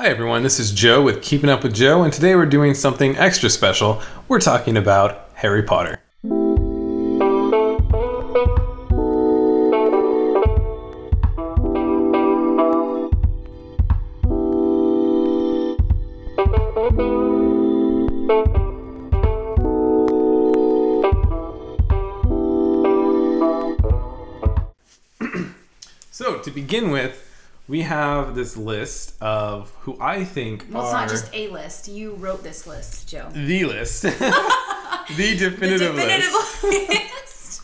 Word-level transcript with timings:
Hi 0.00 0.06
everyone, 0.06 0.44
this 0.44 0.60
is 0.60 0.70
Joe 0.70 1.02
with 1.02 1.22
Keeping 1.22 1.50
Up 1.50 1.64
with 1.64 1.74
Joe, 1.74 2.04
and 2.04 2.12
today 2.12 2.36
we're 2.36 2.46
doing 2.46 2.72
something 2.72 3.16
extra 3.16 3.50
special. 3.50 4.00
We're 4.28 4.38
talking 4.38 4.76
about 4.76 5.28
Harry 5.34 5.64
Potter. 5.64 5.98
so, 26.12 26.38
to 26.38 26.50
begin 26.52 26.92
with, 26.92 27.27
we 27.68 27.82
have 27.82 28.34
this 28.34 28.56
list 28.56 29.14
of 29.20 29.70
who 29.80 29.96
I 30.00 30.24
think 30.24 30.66
Well, 30.70 30.84
it's 30.84 30.92
not 30.92 31.08
just 31.08 31.32
a 31.34 31.48
list. 31.48 31.86
You 31.88 32.14
wrote 32.14 32.42
this 32.42 32.66
list, 32.66 33.08
Joe. 33.08 33.28
the 33.32 33.64
list, 33.64 34.02
the 34.02 35.36
definitive, 35.36 35.94
list 35.94 36.64
list. 36.64 37.62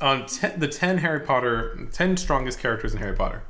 on 0.00 0.26
ten, 0.26 0.58
the 0.58 0.68
ten 0.68 0.98
Harry 0.98 1.20
Potter, 1.20 1.78
ten 1.92 2.16
strongest 2.16 2.58
characters 2.58 2.92
in 2.92 2.98
Harry 2.98 3.16
Potter. 3.16 3.42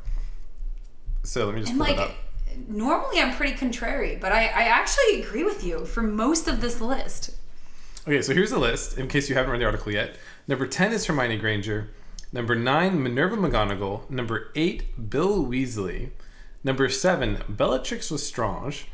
So 1.22 1.46
let 1.46 1.54
me 1.54 1.60
just 1.62 1.72
and 1.72 1.80
pull 1.80 1.88
like, 1.88 1.96
it 1.96 2.10
up. 2.10 2.68
normally 2.68 3.20
I'm 3.20 3.34
pretty 3.34 3.54
contrary, 3.56 4.18
but 4.20 4.30
I, 4.32 4.44
I 4.48 4.64
actually 4.64 5.22
agree 5.22 5.44
with 5.44 5.64
you 5.64 5.86
for 5.86 6.02
most 6.02 6.46
of 6.46 6.60
this 6.60 6.80
list. 6.82 7.30
Okay, 8.06 8.20
so 8.20 8.34
here's 8.34 8.50
the 8.50 8.58
list 8.58 8.98
in 8.98 9.08
case 9.08 9.30
you 9.30 9.34
haven't 9.34 9.50
read 9.50 9.62
the 9.62 9.64
article 9.64 9.90
yet. 9.90 10.16
Number 10.46 10.66
10 10.66 10.92
is 10.92 11.06
Hermione 11.06 11.38
Granger. 11.38 11.88
Number 12.34 12.56
9, 12.56 13.00
Minerva 13.00 13.36
McGonagall. 13.36 14.10
Number 14.10 14.50
8, 14.56 15.08
Bill 15.08 15.46
Weasley. 15.46 16.10
Number 16.64 16.88
7, 16.88 17.44
Bellatrix 17.48 18.10
Lestrange. 18.10 18.86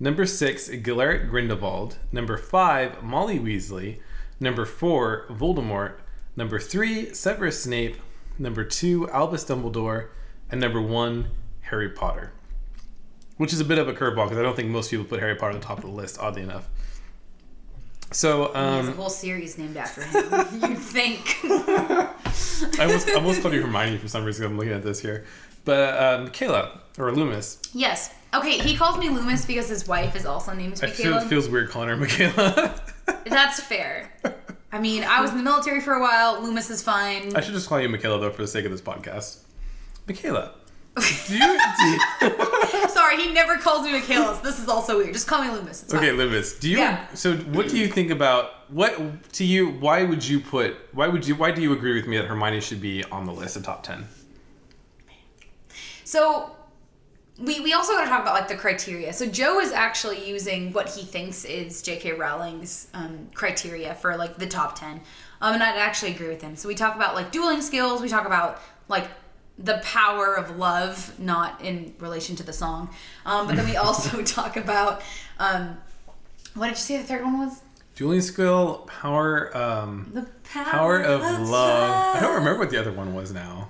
Number 0.00 0.26
6, 0.26 0.70
Gellert 0.82 1.30
Grindelwald. 1.30 1.98
Number 2.10 2.36
5, 2.36 3.00
Molly 3.04 3.38
Weasley. 3.38 4.00
Number 4.40 4.66
4, 4.66 5.26
Voldemort. 5.30 5.98
Number 6.34 6.58
3, 6.58 7.14
Severus 7.14 7.62
Snape. 7.62 7.94
Number 8.40 8.64
2, 8.64 9.08
Albus 9.10 9.44
Dumbledore. 9.44 10.08
And 10.50 10.60
number 10.60 10.82
1, 10.82 11.30
Harry 11.60 11.90
Potter. 11.90 12.32
Which 13.36 13.52
is 13.52 13.60
a 13.60 13.64
bit 13.64 13.78
of 13.78 13.86
a 13.86 13.92
curveball 13.92 14.24
because 14.24 14.38
I 14.38 14.42
don't 14.42 14.56
think 14.56 14.68
most 14.68 14.90
people 14.90 15.04
put 15.04 15.20
Harry 15.20 15.36
Potter 15.36 15.54
at 15.54 15.60
the 15.60 15.66
top 15.68 15.78
of 15.78 15.84
the 15.84 15.90
list, 15.90 16.18
oddly 16.18 16.42
enough. 16.42 16.68
So, 18.12 18.48
He 18.48 18.58
has 18.58 18.86
a 18.86 18.90
um, 18.90 18.96
whole 18.96 19.10
series 19.10 19.56
named 19.58 19.76
after 19.76 20.02
him. 20.02 20.24
You'd 20.70 20.78
think. 20.78 21.36
I 21.44 22.14
almost, 22.80 23.08
I 23.08 23.14
almost 23.14 23.40
called 23.42 23.54
you 23.54 23.62
Hermione 23.62 23.98
for 23.98 24.08
some 24.08 24.24
reason. 24.24 24.44
I'm 24.46 24.56
looking 24.56 24.72
at 24.72 24.82
this 24.82 25.00
here, 25.00 25.24
but 25.64 25.94
uh, 25.94 26.22
Michaela 26.24 26.80
or 26.98 27.12
Loomis. 27.12 27.60
yes. 27.72 28.14
Okay, 28.32 28.58
he 28.58 28.76
calls 28.76 28.96
me 28.96 29.08
Loomis 29.08 29.44
because 29.44 29.68
his 29.68 29.88
wife 29.88 30.14
is 30.14 30.24
also 30.24 30.52
named 30.52 30.74
I 30.84 30.86
feel 30.86 31.06
Michaela. 31.10 31.26
it 31.26 31.28
feels 31.28 31.48
weird 31.48 31.68
calling 31.68 31.88
her 31.88 31.96
Michaela. 31.96 32.80
That's 33.26 33.58
fair. 33.60 34.12
I 34.70 34.78
mean, 34.78 35.02
I 35.02 35.20
was 35.20 35.32
in 35.32 35.36
the 35.36 35.42
military 35.42 35.80
for 35.80 35.94
a 35.94 36.00
while. 36.00 36.40
Loomis 36.40 36.70
is 36.70 36.80
fine. 36.80 37.34
I 37.34 37.40
should 37.40 37.54
just 37.54 37.68
call 37.68 37.80
you 37.80 37.88
Michaela 37.88 38.20
though, 38.20 38.30
for 38.30 38.42
the 38.42 38.48
sake 38.48 38.64
of 38.64 38.70
this 38.70 38.80
podcast. 38.80 39.38
Michaela, 40.06 40.52
do 40.96 41.36
you? 41.36 41.58
do 41.78 41.86
you- 42.26 42.88
Sorry, 42.88 43.16
he 43.16 43.32
never 43.32 43.56
calls 43.58 43.84
me 43.84 43.92
Michaela. 43.92 44.34
So 44.36 44.42
this 44.42 44.58
is 44.58 44.68
also 44.68 44.98
weird. 44.98 45.12
Just 45.12 45.26
call 45.26 45.42
me 45.42 45.50
Loomis. 45.50 45.82
It's 45.84 45.94
okay, 45.94 46.08
fine. 46.08 46.16
Loomis. 46.18 46.58
Do 46.58 46.68
you? 46.68 46.78
Yeah. 46.78 47.06
So, 47.14 47.36
what 47.36 47.68
do 47.68 47.78
you 47.78 47.88
think 47.88 48.10
about 48.10 48.70
what 48.70 48.98
to 49.34 49.44
you? 49.44 49.70
Why 49.70 50.02
would 50.04 50.26
you 50.26 50.40
put? 50.40 50.76
Why 50.92 51.08
would 51.08 51.26
you? 51.26 51.34
Why 51.36 51.50
do 51.52 51.62
you 51.62 51.72
agree 51.72 51.94
with 51.94 52.06
me 52.06 52.16
that 52.16 52.26
Hermione 52.26 52.60
should 52.60 52.80
be 52.80 53.04
on 53.04 53.24
the 53.24 53.32
list 53.32 53.56
of 53.56 53.62
top 53.62 53.82
ten? 53.82 54.06
So 56.04 56.56
we, 57.38 57.60
we 57.60 57.72
also 57.72 57.92
got 57.92 58.02
to 58.04 58.08
talk 58.10 58.22
about 58.22 58.34
like 58.34 58.48
the 58.48 58.56
criteria. 58.56 59.12
So 59.12 59.26
Joe 59.26 59.60
is 59.60 59.72
actually 59.72 60.28
using 60.28 60.72
what 60.72 60.88
he 60.88 61.02
thinks 61.04 61.44
is 61.44 61.82
J.K. 61.82 62.12
Rowling's 62.12 62.88
um, 62.94 63.28
criteria 63.32 63.94
for 63.94 64.16
like 64.16 64.36
the 64.36 64.46
top 64.46 64.78
ten, 64.78 65.00
um, 65.40 65.54
and 65.54 65.62
I'd 65.62 65.76
actually 65.78 66.12
agree 66.12 66.28
with 66.28 66.42
him. 66.42 66.56
So 66.56 66.68
we 66.68 66.74
talk 66.74 66.96
about 66.96 67.14
like 67.14 67.30
dueling 67.30 67.62
skills. 67.62 68.02
We 68.02 68.08
talk 68.08 68.26
about 68.26 68.60
like 68.88 69.08
the 69.62 69.78
power 69.84 70.34
of 70.34 70.56
love, 70.56 71.18
not 71.18 71.60
in 71.62 71.94
relation 71.98 72.34
to 72.36 72.42
the 72.42 72.52
song, 72.52 72.90
um, 73.26 73.46
but 73.46 73.56
then 73.56 73.68
we 73.68 73.76
also 73.76 74.22
talk 74.24 74.56
about 74.56 75.02
um, 75.38 75.76
what 76.54 76.66
did 76.68 76.72
you 76.72 76.76
say 76.76 76.96
the 76.98 77.04
third 77.04 77.22
one 77.22 77.38
was? 77.38 77.60
Dueling 77.94 78.22
skill, 78.22 78.88
power, 79.00 79.54
um, 79.56 80.10
The 80.14 80.22
power, 80.44 80.64
power 80.64 81.00
of 81.02 81.20
love. 81.48 82.16
I 82.16 82.20
don't 82.20 82.34
remember 82.36 82.58
what 82.60 82.70
the 82.70 82.78
other 82.78 82.92
one 82.92 83.14
was 83.14 83.32
now. 83.32 83.68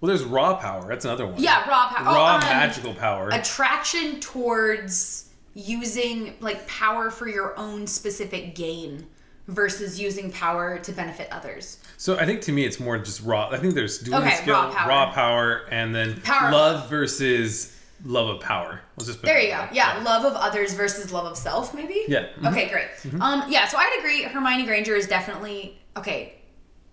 Well, 0.00 0.08
there's 0.08 0.24
raw 0.24 0.56
power. 0.56 0.86
That's 0.86 1.06
another 1.06 1.26
one. 1.26 1.40
Yeah, 1.40 1.66
raw 1.66 1.88
power. 1.88 2.04
Raw 2.04 2.32
Oh, 2.32 2.34
um, 2.34 2.40
magical 2.40 2.92
power. 2.94 3.30
attraction 3.30 4.20
towards 4.20 5.30
using 5.54 6.34
like 6.40 6.66
power 6.68 7.10
for 7.10 7.26
your 7.28 7.58
own 7.58 7.86
specific 7.86 8.54
gain 8.54 9.06
versus 9.48 9.98
using 10.00 10.30
power 10.30 10.78
to 10.80 10.92
benefit 10.92 11.28
others. 11.30 11.78
So 11.96 12.18
I 12.18 12.26
think 12.26 12.40
to 12.42 12.52
me 12.52 12.64
it's 12.64 12.78
more 12.80 12.98
just 12.98 13.22
raw. 13.22 13.48
I 13.50 13.58
think 13.58 13.74
there's 13.74 13.98
dueling 13.98 14.26
Okay, 14.26 14.36
skill, 14.36 14.54
raw 14.54 14.70
power. 14.72 14.88
raw 14.88 15.12
power, 15.12 15.56
and 15.70 15.94
then 15.94 16.20
Power 16.22 16.50
love 16.52 16.88
versus 16.90 17.70
love 18.04 18.28
of 18.28 18.40
power. 18.40 18.80
Let's 18.96 19.06
just 19.06 19.20
put 19.20 19.26
There 19.26 19.40
you 19.40 19.48
go. 19.50 19.60
way. 19.60 19.68
Yeah, 19.72 20.00
love 20.04 20.24
of 20.24 20.34
others 20.34 20.74
versus 20.74 21.12
love 21.12 21.24
of 21.26 21.36
self, 21.38 21.72
maybe. 21.74 22.04
Yeah. 22.08 22.26
Mhm. 22.40 22.50
Okay, 22.52 22.68
great. 22.68 22.88
Um, 23.20 23.44
yeah, 23.48 23.66
so 23.66 23.78
I'd 23.78 23.96
agree. 23.98 24.22
Hermione 24.24 24.64
Granger 24.64 24.94
is 24.96 25.06
definitely 25.06 25.80
okay. 25.96 26.34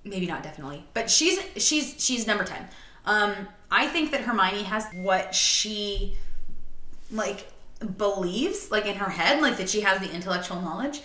Maybe 0.03 0.25
not 0.25 0.41
definitely, 0.43 0.83
but 0.93 1.09
she's 1.11 1.39
she's 1.57 1.95
she's 2.03 2.25
number 2.25 2.43
ten. 2.43 2.67
Um, 3.05 3.47
I 3.69 3.87
think 3.87 4.11
that 4.11 4.21
Hermione 4.21 4.63
has 4.63 4.85
what 4.93 5.35
she 5.35 6.17
like 7.11 7.47
believes, 7.97 8.71
like 8.71 8.85
in 8.85 8.95
her 8.95 9.09
head, 9.09 9.41
like 9.41 9.57
that 9.57 9.69
she 9.69 9.81
has 9.81 9.99
the 9.99 10.11
intellectual 10.11 10.61
knowledge, 10.61 11.01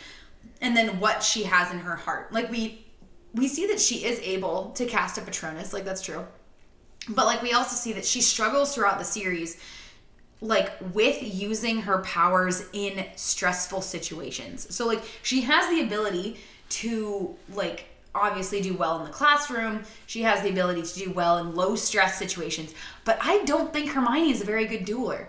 and 0.60 0.76
then 0.76 1.00
what 1.00 1.22
she 1.22 1.42
has 1.44 1.72
in 1.72 1.80
her 1.80 1.96
heart. 1.96 2.32
Like 2.32 2.50
we 2.50 2.85
we 3.36 3.48
see 3.48 3.66
that 3.68 3.80
she 3.80 4.04
is 4.04 4.18
able 4.20 4.70
to 4.70 4.86
cast 4.86 5.18
a 5.18 5.20
Patronus, 5.20 5.72
like 5.72 5.84
that's 5.84 6.02
true. 6.02 6.26
But 7.08 7.26
like 7.26 7.42
we 7.42 7.52
also 7.52 7.76
see 7.76 7.92
that 7.92 8.04
she 8.04 8.20
struggles 8.20 8.74
throughout 8.74 8.98
the 8.98 9.04
series 9.04 9.60
like 10.40 10.72
with 10.92 11.22
using 11.22 11.80
her 11.82 11.98
powers 11.98 12.66
in 12.72 13.06
stressful 13.16 13.80
situations. 13.80 14.74
So 14.74 14.86
like 14.86 15.02
she 15.22 15.42
has 15.42 15.68
the 15.70 15.82
ability 15.82 16.38
to 16.68 17.34
like 17.54 17.86
obviously 18.14 18.60
do 18.60 18.74
well 18.74 18.98
in 18.98 19.04
the 19.04 19.12
classroom. 19.12 19.84
She 20.06 20.22
has 20.22 20.42
the 20.42 20.50
ability 20.50 20.82
to 20.82 20.98
do 20.98 21.12
well 21.12 21.38
in 21.38 21.54
low 21.54 21.76
stress 21.76 22.18
situations. 22.18 22.74
But 23.04 23.18
I 23.20 23.44
don't 23.44 23.72
think 23.72 23.90
Hermione 23.90 24.30
is 24.30 24.40
a 24.40 24.44
very 24.44 24.66
good 24.66 24.86
dueler. 24.86 25.26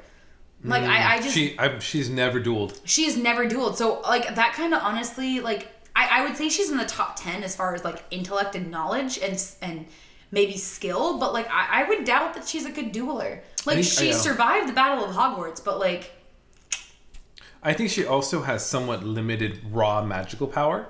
Like 0.63 0.83
I, 0.83 1.15
I 1.15 1.19
mm, 1.19 1.23
just 1.23 1.35
She, 1.35 1.57
I, 1.59 1.77
she's 1.79 2.09
never 2.09 2.41
dueled. 2.41 2.79
she 2.83 3.05
has 3.05 3.15
never 3.15 3.45
dueled. 3.47 3.75
So 3.75 4.01
like 4.01 4.33
that 4.35 4.53
kind 4.53 4.73
of 4.73 4.81
honestly 4.81 5.39
like 5.39 5.71
I, 5.97 6.19
I 6.19 6.23
would 6.27 6.37
say 6.37 6.47
she's 6.47 6.69
in 6.69 6.77
the 6.77 6.85
top 6.85 7.15
ten 7.19 7.41
as 7.43 7.55
far 7.55 7.73
as 7.73 7.83
like 7.83 8.03
intellect 8.11 8.55
and 8.55 8.69
knowledge 8.69 9.17
and 9.17 9.43
and 9.63 9.87
maybe 10.31 10.55
skill, 10.55 11.17
but 11.17 11.33
like 11.33 11.49
I, 11.49 11.83
I 11.83 11.89
would 11.89 12.05
doubt 12.05 12.35
that 12.35 12.47
she's 12.47 12.65
a 12.65 12.71
good 12.71 12.93
dueler. 12.93 13.39
Like 13.65 13.77
think- 13.77 13.85
she 13.85 14.13
survived 14.13 14.69
the 14.69 14.73
Battle 14.73 15.03
of 15.03 15.15
Hogwarts, 15.15 15.63
but 15.63 15.79
like 15.79 16.11
I 17.63 17.73
think 17.73 17.89
she 17.89 18.05
also 18.05 18.43
has 18.43 18.63
somewhat 18.63 19.03
limited 19.03 19.59
raw 19.71 20.03
magical 20.03 20.47
power. 20.47 20.87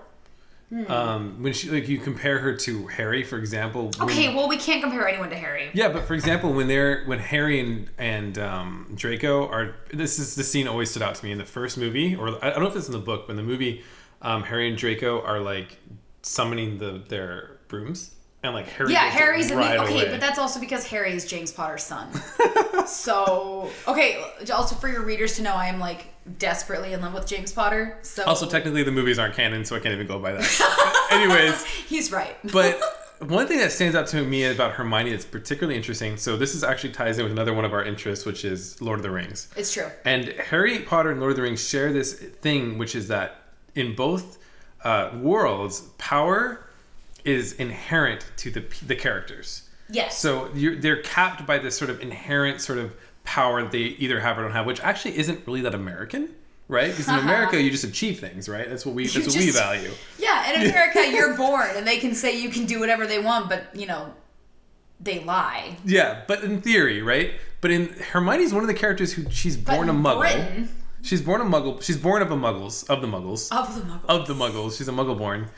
Hmm. 0.70 0.92
Um, 0.92 1.44
when 1.44 1.54
she 1.54 1.70
like 1.70 1.88
you 1.88 1.98
compare 1.98 2.40
her 2.40 2.54
to 2.58 2.88
Harry, 2.88 3.24
for 3.24 3.38
example. 3.38 3.90
when- 3.98 4.10
okay, 4.10 4.36
well 4.36 4.50
we 4.50 4.58
can't 4.58 4.82
compare 4.84 5.08
anyone 5.08 5.30
to 5.30 5.38
Harry. 5.38 5.70
Yeah, 5.74 5.88
but 5.88 6.06
for 6.06 6.14
example, 6.16 6.52
when 6.52 6.68
they're 6.68 7.06
when 7.06 7.20
Harry 7.20 7.62
and 7.62 7.90
and 7.98 8.38
um, 8.38 8.92
Draco 8.94 9.48
are 9.48 9.76
this 9.94 10.20
is 10.20 10.36
the 10.36 10.44
scene 10.44 10.68
always 10.68 10.90
stood 10.90 11.02
out 11.02 11.16
to 11.16 11.24
me 11.24 11.32
in 11.32 11.38
the 11.38 11.46
first 11.46 11.78
movie, 11.78 12.14
or 12.14 12.44
I 12.44 12.50
don't 12.50 12.60
know 12.60 12.68
if 12.68 12.76
it's 12.76 12.88
in 12.88 12.92
the 12.92 13.00
book, 13.00 13.28
but 13.28 13.32
in 13.32 13.38
the 13.38 13.44
movie, 13.44 13.82
um, 14.22 14.44
Harry 14.44 14.70
and 14.70 14.78
Draco 14.78 15.22
are 15.22 15.40
like 15.40 15.78
summoning 16.22 16.78
the 16.78 17.04
their 17.08 17.58
brooms, 17.68 18.12
and 18.44 18.54
like 18.54 18.68
Harry. 18.68 18.94
Yeah, 18.94 19.06
gets 19.06 19.16
it 19.16 19.20
Harry's 19.20 19.52
right 19.52 19.72
in 19.72 19.78
the, 19.78 19.84
okay, 19.84 20.02
away. 20.02 20.12
but 20.12 20.20
that's 20.20 20.40
also 20.40 20.60
because 20.60 20.86
Harry 20.88 21.14
is 21.14 21.26
James 21.26 21.52
Potter's 21.52 21.84
son. 21.84 22.10
so 22.88 23.70
okay, 23.88 24.24
also 24.54 24.76
for 24.76 24.88
your 24.88 25.04
readers 25.04 25.36
to 25.38 25.44
know, 25.44 25.54
I 25.54 25.68
am 25.68 25.80
like 25.80 26.08
desperately 26.38 26.94
in 26.94 27.02
love 27.02 27.14
with 27.14 27.28
James 27.28 27.52
Potter. 27.52 27.98
So 28.02 28.24
also 28.26 28.48
technically 28.48 28.84
the 28.84 28.92
movies 28.92 29.20
aren't 29.20 29.36
canon, 29.36 29.66
so 29.66 29.76
I 29.76 29.80
can't 29.80 29.94
even 29.94 30.08
go 30.08 30.20
by 30.20 30.34
that. 30.34 31.08
Anyways, 31.12 31.64
he's 31.66 32.12
right. 32.12 32.36
but 32.52 32.80
one 33.20 33.48
thing 33.48 33.60
that 33.60 33.72
stands 33.72 33.96
out 33.96 34.08
to 34.08 34.24
me 34.24 34.46
about 34.46 34.74
Hermione 34.74 35.12
that's 35.12 35.26
particularly 35.26 35.76
interesting. 35.76 36.18
So 36.18 36.38
this 36.38 36.54
is 36.54 36.64
actually 36.64 36.94
ties 36.94 37.18
in 37.18 37.24
with 37.24 37.32
another 37.32 37.54
one 37.54 37.66
of 37.66 37.74
our 37.74 37.84
interests, 37.84 38.26
which 38.26 38.46
is 38.46 38.80
Lord 38.82 39.00
of 39.00 39.04
the 39.04 39.12
Rings. 39.12 39.50
it's 39.56 39.74
true. 39.74 39.88
And 40.06 40.26
Harry 40.26 40.80
Potter 40.80 41.12
and 41.12 41.20
Lord 41.20 41.32
of 41.32 41.38
the 41.38 41.44
Rings 41.44 41.68
share 41.68 41.92
this 41.92 42.14
thing, 42.14 42.78
which 42.78 42.96
is 42.96 43.08
that 43.08 43.42
in 43.78 43.96
both 43.96 44.38
uh, 44.84 45.12
worlds, 45.22 45.82
power 45.98 46.66
is 47.24 47.54
inherent 47.54 48.26
to 48.38 48.50
the 48.52 48.64
the 48.86 48.96
characters. 48.96 49.68
Yes. 49.90 50.18
So 50.18 50.50
you're, 50.54 50.76
they're 50.76 51.02
capped 51.02 51.46
by 51.46 51.60
this 51.60 51.78
sort 51.78 51.90
of 51.90 52.02
inherent 52.02 52.60
sort 52.62 52.80
of 52.80 52.94
power 53.24 53.62
that 53.64 53.72
they 53.72 53.80
either 53.80 54.20
have 54.20 54.38
or 54.38 54.42
don't 54.44 54.52
have, 54.52 54.66
which 54.66 54.82
actually 54.82 55.18
isn't 55.18 55.46
really 55.48 55.62
that 55.62 55.74
American, 55.74 56.30
right? 56.68 56.90
Because 56.90 57.08
in 57.08 57.16
America, 57.28 57.62
you 57.62 57.72
just 57.72 57.84
achieve 57.84 58.20
things, 58.20 58.50
right? 58.50 58.70
That's 58.70 58.86
what 58.86 58.96
we 58.96 59.08
that's 59.08 59.28
what 59.28 59.36
we 59.38 59.52
value. 59.52 59.92
Yeah, 60.20 60.54
in 60.54 60.62
America, 60.70 61.08
you're 61.10 61.38
born, 61.38 61.70
and 61.76 61.88
they 61.88 62.00
can 62.00 62.14
say 62.16 62.40
you 62.42 62.50
can 62.50 62.66
do 62.66 62.80
whatever 62.80 63.08
they 63.08 63.20
want, 63.20 63.50
but 63.50 63.74
you 63.74 63.86
know, 63.86 64.14
they 65.00 65.24
lie. 65.24 65.78
Yeah, 65.86 66.24
but 66.28 66.44
in 66.44 66.62
theory, 66.62 67.02
right? 67.02 67.32
But 67.62 67.72
in 67.72 67.90
Hermione's 68.12 68.54
one 68.54 68.64
of 68.64 68.68
the 68.68 68.74
characters 68.74 69.14
who 69.14 69.30
she's 69.32 69.58
born 69.58 69.90
a 69.90 69.94
Muggle. 69.94 70.20
Britain- 70.20 70.70
She's 71.08 71.22
born 71.22 71.42
a 71.42 71.46
Muggle. 71.46 71.82
She's 71.82 71.98
born 71.98 72.22
of 72.22 72.32
a 72.32 72.36
Muggles 72.36 72.88
of 72.90 73.02
the 73.02 73.08
Muggles 73.08 73.52
Of 73.52 73.76
the 73.76 73.82
Muggles. 73.82 74.06
of 74.08 74.28
the 74.28 74.34
Muggles. 74.34 74.78
She's 74.78 74.88
a 74.88 74.92
Muggle 74.92 75.18
born. 75.18 75.50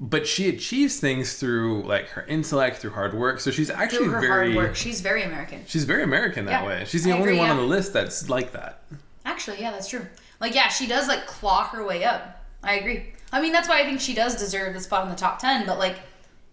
But 0.00 0.28
she 0.28 0.48
achieves 0.48 1.00
things 1.00 1.34
through 1.38 1.82
like 1.84 2.08
her 2.10 2.22
intellect, 2.26 2.76
through 2.76 2.90
hard 2.92 3.14
work. 3.14 3.40
So 3.40 3.50
she's 3.50 3.70
actually 3.70 4.04
Through 4.04 4.10
her 4.12 4.20
very 4.20 4.52
hard 4.52 4.56
work. 4.68 4.76
She's 4.76 5.00
very 5.00 5.22
American. 5.24 5.64
she's 5.66 5.84
very 5.84 6.02
American 6.04 6.44
that 6.44 6.62
Yeah, 6.62 6.66
way. 6.68 6.84
She's 6.86 7.02
the 7.04 7.10
I 7.10 7.14
only 7.14 7.28
agree, 7.30 7.38
one 7.38 7.50
on 7.50 7.56
the 7.56 7.62
list 7.64 7.92
that's 7.92 8.28
like 8.28 8.52
that. 8.52 8.82
Actually, 9.24 9.60
yeah, 9.60 9.70
that's 9.72 9.88
true. 9.88 10.06
Like, 10.40 10.54
yeah, 10.54 10.68
she 10.68 10.86
does 10.86 11.08
like 11.08 11.26
claw 11.26 11.64
her 11.68 11.84
way 11.84 12.04
up. 12.04 12.44
I 12.62 12.74
agree. 12.74 13.12
I 13.32 13.40
mean, 13.40 13.52
that's 13.52 13.68
why 13.68 13.80
I 13.80 13.84
think 13.84 14.00
she 14.00 14.14
does 14.14 14.36
deserve 14.36 14.72
the 14.72 14.80
spot 14.80 15.02
in 15.04 15.10
the 15.10 15.16
top 15.16 15.38
ten. 15.40 15.66
But 15.66 15.78
like, 15.78 15.96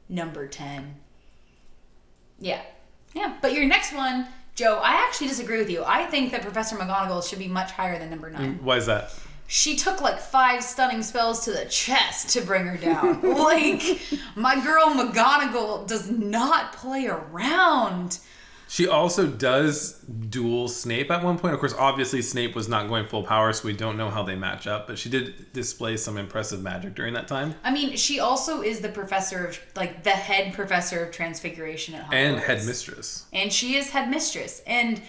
number 0.10 0.48
ten. 0.48 0.96
Yeah, 2.40 2.62
yeah. 3.14 3.38
But 3.42 3.54
your 3.54 3.66
next 3.66 3.94
one, 3.94 4.28
Joe, 4.56 4.80
I 4.82 4.94
actually 5.06 5.28
disagree 5.28 5.58
with 5.58 5.70
you. 5.70 5.84
I 5.86 6.06
think 6.06 6.32
that 6.32 6.42
Professor 6.42 6.78
McGonagall 6.78 7.28
should 7.28 7.40
be 7.40 7.50
much 7.50 7.72
higher 7.72 8.00
than 8.00 8.10
number 8.10 8.30
nine. 8.30 8.60
Why 8.64 8.78
is 8.78 8.86
that? 8.86 9.14
She 9.48 9.76
took 9.76 10.02
like 10.02 10.18
five 10.20 10.64
stunning 10.64 11.04
spells 11.04 11.44
to 11.44 11.52
the 11.52 11.66
chest 11.66 12.30
to 12.30 12.42
bring 12.42 12.66
her 12.66 12.78
down. 12.78 13.22
like, 13.38 14.02
my 14.36 14.56
girl 14.64 14.88
McGonagall 14.88 15.88
does 15.88 16.10
not 16.10 16.72
play 16.74 17.06
around. 17.08 18.20
She 18.68 18.88
also 18.88 19.28
does 19.28 19.94
duel 20.30 20.68
Snape 20.68 21.12
at 21.12 21.24
one 21.24 21.38
point. 21.38 21.54
Of 21.54 21.60
course, 21.60 21.76
obviously 21.78 22.22
Snape 22.22 22.56
was 22.56 22.68
not 22.68 22.88
going 22.88 23.06
full 23.06 23.24
power, 23.24 23.54
so 23.54 23.66
we 23.68 23.74
don't 23.74 23.96
know 23.96 24.10
how 24.10 24.24
they 24.24 24.36
match 24.36 24.66
up. 24.66 24.88
But 24.88 24.98
she 24.98 25.08
did 25.10 25.54
display 25.54 25.98
some 25.98 26.18
impressive 26.18 26.62
magic 26.62 26.96
during 26.96 27.14
that 27.14 27.28
time, 27.28 27.54
I 27.64 27.72
mean, 27.72 27.96
she 27.96 28.20
also 28.20 28.62
is 28.62 28.80
the 28.82 28.90
professor 28.90 29.46
of 29.46 29.60
like 29.76 30.04
the 30.04 30.10
head 30.10 30.54
professor 30.54 31.06
of 31.06 31.12
transfiguration 31.14 31.94
at 31.96 32.06
Hogwarts. 32.08 32.14
and 32.14 32.40
headmistress. 32.40 33.26
and 33.34 33.54
she 33.54 33.76
is 33.76 33.90
headmistress 33.92 34.62
and 34.66 35.02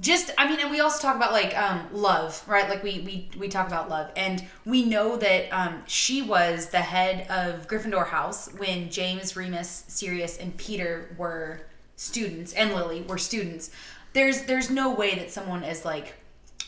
just 0.00 0.30
i 0.38 0.48
mean 0.48 0.60
and 0.60 0.70
we 0.70 0.78
also 0.80 1.02
talk 1.02 1.16
about 1.16 1.32
like 1.32 1.56
um 1.58 1.84
love 1.92 2.42
right 2.46 2.68
like 2.68 2.82
we 2.84 3.00
we 3.00 3.28
we 3.36 3.48
talk 3.48 3.66
about 3.66 3.88
love 3.90 4.10
and 4.16 4.46
we 4.64 4.84
know 4.84 5.16
that 5.16 5.48
um 5.50 5.82
she 5.86 6.22
was 6.22 6.68
the 6.68 6.78
head 6.80 7.26
of 7.28 7.66
gryffindor 7.66 8.06
house 8.06 8.48
when 8.58 8.88
james 8.90 9.34
remus 9.36 9.84
sirius 9.88 10.36
and 10.38 10.56
peter 10.56 11.14
were 11.18 11.62
students 11.98 12.52
and 12.52 12.72
lily 12.74 13.02
were 13.02 13.18
students 13.18 13.70
there's 14.12 14.42
there's 14.42 14.70
no 14.70 14.94
way 14.94 15.16
that 15.16 15.30
someone 15.30 15.62
as 15.62 15.84
like 15.84 16.14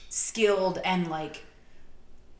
skilled 0.08 0.78
and 0.84 1.08
like 1.08 1.44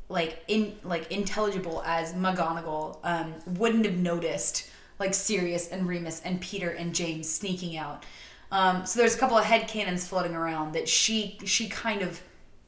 like 0.08 0.42
in 0.48 0.74
like 0.82 1.10
intelligible 1.10 1.82
as 1.86 2.12
McGonagall 2.12 2.98
um, 3.04 3.32
wouldn't 3.46 3.84
have 3.86 3.96
noticed 3.96 4.68
like 4.98 5.14
Sirius 5.14 5.68
and 5.68 5.88
Remus 5.88 6.20
and 6.24 6.40
Peter 6.40 6.70
and 6.70 6.94
James 6.94 7.32
sneaking 7.32 7.76
out. 7.76 8.04
Um, 8.52 8.84
so 8.84 8.98
there's 8.98 9.14
a 9.14 9.18
couple 9.18 9.38
of 9.38 9.44
head 9.44 9.68
canons 9.68 10.06
floating 10.06 10.34
around 10.34 10.72
that 10.72 10.88
she 10.88 11.38
she 11.44 11.68
kind 11.68 12.02
of 12.02 12.20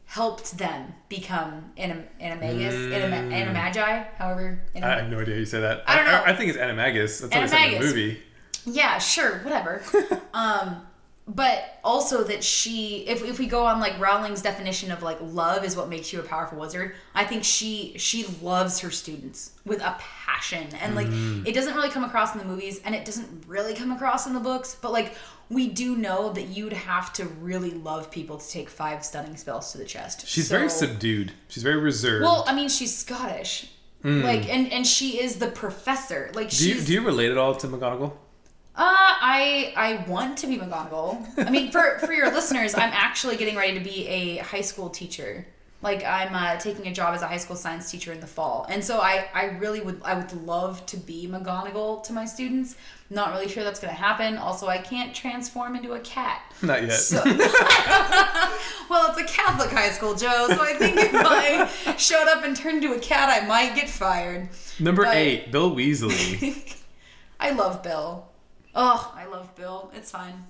helped 0.04 0.56
them 0.56 0.94
become 1.08 1.72
anim- 1.76 2.06
animagus, 2.20 2.92
anim- 2.92 3.30
animagi, 3.30 4.06
however. 4.16 4.62
anim- 4.74 4.88
I 4.88 4.96
have 5.02 5.10
no 5.10 5.18
idea 5.18 5.34
how 5.34 5.40
you 5.40 5.46
say 5.46 5.60
that. 5.60 5.82
I 5.88 5.96
don't 5.96 6.04
know. 6.04 6.22
I, 6.24 6.34
think 6.34 6.50
it's 6.50 6.58
Animagus. 6.58 7.22
That's 7.22 7.34
what 7.34 7.42
I 7.42 7.46
said 7.46 7.72
in 7.72 7.80
the 7.80 7.86
movie. 7.86 8.22
Yeah, 8.64 8.98
sure, 8.98 9.38
whatever. 9.40 9.82
um, 10.34 10.86
but 11.28 11.78
also 11.84 12.24
that 12.24 12.42
she, 12.42 13.04
if, 13.08 13.22
if 13.24 13.38
we 13.38 13.46
go 13.46 13.64
on 13.64 13.78
like 13.80 13.98
Rowling's 14.00 14.42
definition 14.42 14.90
of 14.90 15.02
like 15.02 15.18
love 15.20 15.64
is 15.64 15.76
what 15.76 15.88
makes 15.88 16.12
you 16.12 16.18
a 16.20 16.22
powerful 16.22 16.58
wizard, 16.58 16.94
I 17.14 17.24
think 17.24 17.44
she 17.44 17.94
she 17.96 18.26
loves 18.42 18.80
her 18.80 18.90
students 18.90 19.52
with 19.64 19.80
a 19.82 19.96
passion, 19.98 20.66
and 20.80 20.94
like 20.96 21.06
Mm. 21.06 21.46
it 21.46 21.54
doesn't 21.54 21.74
really 21.74 21.90
come 21.90 22.02
across 22.04 22.32
in 22.34 22.38
the 22.40 22.44
movies, 22.44 22.80
and 22.84 22.94
it 22.94 23.04
doesn't 23.04 23.44
really 23.46 23.74
come 23.74 23.92
across 23.92 24.26
in 24.26 24.34
the 24.34 24.40
books, 24.40 24.76
but 24.80 24.90
like 24.92 25.14
we 25.48 25.68
do 25.68 25.96
know 25.96 26.32
that 26.32 26.48
you'd 26.48 26.72
have 26.72 27.12
to 27.12 27.26
really 27.26 27.70
love 27.70 28.10
people 28.10 28.38
to 28.38 28.48
take 28.48 28.68
five 28.68 29.04
stunning 29.04 29.36
spells 29.36 29.70
to 29.72 29.78
the 29.78 29.84
chest. 29.84 30.26
She's 30.26 30.48
So- 30.48 30.56
very 30.56 30.70
subdued. 30.70 31.32
She's 31.48 31.62
very 31.62 31.76
reserved. 31.78 32.24
well. 32.24 32.44
I 32.48 32.54
mean, 32.54 32.68
she's 32.68 32.96
Scottish. 32.96 33.68
Like 34.04 34.48
and 34.52 34.72
and 34.72 34.84
she 34.84 35.20
is 35.22 35.36
the 35.36 35.46
professor. 35.46 36.32
Like 36.34 36.50
do 36.50 36.68
you 36.68 36.80
do 36.80 36.92
you 36.94 37.02
relate 37.02 37.30
at 37.30 37.38
all 37.38 37.54
to 37.54 37.68
McGonagall? 37.68 38.12
Uh, 38.74 38.78
I 38.84 39.72
I 39.76 40.04
want 40.08 40.38
to 40.38 40.46
be 40.46 40.56
McGonagall. 40.58 41.46
I 41.46 41.50
mean, 41.50 41.70
for 41.70 41.98
for 42.00 42.12
your 42.12 42.30
listeners, 42.32 42.74
I'm 42.74 42.92
actually 42.92 43.36
getting 43.36 43.56
ready 43.56 43.74
to 43.78 43.84
be 43.84 44.06
a 44.08 44.38
high 44.38 44.60
school 44.62 44.88
teacher. 44.88 45.46
Like 45.82 46.04
I'm 46.04 46.32
uh, 46.34 46.56
taking 46.60 46.86
a 46.86 46.92
job 46.92 47.12
as 47.12 47.22
a 47.22 47.26
high 47.26 47.38
school 47.38 47.56
science 47.56 47.90
teacher 47.90 48.12
in 48.12 48.20
the 48.20 48.26
fall, 48.26 48.66
and 48.70 48.84
so 48.84 49.00
I 49.00 49.26
I 49.34 49.44
really 49.58 49.80
would 49.80 50.00
I 50.04 50.14
would 50.14 50.32
love 50.46 50.86
to 50.86 50.96
be 50.96 51.26
McGonagall 51.28 52.04
to 52.04 52.12
my 52.12 52.24
students. 52.24 52.76
Not 53.10 53.32
really 53.32 53.48
sure 53.48 53.62
that's 53.64 53.80
gonna 53.80 53.92
happen. 53.92 54.38
Also, 54.38 54.68
I 54.68 54.78
can't 54.78 55.12
transform 55.14 55.74
into 55.76 55.92
a 55.94 56.00
cat. 56.00 56.40
Not 56.62 56.82
yet. 56.82 56.92
So- 56.92 57.22
well, 58.88 59.10
it's 59.10 59.20
a 59.20 59.24
Catholic 59.24 59.70
high 59.70 59.90
school, 59.90 60.14
Joe. 60.14 60.46
So 60.48 60.62
I 60.62 60.74
think 60.78 60.96
if 60.96 61.12
I 61.14 61.96
showed 61.96 62.28
up 62.28 62.42
and 62.44 62.56
turned 62.56 62.84
into 62.84 62.96
a 62.96 63.00
cat, 63.00 63.28
I 63.28 63.46
might 63.46 63.74
get 63.74 63.90
fired. 63.90 64.48
Number 64.80 65.04
but- 65.04 65.14
eight, 65.16 65.52
Bill 65.52 65.74
Weasley. 65.74 66.74
I 67.40 67.50
love 67.50 67.82
Bill. 67.82 68.28
Oh, 68.74 69.12
I 69.16 69.26
love 69.26 69.54
Bill. 69.56 69.90
It's 69.94 70.10
fine. 70.10 70.44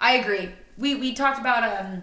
I 0.00 0.16
agree. 0.16 0.50
We 0.78 0.94
we 0.96 1.14
talked 1.14 1.38
about 1.40 1.62
um 1.80 2.02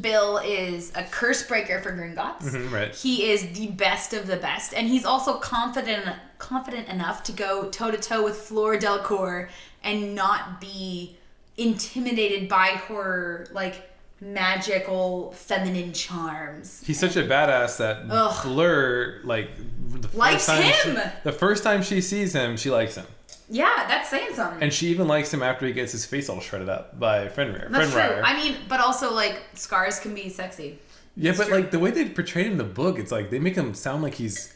Bill 0.00 0.38
is 0.38 0.90
a 0.96 1.04
curse 1.04 1.46
breaker 1.46 1.80
for 1.80 1.92
Gringotts. 1.92 2.42
Mhm, 2.42 2.72
right. 2.72 2.94
He 2.94 3.30
is 3.30 3.46
the 3.56 3.68
best 3.68 4.12
of 4.12 4.26
the 4.26 4.36
best, 4.36 4.74
and 4.74 4.88
he's 4.88 5.04
also 5.04 5.34
confident 5.38 6.04
confident 6.38 6.88
enough 6.88 7.22
to 7.24 7.32
go 7.32 7.70
toe 7.70 7.90
to 7.90 7.98
toe 7.98 8.22
with 8.24 8.36
Fleur 8.36 8.78
Delacour 8.78 9.48
and 9.84 10.14
not 10.14 10.60
be 10.60 11.16
intimidated 11.56 12.48
by 12.48 12.68
her 12.88 13.46
like 13.52 13.90
magical 14.20 15.30
feminine 15.32 15.92
charms. 15.92 16.82
He's 16.84 16.98
such 16.98 17.16
a 17.16 17.22
badass 17.22 17.76
that 17.78 18.04
Ugh. 18.10 18.34
Fleur, 18.42 19.20
like 19.24 19.50
the 19.90 20.08
first 20.08 20.14
Likes 20.16 20.46
time 20.46 20.62
she- 20.62 20.90
him! 20.90 21.00
the 21.22 21.32
first 21.32 21.62
time 21.62 21.82
she 21.82 22.00
sees 22.00 22.32
him, 22.34 22.56
she 22.56 22.70
likes 22.70 22.94
him, 22.96 23.06
Yeah, 23.48 23.84
that's 23.88 24.08
saying 24.10 24.34
something. 24.34 24.62
and 24.62 24.72
she 24.72 24.88
even 24.88 25.06
likes 25.06 25.32
him 25.32 25.42
after 25.42 25.66
he 25.66 25.72
gets 25.72 25.92
his 25.92 26.04
face 26.04 26.28
all 26.28 26.40
shredded 26.40 26.68
up 26.68 26.98
by 26.98 27.28
Fenrir. 27.28 27.68
that's 27.70 27.92
true. 27.92 28.00
I 28.00 28.36
mean, 28.36 28.56
but 28.68 28.80
also 28.80 29.12
like 29.14 29.40
scars 29.54 30.00
can 30.00 30.14
be 30.14 30.28
sexy. 30.28 30.78
Yeah, 31.16 31.32
but 31.36 31.46
true. 31.46 31.56
like 31.56 31.70
the 31.70 31.78
way 31.78 31.90
they 31.92 32.08
portray 32.08 32.44
him 32.44 32.52
in 32.52 32.58
the 32.58 32.64
book, 32.64 32.98
it's 32.98 33.12
like 33.12 33.30
they 33.30 33.38
make 33.38 33.54
him 33.54 33.72
sound 33.74 34.02
like 34.02 34.14
he's. 34.14 34.52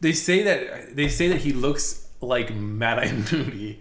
They 0.00 0.12
say 0.12 0.42
that 0.44 0.94
they 0.94 1.08
say 1.08 1.28
that 1.28 1.38
he 1.40 1.52
looks 1.52 2.06
like 2.20 2.54
Mad 2.54 2.98
Eye 3.00 3.12
Moody 3.32 3.80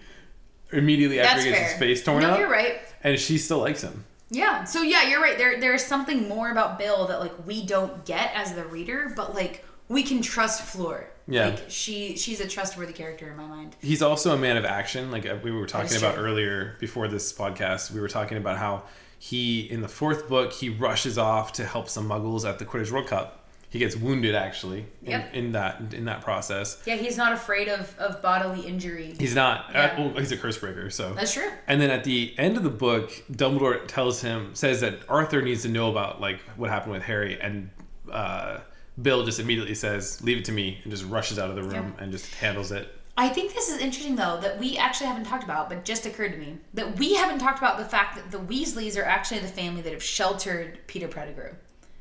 immediately 0.71 1.19
after 1.19 1.36
That's 1.36 1.44
he 1.45 1.50
gets 1.51 1.62
fair. 1.62 1.69
his 1.69 1.80
face 1.80 2.04
torn 2.04 2.24
no, 2.24 2.31
out, 2.31 2.39
you're 2.39 2.50
right. 2.50 2.80
and 3.04 3.19
she 3.19 3.38
still 3.38 3.59
likes 3.59 3.81
him. 3.83 4.04
Yeah. 4.30 4.63
So 4.65 4.81
yeah, 4.81 5.07
you're 5.07 5.21
right. 5.21 5.38
There 5.38 5.59
there's 5.59 5.83
something 5.83 6.27
more 6.27 6.50
about 6.51 6.80
Bill 6.80 7.07
that 7.07 7.19
like 7.19 7.45
we 7.45 7.65
don't 7.65 8.04
get 8.06 8.31
as 8.33 8.54
the 8.54 8.65
reader, 8.65 9.14
but 9.16 9.33
like 9.35 9.64
we 9.87 10.04
can 10.04 10.21
trust 10.21 10.64
Fleur. 10.64 11.07
Yeah. 11.28 11.48
Like 11.48 11.66
she 11.68 12.16
she's 12.18 12.40
a 12.40 12.48
trustworthy 12.48 12.94
character 12.94 13.30
in 13.30 13.38
my 13.38 13.46
mind. 13.46 13.76
He's 13.81 14.02
also 14.02 14.34
a 14.34 14.38
man 14.38 14.57
of 14.57 14.66
action. 14.66 15.12
Like 15.12 15.26
uh, 15.26 15.38
we 15.44 15.52
were 15.52 15.66
talking 15.68 15.98
about 15.98 16.16
true. 16.16 16.24
earlier 16.24 16.78
before 16.80 17.07
this 17.07 17.34
podcast, 17.34 17.92
we 17.92 18.00
were 18.00 18.07
talking 18.07 18.38
about 18.38 18.57
how 18.57 18.84
he 19.19 19.62
in 19.72 19.81
the 19.81 19.88
fourth 19.88 20.30
book 20.30 20.54
he 20.54 20.69
rushes 20.69 21.18
off 21.18 21.52
to 21.54 21.66
help 21.66 21.90
some 21.90 22.07
Muggles 22.07 22.48
at 22.48 22.60
the 22.60 22.66
Quidditch 22.66 22.92
World 22.92 23.07
Cup. 23.07 23.44
He 23.69 23.80
gets 23.80 23.98
wounded 23.98 24.34
actually 24.34 24.86
in, 25.04 25.12
Yep. 25.12 25.34
in 25.34 25.52
that 25.52 25.94
in 25.94 26.06
that 26.06 26.22
process. 26.22 26.81
Yeah, 26.86 26.96
he's 26.96 27.18
not 27.18 27.34
afraid 27.34 27.68
of, 27.68 27.94
of 28.00 28.22
bodily 28.22 28.62
injury. 28.62 29.14
He's 29.19 29.36
not. 29.36 29.66
Yeah. 29.74 29.81
Uh, 29.98 30.02
well, 30.04 30.10
he's 30.19 30.31
a 30.31 30.38
curse 30.38 30.57
breaker, 30.57 30.90
so 30.90 31.14
That's 31.14 31.34
true. 31.34 31.50
And 31.68 31.81
then 31.81 31.90
at 31.90 32.06
the 32.06 32.34
end 32.38 32.56
of 32.56 32.64
the 32.64 32.69
book, 32.69 33.12
Dumbledore 33.30 33.86
tells 33.86 34.22
him, 34.22 34.56
says 34.56 34.80
that 34.80 35.00
Arthur 35.10 35.42
needs 35.42 35.64
to 35.64 35.68
know 35.68 35.90
about 35.92 36.22
like 36.22 36.40
what 36.56 36.69
happened 36.69 36.94
with 36.94 37.04
Harry, 37.04 37.38
and 37.42 37.69
uh, 38.10 38.60
Bill 39.01 39.23
just 39.23 39.39
immediately 39.39 39.75
says, 39.75 40.21
"Leave 40.23 40.37
it 40.37 40.45
to 40.45 40.51
me," 40.51 40.80
and 40.83 40.92
just 40.92 41.06
rushes 41.06 41.37
out 41.37 41.49
of 41.49 41.56
the 41.56 41.63
room 41.63 41.95
and 41.99 42.11
just 42.11 42.33
handles 42.35 42.71
it. 42.71 42.94
I 43.19 43.30
think 43.30 43.54
this 43.54 43.68
is 43.69 43.80
interesting 43.80 44.16
though 44.16 44.39
that 44.42 44.59
we 44.59 44.77
actually 44.77 45.07
haven't 45.07 45.25
talked 45.25 45.44
about, 45.44 45.69
but 45.69 45.83
just 45.83 46.06
occurred 46.06 46.33
to 46.33 46.37
me 46.37 46.57
that 46.75 46.97
we 46.99 47.16
haven't 47.16 47.39
talked 47.39 47.57
about 47.57 47.77
the 47.77 47.85
fact 47.85 48.16
that 48.16 48.30
the 48.30 48.37
Weasleys 48.37 48.95
are 48.95 49.04
actually 49.04 49.39
the 49.39 49.47
family 49.47 49.81
that 49.81 49.94
have 49.94 50.04
sheltered 50.04 50.80
Peter 50.87 51.07
Pettigrew. 51.07 51.54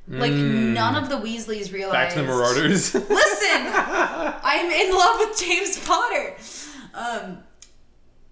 Like 0.09 0.33
none 0.33 0.95
of 0.95 1.09
the 1.09 1.17
Weasleys 1.17 1.73
realized. 1.73 1.93
Back 1.93 2.13
to 2.15 2.23
the 2.23 2.29
Marauders. 2.29 2.95
Listen, 2.95 3.73
I'm 3.73 4.71
in 4.71 4.95
love 4.95 5.19
with 5.19 5.39
James 5.41 5.85
Potter. 5.85 6.37
Um, 6.95 7.39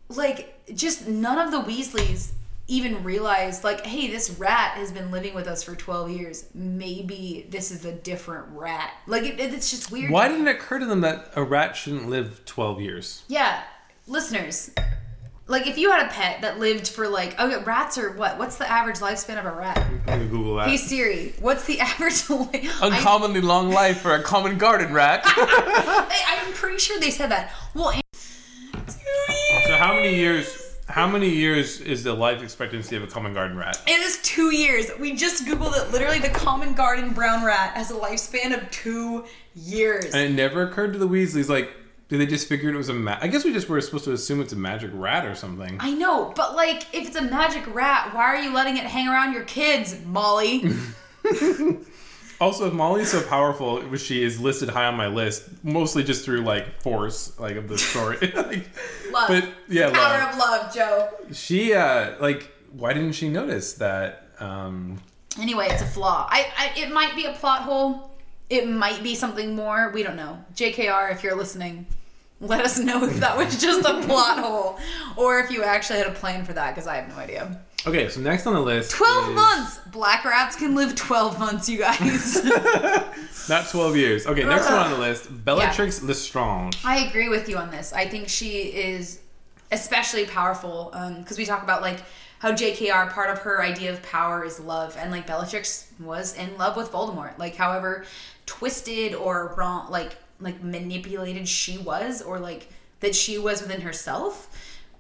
like, 0.09 0.64
just 0.75 1.09
none 1.09 1.38
of 1.38 1.50
the 1.50 1.68
Weasleys 1.68 2.30
even 2.66 3.04
realized, 3.04 3.62
like, 3.62 3.85
hey, 3.85 4.11
this 4.11 4.30
rat 4.38 4.73
has 4.78 4.90
been 4.90 5.11
living 5.11 5.35
with 5.35 5.47
us 5.47 5.62
for 5.62 5.75
12 5.75 6.11
years. 6.11 6.47
Maybe 6.54 7.47
this 7.50 7.71
is 7.71 7.85
a 7.85 7.92
different 7.92 8.47
rat. 8.50 8.90
Like, 9.06 9.25
it, 9.25 9.38
it's 9.38 9.71
just 9.71 9.90
weird. 9.92 10.11
Why 10.11 10.28
didn't 10.28 10.49
it 10.49 10.56
occur 10.56 10.78
to 10.78 10.87
them 10.87 11.02
that 11.02 11.30
a 11.37 11.42
rat 11.44 11.76
shouldn't 11.76 12.09
live 12.09 12.42
twelve 12.47 12.80
years? 12.80 13.25
Yeah, 13.28 13.62
listeners. 14.06 14.71
Like, 15.47 15.66
if 15.66 15.76
you 15.76 15.90
had 15.90 16.06
a 16.06 16.09
pet 16.09 16.40
that 16.40 16.59
lived 16.59 16.88
for, 16.88 17.06
like, 17.06 17.38
okay, 17.38 17.62
rats 17.64 17.99
are 17.99 18.12
what? 18.12 18.38
What's 18.38 18.56
the 18.56 18.66
average 18.71 18.97
lifespan 19.00 19.38
of 19.38 19.44
a 19.44 19.52
rat? 19.54 19.76
I'm 19.78 20.00
gonna 20.06 20.25
Google 20.25 20.56
that. 20.56 20.68
Hey 20.68 20.78
Siri, 20.78 21.35
what's 21.40 21.66
the 21.66 21.80
average? 21.80 22.30
li- 22.30 22.49
I- 22.80 22.87
Uncommonly 22.87 23.42
long 23.42 23.71
life 23.71 24.00
for 24.00 24.14
a 24.14 24.23
common 24.23 24.56
garden 24.56 24.94
rat. 24.94 25.21
I, 25.26 26.40
I'm 26.47 26.52
pretty 26.54 26.78
sure 26.78 26.99
they 26.99 27.11
said 27.11 27.30
that. 27.30 27.52
Well, 27.75 27.92
so 29.66 29.76
how 29.76 29.92
many 29.94 30.14
years? 30.16 30.63
How 30.88 31.07
many 31.07 31.31
years 31.31 31.81
is 31.81 32.05
the 32.05 32.12
life 32.12 32.43
expectancy 32.43 32.95
of 32.95 33.03
a 33.03 33.07
common 33.07 33.33
garden 33.33 33.57
rat? 33.57 33.81
It 33.87 34.00
is 34.00 34.21
two 34.23 34.55
years. 34.55 34.91
We 35.00 35.14
just 35.17 35.47
googled 35.47 35.76
it. 35.81 35.91
Literally, 35.93 36.19
the 36.19 36.29
common 36.29 36.75
garden 36.75 37.14
brown 37.14 37.43
rat 37.45 37.75
has 37.75 37.91
a 37.91 37.95
lifespan 37.95 38.57
of 38.57 38.71
two 38.71 39.25
years. 39.55 40.07
And 40.07 40.17
it 40.17 40.33
never 40.33 40.62
occurred 40.62 40.93
to 40.93 40.99
the 40.99 41.09
Weasleys, 41.09 41.49
like, 41.49 41.71
did 42.09 42.21
they 42.21 42.26
just 42.26 42.49
figure 42.49 42.69
it 42.69 42.76
was 42.76 42.91
a 42.91 42.95
ma- 42.95 43.19
I 43.23 43.29
guess 43.29 43.45
we 43.45 43.53
just 43.53 43.67
were 43.69 43.81
supposed 43.81 44.05
to 44.05 44.12
assume 44.12 44.43
it's 44.43 44.53
a 44.53 44.57
magic 44.57 44.91
rat 44.93 45.25
or 45.25 45.35
something. 45.35 45.79
I 45.81 45.95
know, 45.95 46.35
but 46.37 46.55
like, 46.55 46.87
if 46.95 47.07
it's 47.07 47.17
a 47.17 47.23
magic 47.23 47.62
rat, 47.75 48.14
why 48.14 48.25
are 48.25 48.37
you 48.37 48.53
letting 48.53 48.76
it 48.76 48.85
hang 48.85 49.09
around 49.09 49.33
your 49.33 49.45
kids, 49.45 49.97
Molly? 50.05 50.71
Also, 52.41 52.67
if 52.67 52.73
Molly's 52.73 53.11
so 53.11 53.23
powerful, 53.23 53.81
which 53.83 54.03
she 54.03 54.23
is 54.23 54.41
listed 54.41 54.69
high 54.69 54.87
on 54.87 54.97
my 54.97 55.07
list, 55.07 55.49
mostly 55.62 56.03
just 56.03 56.25
through 56.25 56.41
like 56.41 56.81
force, 56.81 57.38
like 57.38 57.57
of 57.57 57.69
the 57.69 57.79
story. 57.79 58.19
like, 58.35 58.69
love. 59.11 59.29
But 59.29 59.49
yeah, 59.69 59.91
Power 59.91 60.19
love. 60.19 60.33
of 60.33 60.38
love, 60.38 60.75
Joe. 60.75 61.11
She 61.33 61.75
uh 61.75 62.17
like 62.21 62.50
why 62.73 62.93
didn't 62.93 63.12
she 63.12 63.29
notice 63.29 63.75
that 63.75 64.29
um 64.41 64.99
Anyway, 65.41 65.67
it's 65.69 65.83
a 65.83 65.87
flaw. 65.87 66.29
I, 66.31 66.47
I 66.57 66.81
it 66.81 66.93
might 66.93 67.17
be 67.17 67.25
a 67.26 67.33
plot 67.33 67.62
hole. 67.62 68.11
It 68.50 68.69
might 68.69 69.03
be 69.03 69.14
something 69.14 69.57
more. 69.57 69.91
We 69.93 70.03
don't 70.03 70.17
know. 70.17 70.45
JKR, 70.55 71.11
if 71.12 71.23
you're 71.25 71.37
listening, 71.37 71.87
let 72.41 72.64
us 72.64 72.79
know 72.79 73.05
if 73.05 73.19
that 73.21 73.37
was 73.37 73.61
just 73.61 73.88
a 73.88 74.03
plot 74.07 74.38
hole 74.38 74.79
or 75.17 75.38
if 75.41 75.50
you 75.50 75.62
actually 75.64 75.99
had 75.99 76.09
a 76.09 76.12
plan 76.12 76.45
for 76.45 76.53
that 76.53 76.75
because 76.75 76.87
I 76.87 76.97
have 76.97 77.09
no 77.09 77.17
idea. 77.17 77.61
Okay, 77.87 78.09
so 78.09 78.21
next 78.21 78.47
on 78.47 78.55
the 78.55 78.61
list 78.61 78.93
12 78.93 79.29
is- 79.29 79.35
months! 79.35 79.79
Black 79.93 80.25
rats 80.25 80.57
can 80.57 80.75
live 80.75 80.95
12 80.95 81.38
months, 81.38 81.69
you 81.69 81.79
guys. 81.79 82.43
Not 83.49 83.69
12 83.69 83.97
years. 83.97 84.26
Okay, 84.26 84.43
next 84.43 84.64
one 84.64 84.75
on 84.75 84.91
the 84.91 84.99
list, 84.99 85.29
Bellatrix 85.45 86.03
Lestrange. 86.03 86.79
I 86.85 87.07
agree 87.07 87.29
with 87.29 87.49
you 87.49 87.59
on 87.59 87.71
this. 87.71 87.93
I 87.93 88.09
think 88.09 88.29
she 88.29 88.62
is 88.62 89.21
especially 89.71 90.25
powerful 90.25 90.91
um, 90.95 91.21
because 91.21 91.37
we 91.37 91.45
talk 91.45 91.62
about 91.62 91.83
like 91.83 91.99
how 92.38 92.53
JKR 92.53 93.11
part 93.12 93.31
of 93.31 93.38
her 93.41 93.62
idea 93.62 93.93
of 93.93 94.03
power 94.03 94.45
is 94.45 94.59
love, 94.59 94.97
and 94.99 95.11
like 95.11 95.26
Bellatrix 95.26 95.91
was 96.00 96.35
in 96.37 96.57
love 96.57 96.76
with 96.76 96.91
Voldemort. 96.91 97.38
Like, 97.38 97.55
however 97.55 98.07
twisted 98.47 99.14
or 99.14 99.55
wrong, 99.59 99.91
like 99.91 100.17
like 100.41 100.62
manipulated 100.62 101.47
she 101.47 101.79
was, 101.79 102.23
or 102.23 102.38
like 102.38 102.69
that 103.00 103.14
she 103.14 103.37
was 103.38 103.61
within 103.61 103.83
herself, 103.83 104.49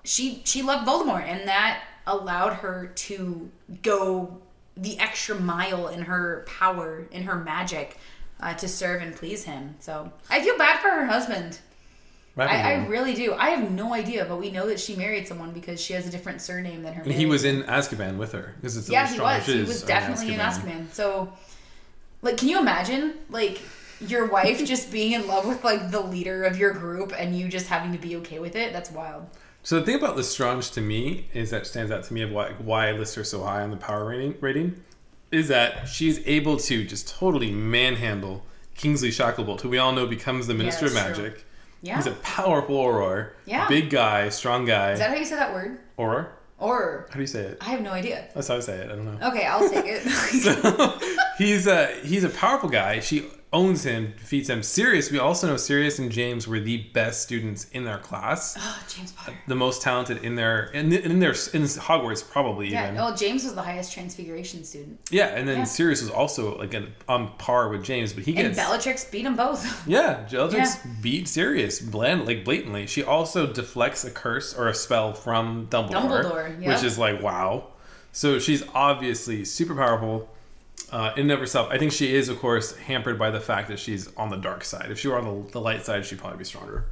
she 0.04 0.42
she 0.44 0.62
loved 0.62 0.86
Voldemort, 0.86 1.24
and 1.24 1.48
that 1.48 1.82
allowed 2.06 2.54
her 2.54 2.92
to 2.94 3.50
go 3.82 4.38
the 4.76 4.98
extra 4.98 5.38
mile 5.38 5.88
in 5.88 6.02
her 6.02 6.44
power, 6.46 7.06
in 7.10 7.24
her 7.24 7.36
magic. 7.36 7.98
Uh, 8.40 8.52
to 8.52 8.66
serve 8.68 9.00
and 9.00 9.14
please 9.14 9.44
him. 9.44 9.76
So 9.78 10.12
I 10.28 10.42
feel 10.42 10.58
bad 10.58 10.80
for 10.80 10.88
her 10.88 11.06
husband. 11.06 11.60
Right 12.36 12.50
I, 12.50 12.72
I 12.72 12.86
really 12.86 13.14
do. 13.14 13.32
I 13.32 13.50
have 13.50 13.70
no 13.70 13.94
idea, 13.94 14.24
but 14.24 14.38
we 14.38 14.50
know 14.50 14.66
that 14.66 14.80
she 14.80 14.96
married 14.96 15.28
someone 15.28 15.52
because 15.52 15.80
she 15.80 15.92
has 15.92 16.06
a 16.06 16.10
different 16.10 16.42
surname 16.42 16.82
than 16.82 16.94
her. 16.94 17.02
And 17.04 17.12
he 17.12 17.26
was 17.26 17.44
in 17.44 17.62
Azkaban 17.62 18.18
with 18.18 18.32
her. 18.32 18.56
Yeah, 18.88 19.06
he 19.06 19.20
was. 19.20 19.46
He 19.46 19.60
was 19.60 19.82
definitely 19.84 20.34
in 20.34 20.40
Azkaban. 20.40 20.92
So, 20.92 21.32
like, 22.22 22.36
can 22.36 22.48
you 22.48 22.58
imagine, 22.58 23.14
like, 23.30 23.62
your 24.00 24.26
wife 24.26 24.64
just 24.64 24.90
being 24.90 25.12
in 25.12 25.26
love 25.28 25.46
with 25.46 25.62
like 25.62 25.90
the 25.90 26.00
leader 26.00 26.42
of 26.42 26.58
your 26.58 26.72
group 26.72 27.12
and 27.16 27.38
you 27.38 27.48
just 27.48 27.68
having 27.68 27.92
to 27.92 27.98
be 27.98 28.16
okay 28.16 28.40
with 28.40 28.56
it? 28.56 28.72
That's 28.72 28.90
wild. 28.90 29.26
So 29.64 29.80
the 29.80 29.86
thing 29.86 29.96
about 29.96 30.16
Lestrange 30.16 30.70
to 30.72 30.82
me 30.82 31.26
is 31.32 31.50
that 31.50 31.66
stands 31.66 31.90
out 31.90 32.04
to 32.04 32.14
me 32.14 32.20
of 32.20 32.30
why 32.30 32.52
why 32.52 32.88
I 32.88 32.92
list 32.92 33.14
her 33.16 33.24
so 33.24 33.42
high 33.42 33.62
on 33.62 33.70
the 33.70 33.78
power 33.78 34.04
rating 34.04 34.36
rating 34.40 34.80
is 35.32 35.48
that 35.48 35.88
she's 35.88 36.24
able 36.26 36.58
to 36.58 36.84
just 36.84 37.08
totally 37.08 37.50
manhandle 37.50 38.44
Kingsley 38.74 39.08
Shacklebolt, 39.08 39.62
who 39.62 39.70
we 39.70 39.78
all 39.78 39.92
know 39.92 40.06
becomes 40.06 40.46
the 40.46 40.54
Minister 40.54 40.86
of 40.86 40.92
that's 40.92 41.16
true. 41.16 41.24
Magic. 41.24 41.46
Yeah. 41.80 41.96
He's 41.96 42.06
a 42.06 42.12
powerful 42.12 42.76
Auror. 42.76 43.30
Yeah. 43.46 43.66
Big 43.68 43.90
guy, 43.90 44.28
strong 44.28 44.64
guy. 44.64 44.92
Is 44.92 44.98
that 44.98 45.10
how 45.10 45.16
you 45.16 45.24
say 45.24 45.36
that 45.36 45.52
word? 45.52 45.78
Auror? 45.98 46.28
Or 46.58 47.06
How 47.08 47.14
do 47.14 47.20
you 47.20 47.26
say 47.26 47.40
it? 47.40 47.58
I 47.60 47.70
have 47.70 47.80
no 47.80 47.90
idea. 47.90 48.28
That's 48.34 48.48
how 48.48 48.56
I 48.56 48.60
say 48.60 48.76
it. 48.76 48.90
I 48.90 48.94
don't 48.94 49.04
know. 49.04 49.28
Okay, 49.28 49.44
I'll 49.44 49.68
take 49.68 49.84
it. 49.86 50.02
he's 51.38 51.66
a 51.66 51.86
he's 52.02 52.24
a 52.24 52.28
powerful 52.30 52.68
guy. 52.68 53.00
She 53.00 53.24
owns 53.54 53.84
him, 53.84 54.12
defeats 54.18 54.50
him. 54.50 54.62
Sirius, 54.62 55.10
we 55.12 55.18
also 55.18 55.46
know 55.46 55.56
Sirius 55.56 55.98
and 56.00 56.10
James 56.10 56.46
were 56.48 56.58
the 56.60 56.78
best 56.92 57.22
students 57.22 57.68
in 57.70 57.84
their 57.84 57.98
class, 57.98 58.56
oh, 58.58 58.84
James 58.94 59.12
Potter. 59.12 59.32
the 59.46 59.54
most 59.54 59.80
talented 59.80 60.22
in 60.24 60.34
their 60.34 60.64
in, 60.72 60.92
in 60.92 61.20
their 61.20 61.30
in 61.30 61.62
Hogwarts 61.62 62.28
probably 62.28 62.68
Yeah. 62.70 62.88
even. 62.88 62.98
Oh, 63.00 63.14
James 63.14 63.44
was 63.44 63.54
the 63.54 63.62
highest 63.62 63.92
transfiguration 63.92 64.64
student, 64.64 65.00
Yeah, 65.10 65.26
and 65.28 65.48
then 65.48 65.58
Yeah. 65.58 65.64
Sirius 65.64 66.02
was 66.02 66.10
also 66.10 66.58
like 66.58 66.74
an, 66.74 66.92
on 67.08 67.32
par 67.38 67.68
with 67.68 67.84
James, 67.84 68.12
but 68.12 68.24
he 68.24 68.32
gets 68.32 68.46
and 68.48 68.56
Bellatrix 68.56 69.04
beat 69.10 69.22
them 69.22 69.36
both. 69.36 69.86
yeah. 69.86 70.26
Bellatrix 70.30 70.84
Yeah. 70.84 70.90
beat 71.00 71.28
Sirius 71.28 71.80
bland 71.80 72.26
like 72.26 72.44
blatantly. 72.44 72.86
She 72.88 73.04
also 73.04 73.46
deflects 73.46 74.04
a 74.04 74.10
curse 74.10 74.52
or 74.52 74.68
a 74.68 74.74
spell 74.74 75.14
from 75.14 75.68
Dumbledore, 75.68 76.24
Dumbledore, 76.24 76.60
yep. 76.60 76.68
which 76.74 76.82
is 76.84 76.98
like 76.98 77.22
wow. 77.22 77.68
So 78.10 78.38
she's 78.40 78.64
obviously 78.74 79.44
super 79.44 79.74
powerful. 79.74 80.28
Uh, 80.92 81.12
in 81.16 81.22
and 81.22 81.32
of 81.32 81.40
herself, 81.40 81.68
I 81.70 81.78
think 81.78 81.92
she 81.92 82.14
is, 82.14 82.28
of 82.28 82.38
course, 82.38 82.76
hampered 82.76 83.18
by 83.18 83.30
the 83.30 83.40
fact 83.40 83.68
that 83.68 83.78
she's 83.80 84.14
on 84.16 84.28
the 84.30 84.36
dark 84.36 84.64
side. 84.64 84.90
If 84.90 84.98
she 85.00 85.08
were 85.08 85.18
on 85.18 85.24
the, 85.46 85.50
the 85.52 85.60
light 85.60 85.84
side, 85.84 86.04
she'd 86.06 86.18
probably 86.18 86.38
be 86.38 86.44
stronger. 86.44 86.84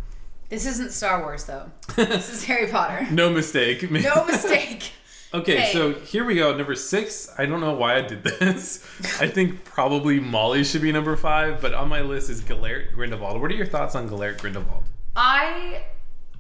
This 0.48 0.66
isn't 0.66 0.90
Star 0.92 1.20
Wars 1.22 1.44
though. 1.44 1.70
this 1.96 2.32
is 2.32 2.44
Harry 2.44 2.68
Potter. 2.70 3.06
No 3.10 3.30
mistake. 3.30 3.88
No 3.90 4.24
mistake. 4.24 4.90
Okay, 5.34 5.54
Okay. 5.62 5.72
so 5.72 5.94
here 5.94 6.26
we 6.26 6.34
go. 6.34 6.54
Number 6.54 6.74
six. 6.74 7.32
I 7.38 7.46
don't 7.46 7.60
know 7.62 7.72
why 7.72 7.96
I 7.96 8.02
did 8.02 8.22
this. 8.22 8.84
I 9.18 9.26
think 9.28 9.64
probably 9.64 10.20
Molly 10.20 10.62
should 10.62 10.82
be 10.82 10.92
number 10.92 11.16
five, 11.16 11.58
but 11.62 11.72
on 11.72 11.88
my 11.88 12.02
list 12.02 12.28
is 12.28 12.42
Gellert 12.42 12.92
Grindelwald. 12.94 13.40
What 13.40 13.50
are 13.50 13.54
your 13.54 13.64
thoughts 13.64 13.94
on 13.94 14.08
Gellert 14.10 14.36
Grindelwald? 14.36 14.84
I 15.16 15.84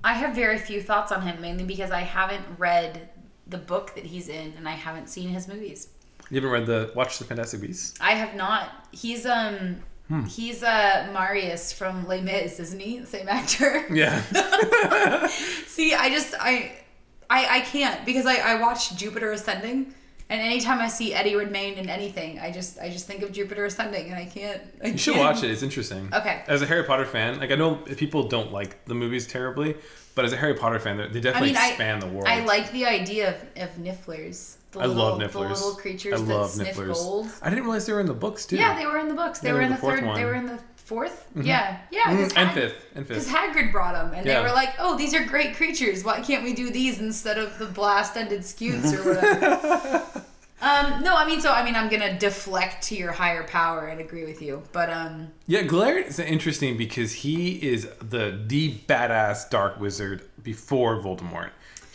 I 0.04 0.12
have 0.12 0.34
very 0.34 0.58
few 0.58 0.82
thoughts 0.82 1.10
on 1.10 1.22
him 1.22 1.40
mainly 1.40 1.64
because 1.64 1.90
I 1.90 2.02
haven't 2.02 2.44
read 2.58 3.08
the 3.46 3.56
book 3.56 3.94
that 3.94 4.04
he's 4.04 4.28
in 4.28 4.52
and 4.58 4.68
I 4.68 4.72
haven't 4.72 5.08
seen 5.08 5.30
his 5.30 5.48
movies. 5.48 5.88
You 6.32 6.40
haven't 6.40 6.50
read 6.50 6.66
the 6.66 6.90
Watch 6.94 7.18
the 7.18 7.24
Fantastic 7.24 7.60
Beasts? 7.60 7.94
I 8.00 8.12
have 8.12 8.34
not. 8.34 8.86
He's 8.90 9.26
um 9.26 9.76
Hmm. 10.08 10.24
he's 10.24 10.62
uh 10.62 11.08
Marius 11.12 11.72
from 11.72 12.06
Les 12.08 12.20
Mis, 12.20 12.58
isn't 12.58 12.80
he? 12.80 13.04
Same 13.04 13.28
actor. 13.28 13.84
Yeah. 13.94 14.20
See, 15.66 15.94
I 15.94 16.10
just 16.10 16.34
I 16.40 16.72
I 17.30 17.58
I 17.58 17.60
can't 17.60 18.04
because 18.04 18.26
I 18.26 18.36
I 18.36 18.60
watched 18.60 18.96
Jupiter 18.96 19.30
Ascending 19.32 19.94
and 20.28 20.40
anytime 20.40 20.80
I 20.80 20.88
see 20.88 21.12
Eddie 21.14 21.34
Redmayne 21.36 21.74
in 21.74 21.88
anything, 21.90 22.38
I 22.40 22.50
just 22.50 22.78
I 22.80 22.88
just 22.90 23.06
think 23.06 23.22
of 23.22 23.30
Jupiter 23.32 23.64
Ascending 23.66 24.06
and 24.06 24.14
I 24.16 24.24
can't 24.24 24.60
I 24.82 24.88
You 24.88 24.98
should 24.98 25.14
can't. 25.14 25.34
watch 25.34 25.44
it. 25.44 25.50
It's 25.50 25.62
interesting. 25.62 26.08
Okay. 26.12 26.42
As 26.48 26.62
a 26.62 26.66
Harry 26.66 26.84
Potter 26.84 27.06
fan, 27.06 27.38
like 27.38 27.50
I 27.50 27.54
know 27.56 27.76
people 27.76 28.24
don't 28.28 28.52
like 28.52 28.84
the 28.86 28.94
movies 28.94 29.26
terribly, 29.26 29.76
but 30.14 30.24
as 30.24 30.32
a 30.32 30.36
Harry 30.36 30.54
Potter 30.54 30.78
fan, 30.78 30.96
they 30.96 31.06
they 31.08 31.18
I 31.20 31.22
definitely 31.22 31.52
mean, 31.52 31.80
I, 31.80 31.98
the 32.00 32.06
world. 32.08 32.26
I 32.28 32.44
like 32.44 32.72
the 32.72 32.86
idea 32.86 33.36
of, 33.56 33.62
of 33.62 33.70
nifflers. 33.76 34.56
The 34.72 34.80
I 34.80 34.86
little, 34.86 35.02
love 35.02 35.20
Nifflers. 35.20 35.32
The 35.32 35.38
little 35.66 35.74
creatures 35.74 36.14
I 36.20 36.24
that 36.24 36.34
love 36.34 36.50
sniff 36.50 36.76
Nifflers. 36.76 36.94
gold. 36.94 37.28
I 37.42 37.48
didn't 37.50 37.64
realize 37.64 37.86
they 37.86 37.92
were 37.92 38.00
in 38.00 38.06
the 38.06 38.14
books 38.14 38.46
too. 38.46 38.56
Yeah, 38.56 38.76
they 38.78 38.86
were 38.86 38.98
in 38.98 39.08
the 39.08 39.14
books. 39.14 39.38
They, 39.40 39.48
They 39.48 39.52
were 39.52 39.58
were 39.58 39.64
in 39.64 39.70
the 39.70 39.74
the 39.76 39.80
fourth 39.80 39.94
third. 40.00 40.06
one. 40.06 40.16
They 40.18 40.24
were 40.24 40.34
in 40.34 40.46
the 40.46 40.58
4th 40.88 41.12
Yeah, 41.36 41.78
yeah. 41.90 42.00
Mm, 42.04 42.16
'cause 42.24 42.32
and 42.34 42.48
Hag- 42.48 42.54
fifth, 42.54 42.84
and 42.94 43.06
fifth. 43.06 43.08
Because 43.26 43.30
fifth. 43.30 43.36
Hagrid 43.36 43.70
brought 43.72 43.94
them, 43.94 44.12
and 44.14 44.26
Yeah. 44.26 44.40
they 44.40 44.48
were 44.48 44.54
like, 44.54 44.74
"Oh, 44.78 44.96
these 44.98 45.14
are 45.14 45.22
great 45.24 45.54
creatures. 45.56 46.02
Why 46.04 46.20
can't 46.20 46.42
we 46.42 46.54
do 46.54 46.70
these 46.70 46.98
instead 47.00 47.38
of 47.38 47.58
the 47.58 47.66
blast-ended 47.66 48.44
scutes 48.44 48.92
or 48.92 49.14
whatever?" 49.14 50.02
um, 50.62 51.02
no, 51.02 51.14
I 51.14 51.24
mean, 51.26 51.40
so 51.40 51.52
I 51.52 51.62
mean, 51.64 51.76
I'm 51.76 51.88
gonna 51.88 52.18
deflect 52.18 52.82
to 52.88 52.96
your 52.96 53.12
higher 53.12 53.44
power 53.44 53.86
and 53.86 54.00
agree 54.00 54.24
with 54.24 54.42
you, 54.42 54.62
but 54.72 54.90
um, 54.90 55.28
Yeah, 55.46 55.62
Gellert 55.62 56.06
is 56.06 56.18
interesting 56.18 56.76
because 56.76 57.12
he 57.12 57.54
is 57.56 57.86
the 58.00 58.38
the 58.46 58.74
badass 58.88 59.50
dark 59.50 59.78
wizard 59.80 60.22
before 60.42 60.96
Voldemort. 60.96 61.50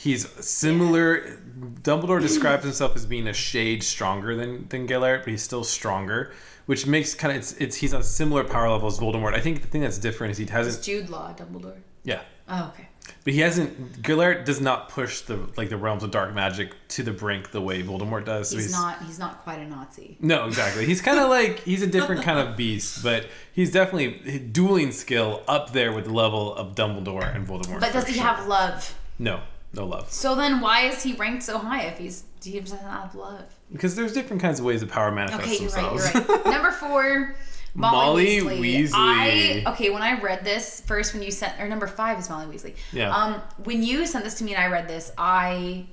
He's 0.08 0.28
similar. 0.46 1.38
Dumbledore 1.82 2.22
describes 2.22 2.64
himself 2.70 2.96
as 2.96 3.06
being 3.06 3.28
a 3.28 3.34
shade 3.34 3.84
stronger 3.84 4.36
than 4.36 4.68
than 4.70 4.88
Gellert, 4.88 5.20
but 5.24 5.32
he's 5.32 5.44
still 5.44 5.64
stronger, 5.66 6.32
which 6.66 6.88
makes 6.88 7.14
kind 7.14 7.32
of 7.36 7.40
it's, 7.40 7.52
it's 7.54 7.76
he's 7.76 7.94
on 7.94 8.00
a 8.02 8.04
similar 8.04 8.44
power 8.44 8.70
level 8.70 8.88
as 8.88 9.00
Voldemort. 9.00 9.34
I 9.34 9.42
think 9.42 9.62
the 9.62 9.68
thing 9.68 9.82
that's 9.82 9.98
different 9.98 10.32
is 10.32 10.38
he 10.38 10.44
it's 10.44 10.52
hasn't 10.54 10.84
Jude 10.86 11.10
Law, 11.10 11.34
Dumbledore. 11.34 11.76
yeah, 12.04 12.22
Oh, 12.48 12.72
okay. 12.74 12.88
but 13.26 13.34
he 13.34 13.42
hasn't. 13.42 14.02
Galert 14.02 14.46
does 14.46 14.62
not 14.62 14.88
push 14.88 15.22
the 15.22 15.50
like 15.58 15.68
the 15.68 15.76
realms 15.78 16.04
of 16.04 16.12
dark 16.12 16.34
magic 16.34 16.72
to 16.90 17.04
the 17.04 17.12
brink 17.12 17.52
the 17.52 17.60
way 17.62 17.84
Voldemort 17.84 18.24
does. 18.24 18.50
So 18.52 18.56
He's 18.58 18.72
not. 18.72 19.04
He's 19.04 19.20
not 19.20 19.44
quite 19.44 19.60
a 19.60 19.68
Nazi. 19.68 20.16
No, 20.22 20.46
exactly. 20.48 20.86
He's 20.86 21.02
kind 21.02 21.20
of 21.20 21.28
like 21.40 21.60
he's 21.64 21.82
a 21.82 21.88
different 21.88 22.22
kind 22.24 22.40
of 22.40 22.56
beast, 22.56 23.04
but 23.04 23.28
he's 23.52 23.72
definitely 23.74 24.40
dueling 24.40 24.94
skill 24.94 25.44
up 25.50 25.74
there 25.74 25.92
with 25.92 26.06
the 26.06 26.14
level 26.14 26.56
of 26.56 26.76
Dumbledore 26.76 27.36
and 27.36 27.46
Voldemort. 27.46 27.82
But 27.82 27.92
does 27.92 28.08
he 28.08 28.14
sure. 28.14 28.24
have 28.24 28.48
love? 28.48 28.96
no, 29.20 29.42
no 29.74 29.86
love? 29.86 30.12
So 30.12 30.36
then, 30.36 30.62
why 30.62 30.82
is 30.88 31.04
he 31.04 31.14
ranked 31.14 31.44
so 31.44 31.58
high 31.58 31.84
if 31.84 31.98
he's 31.98 32.24
he 32.44 32.60
doesn't 32.60 32.80
have 32.80 33.16
love? 33.16 33.44
Because 33.72 33.96
there's 33.96 34.14
different 34.14 34.42
kinds 34.42 34.60
of 34.60 34.66
ways 34.66 34.82
that 34.82 34.90
power 34.90 35.12
manifests 35.12 35.46
Okay, 35.46 35.64
you're 35.64 35.72
right. 35.72 36.16
You're 36.16 36.24
right. 36.24 36.46
Number 36.46 36.72
four, 36.72 37.36
Molly 37.78 38.42
Molly, 38.42 38.60
Weasley. 38.60 38.90
Weasley. 38.90 39.66
I 39.66 39.72
okay 39.72 39.90
when 39.92 40.02
I 40.02 40.20
read 40.20 40.44
this 40.44 40.82
first 40.82 41.14
when 41.14 41.22
you 41.22 41.32
sent 41.32 41.60
or 41.62 41.68
number 41.68 41.86
five 41.86 42.18
is 42.18 42.30
Molly 42.30 42.46
Weasley. 42.48 42.76
Yeah. 42.92 43.16
Um, 43.16 43.42
when 43.64 43.84
you 43.84 44.08
sent 44.08 44.24
this 44.24 44.36
to 44.40 44.44
me 44.44 44.56
and 44.56 44.64
I 44.64 44.68
read 44.68 44.88
this, 44.88 45.12
I 45.18 45.86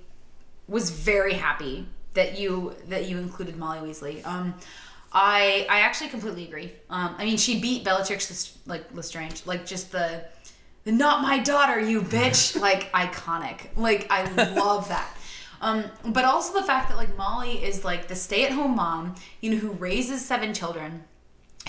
was 0.66 0.90
very 0.90 1.35
happy 1.35 1.87
that 2.14 2.38
you 2.38 2.75
that 2.88 3.07
you 3.07 3.19
included 3.19 3.57
Molly 3.57 3.81
Weasley. 3.81 4.25
Um, 4.25 4.54
I 5.12 5.66
I 5.69 5.81
actually 5.81 6.09
completely 6.09 6.45
agree. 6.45 6.73
Um, 6.88 7.16
I 7.19 7.25
mean 7.26 7.37
she 7.37 7.61
beat 7.61 7.85
Bellatrix 7.85 8.57
like 8.66 8.85
Lestrange, 8.95 9.45
like 9.45 9.66
just 9.66 9.93
the 9.93 10.25
not 10.87 11.23
my 11.23 11.38
daughter, 11.38 11.81
you 11.81 12.03
bitch. 12.03 12.61
like 12.61 12.93
iconic. 12.93 13.69
Like 13.76 14.07
I 14.11 14.25
love 14.53 14.88
that. 14.88 15.17
Um, 15.61 15.85
but 16.05 16.25
also 16.25 16.59
the 16.59 16.67
fact 16.67 16.91
that 16.91 16.97
like 16.97 17.17
Molly 17.17 17.64
is 17.64 17.85
like 17.85 18.09
the 18.09 18.14
stay-at-home 18.14 18.76
mom, 18.76 19.14
you 19.41 19.50
know, 19.50 19.57
who 19.57 19.71
raises 19.71 20.25
seven 20.25 20.53
children, 20.53 21.05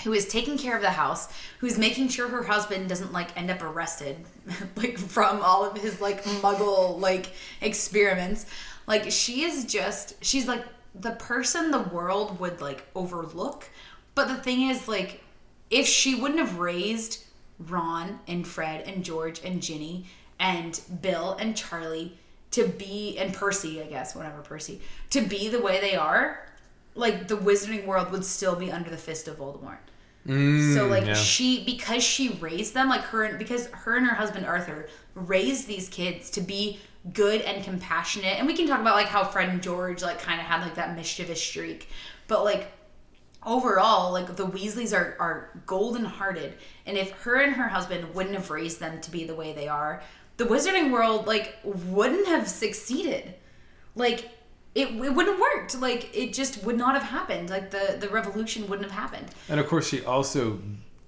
who 0.04 0.12
is 0.12 0.28
taking 0.28 0.58
care 0.58 0.76
of 0.76 0.82
the 0.82 0.90
house, 0.90 1.32
who's 1.60 1.78
making 1.78 2.08
sure 2.08 2.28
her 2.28 2.42
husband 2.42 2.88
doesn't 2.90 3.12
like 3.12 3.34
end 3.38 3.50
up 3.50 3.62
arrested, 3.62 4.18
like 4.76 4.98
from 4.98 5.40
all 5.40 5.64
of 5.64 5.78
his 5.78 6.00
like 6.00 6.22
muggle 6.24 7.00
like 7.00 7.32
experiments. 7.62 8.46
Like 8.86 9.10
she 9.10 9.42
is 9.42 9.64
just 9.64 10.22
she's 10.22 10.46
like 10.46 10.64
the 10.94 11.12
person 11.12 11.70
the 11.70 11.80
world 11.80 12.38
would 12.38 12.60
like 12.60 12.86
overlook. 12.94 13.68
But 14.14 14.28
the 14.28 14.36
thing 14.36 14.68
is 14.68 14.88
like 14.88 15.22
if 15.70 15.86
she 15.86 16.14
wouldn't 16.14 16.40
have 16.40 16.58
raised 16.58 17.24
Ron 17.58 18.20
and 18.26 18.46
Fred 18.46 18.82
and 18.86 19.04
George 19.04 19.40
and 19.44 19.62
Ginny 19.62 20.06
and 20.38 20.80
Bill 21.00 21.36
and 21.40 21.56
Charlie 21.56 22.18
to 22.52 22.66
be 22.66 23.18
and 23.18 23.34
Percy, 23.34 23.82
I 23.82 23.86
guess, 23.86 24.14
whatever 24.14 24.42
Percy, 24.42 24.80
to 25.10 25.20
be 25.20 25.48
the 25.48 25.60
way 25.60 25.80
they 25.80 25.96
are, 25.96 26.46
like 26.94 27.28
the 27.28 27.36
wizarding 27.36 27.86
world 27.86 28.10
would 28.12 28.24
still 28.24 28.56
be 28.56 28.70
under 28.70 28.90
the 28.90 28.96
fist 28.96 29.28
of 29.28 29.38
Voldemort. 29.38 29.78
so 30.26 30.32
mm, 30.32 30.90
like 30.90 31.06
yeah. 31.06 31.14
she 31.14 31.64
because 31.64 32.02
she 32.02 32.30
raised 32.40 32.74
them 32.74 32.88
like 32.88 33.02
her 33.02 33.24
and 33.24 33.38
because 33.38 33.66
her 33.68 33.96
and 33.96 34.06
her 34.06 34.14
husband 34.14 34.44
Arthur 34.44 34.88
raised 35.14 35.68
these 35.68 35.88
kids 35.88 36.30
to 36.30 36.40
be 36.40 36.80
good 37.12 37.42
and 37.42 37.62
compassionate 37.62 38.36
and 38.36 38.46
we 38.46 38.54
can 38.56 38.66
talk 38.66 38.80
about 38.80 38.96
like 38.96 39.06
how 39.06 39.22
Fred 39.22 39.48
and 39.48 39.62
George 39.62 40.02
like 40.02 40.20
kind 40.20 40.40
of 40.40 40.46
had 40.46 40.62
like 40.62 40.74
that 40.74 40.96
mischievous 40.96 41.40
streak 41.40 41.88
but 42.26 42.42
like 42.42 42.72
overall 43.46 44.12
like 44.12 44.34
the 44.36 44.46
Weasleys 44.46 44.92
are 44.94 45.16
are 45.20 45.50
golden 45.66 46.04
hearted 46.04 46.54
and 46.84 46.98
if 46.98 47.10
her 47.22 47.36
and 47.36 47.52
her 47.54 47.68
husband 47.68 48.14
wouldn't 48.14 48.34
have 48.34 48.50
raised 48.50 48.80
them 48.80 49.00
to 49.00 49.10
be 49.10 49.24
the 49.24 49.34
way 49.34 49.52
they 49.52 49.68
are 49.68 50.02
the 50.36 50.44
wizarding 50.44 50.90
world 50.90 51.26
like 51.26 51.56
wouldn't 51.64 52.26
have 52.26 52.46
succeeded 52.48 53.34
like 53.94 54.30
it, 54.74 54.88
it 54.88 55.14
wouldn't 55.14 55.28
have 55.28 55.40
worked 55.40 55.80
like 55.80 56.14
it 56.14 56.34
just 56.34 56.62
would 56.64 56.76
not 56.76 56.94
have 56.94 57.04
happened 57.04 57.48
like 57.48 57.70
the 57.70 57.96
the 58.00 58.08
revolution 58.08 58.66
wouldn't 58.68 58.90
have 58.90 58.98
happened 59.00 59.28
And 59.48 59.58
of 59.60 59.66
course, 59.68 59.88
she 59.88 60.04
also 60.04 60.58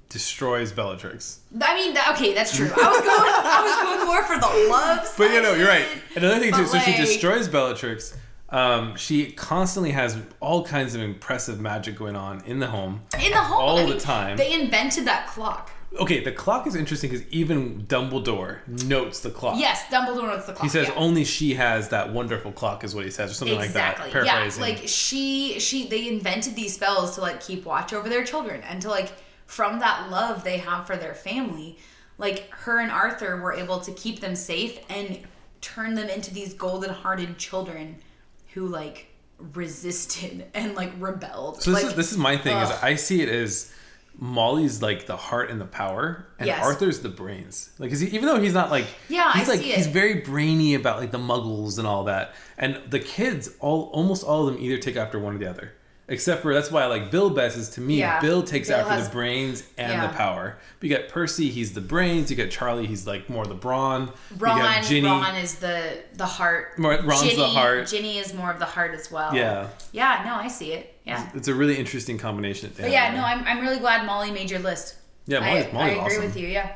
destroys 0.08 0.72
Bellatrix. 0.72 1.40
I 1.60 1.74
mean, 1.74 1.94
okay, 2.12 2.32
that's 2.32 2.56
true. 2.56 2.70
I 2.74 2.88
was 2.88 3.00
going, 3.00 3.32
I 3.56 3.60
was 3.62 3.76
going 3.84 4.06
more 4.06 4.22
for 4.24 4.38
the 4.40 4.70
love. 4.70 5.06
But 5.18 5.32
you 5.34 5.42
know, 5.42 5.52
you're 5.52 5.68
right. 5.68 5.86
Another 6.16 6.38
thing 6.40 6.50
too, 6.52 6.62
But, 6.62 6.68
so 6.68 6.78
she 6.78 6.92
like- 6.92 7.00
destroys 7.00 7.46
Bellatrix. 7.46 8.16
Um, 8.50 8.96
she 8.96 9.30
constantly 9.32 9.90
has 9.90 10.16
all 10.40 10.64
kinds 10.64 10.94
of 10.94 11.02
impressive 11.02 11.60
magic 11.60 11.96
going 11.96 12.16
on 12.16 12.42
in 12.46 12.58
the 12.60 12.66
home. 12.66 13.02
in 13.22 13.30
the 13.30 13.36
home 13.36 13.60
all 13.60 13.78
I 13.78 13.82
the 13.82 13.90
mean, 13.90 13.98
time. 13.98 14.36
They 14.36 14.54
invented 14.54 15.04
that 15.04 15.26
clock. 15.26 15.70
Okay, 15.98 16.22
the 16.22 16.32
clock 16.32 16.66
is 16.66 16.74
interesting 16.74 17.10
because 17.10 17.26
even 17.28 17.82
Dumbledore 17.86 18.66
notes 18.84 19.20
the 19.20 19.30
clock. 19.30 19.58
Yes, 19.58 19.82
Dumbledore 19.84 20.28
knows 20.28 20.46
the 20.46 20.52
clock. 20.52 20.62
He 20.62 20.68
says 20.68 20.88
yeah. 20.88 20.94
only 20.96 21.24
she 21.24 21.54
has 21.54 21.88
that 21.90 22.12
wonderful 22.12 22.52
clock, 22.52 22.84
is 22.84 22.94
what 22.94 23.04
he 23.04 23.10
says, 23.10 23.30
or 23.30 23.34
something 23.34 23.58
exactly. 23.58 24.04
like 24.04 24.12
that. 24.12 24.26
yeah, 24.26 24.60
like 24.60 24.82
she, 24.86 25.58
she, 25.60 25.88
they 25.88 26.08
invented 26.08 26.54
these 26.54 26.74
spells 26.74 27.14
to 27.14 27.22
like 27.22 27.40
keep 27.40 27.64
watch 27.64 27.92
over 27.92 28.08
their 28.08 28.24
children 28.24 28.62
and 28.62 28.82
to 28.82 28.88
like 28.88 29.12
from 29.46 29.78
that 29.78 30.10
love 30.10 30.44
they 30.44 30.58
have 30.58 30.86
for 30.86 30.96
their 30.96 31.14
family, 31.14 31.78
like 32.18 32.50
her 32.50 32.80
and 32.80 32.90
Arthur 32.90 33.40
were 33.40 33.54
able 33.54 33.80
to 33.80 33.92
keep 33.92 34.20
them 34.20 34.36
safe 34.36 34.78
and 34.90 35.20
turn 35.62 35.94
them 35.94 36.08
into 36.08 36.32
these 36.32 36.54
golden-hearted 36.54 37.38
children 37.38 37.96
who 38.58 38.66
like 38.66 39.06
resisted 39.38 40.46
and 40.54 40.74
like 40.74 40.92
rebelled. 40.98 41.62
So 41.62 41.70
this 41.70 41.82
like, 41.82 41.90
is 41.92 41.96
this 41.96 42.12
is 42.12 42.18
my 42.18 42.36
thing 42.36 42.56
is. 42.56 42.70
I 42.82 42.94
see 42.96 43.22
it 43.22 43.28
as 43.28 43.72
Molly's 44.20 44.82
like 44.82 45.06
the 45.06 45.16
heart 45.16 45.50
and 45.50 45.60
the 45.60 45.64
power, 45.64 46.26
and 46.38 46.46
Yes. 46.48 46.64
Arthur's 46.64 47.00
the 47.00 47.08
brains. 47.08 47.70
Like, 47.78 47.92
he, 47.92 48.06
even 48.06 48.26
though 48.26 48.40
he's 48.40 48.52
not 48.54 48.70
like 48.70 48.86
Yeah, 49.08 49.30
I 49.32 49.38
he's 49.38 49.48
like 49.48 49.60
see 49.60 49.72
it. 49.72 49.76
he's 49.76 49.86
very 49.86 50.14
brainy 50.14 50.74
about 50.74 50.98
like 50.98 51.12
the 51.12 51.18
Muggles 51.18 51.78
and 51.78 51.86
all 51.86 52.04
that, 52.04 52.34
and 52.56 52.80
the 52.90 52.98
kids 52.98 53.50
all 53.60 53.90
almost 53.92 54.24
all 54.24 54.46
of 54.48 54.54
them 54.54 54.62
either 54.62 54.78
take 54.78 54.96
after 54.96 55.18
one 55.18 55.34
or 55.36 55.38
the 55.38 55.48
other. 55.48 55.72
Except 56.10 56.40
for 56.40 56.54
that's 56.54 56.70
why 56.70 56.82
I 56.82 56.86
like 56.86 57.10
Bill 57.10 57.28
best 57.28 57.58
is 57.58 57.68
to 57.70 57.82
me. 57.82 57.98
Yeah, 57.98 58.18
Bill 58.20 58.42
takes 58.42 58.68
Bill 58.68 58.78
after 58.78 58.94
has- 58.94 59.08
the 59.08 59.12
brains 59.12 59.62
and 59.76 59.92
yeah. 59.92 60.06
the 60.06 60.14
power. 60.14 60.58
But 60.80 60.88
you 60.88 60.96
got 60.96 61.08
Percy, 61.08 61.50
he's 61.50 61.74
the 61.74 61.82
brains. 61.82 62.30
You 62.30 62.36
got 62.36 62.48
Charlie, 62.50 62.86
he's 62.86 63.06
like 63.06 63.28
more 63.28 63.44
the 63.44 63.54
brawn. 63.54 64.10
Ron, 64.38 64.56
you 64.56 64.62
got 64.62 64.84
Ginny. 64.84 65.06
Ron 65.06 65.36
is 65.36 65.56
the 65.56 65.98
the 66.14 66.24
heart. 66.24 66.78
More- 66.78 66.98
Ron's 67.02 67.36
the 67.36 67.46
heart. 67.46 67.88
Ginny 67.88 68.16
is 68.18 68.32
more 68.32 68.50
of 68.50 68.58
the 68.58 68.64
heart 68.64 68.94
as 68.94 69.10
well. 69.10 69.34
Yeah. 69.34 69.68
Yeah. 69.92 70.22
No, 70.24 70.34
I 70.34 70.48
see 70.48 70.72
it. 70.72 70.94
Yeah. 71.04 71.28
It's 71.34 71.48
a 71.48 71.54
really 71.54 71.76
interesting 71.76 72.16
combination. 72.16 72.72
But 72.78 72.90
yeah, 72.90 73.14
no, 73.14 73.22
I'm, 73.22 73.44
I'm 73.44 73.60
really 73.60 73.78
glad 73.78 74.06
Molly 74.06 74.30
made 74.30 74.50
your 74.50 74.60
list. 74.60 74.96
Yeah, 75.26 75.40
Molly's, 75.40 75.66
I, 75.66 75.72
Molly's 75.72 75.88
I 75.88 75.92
agree 75.92 76.00
awesome. 76.16 76.24
with 76.24 76.36
you. 76.38 76.48
Yeah. 76.48 76.72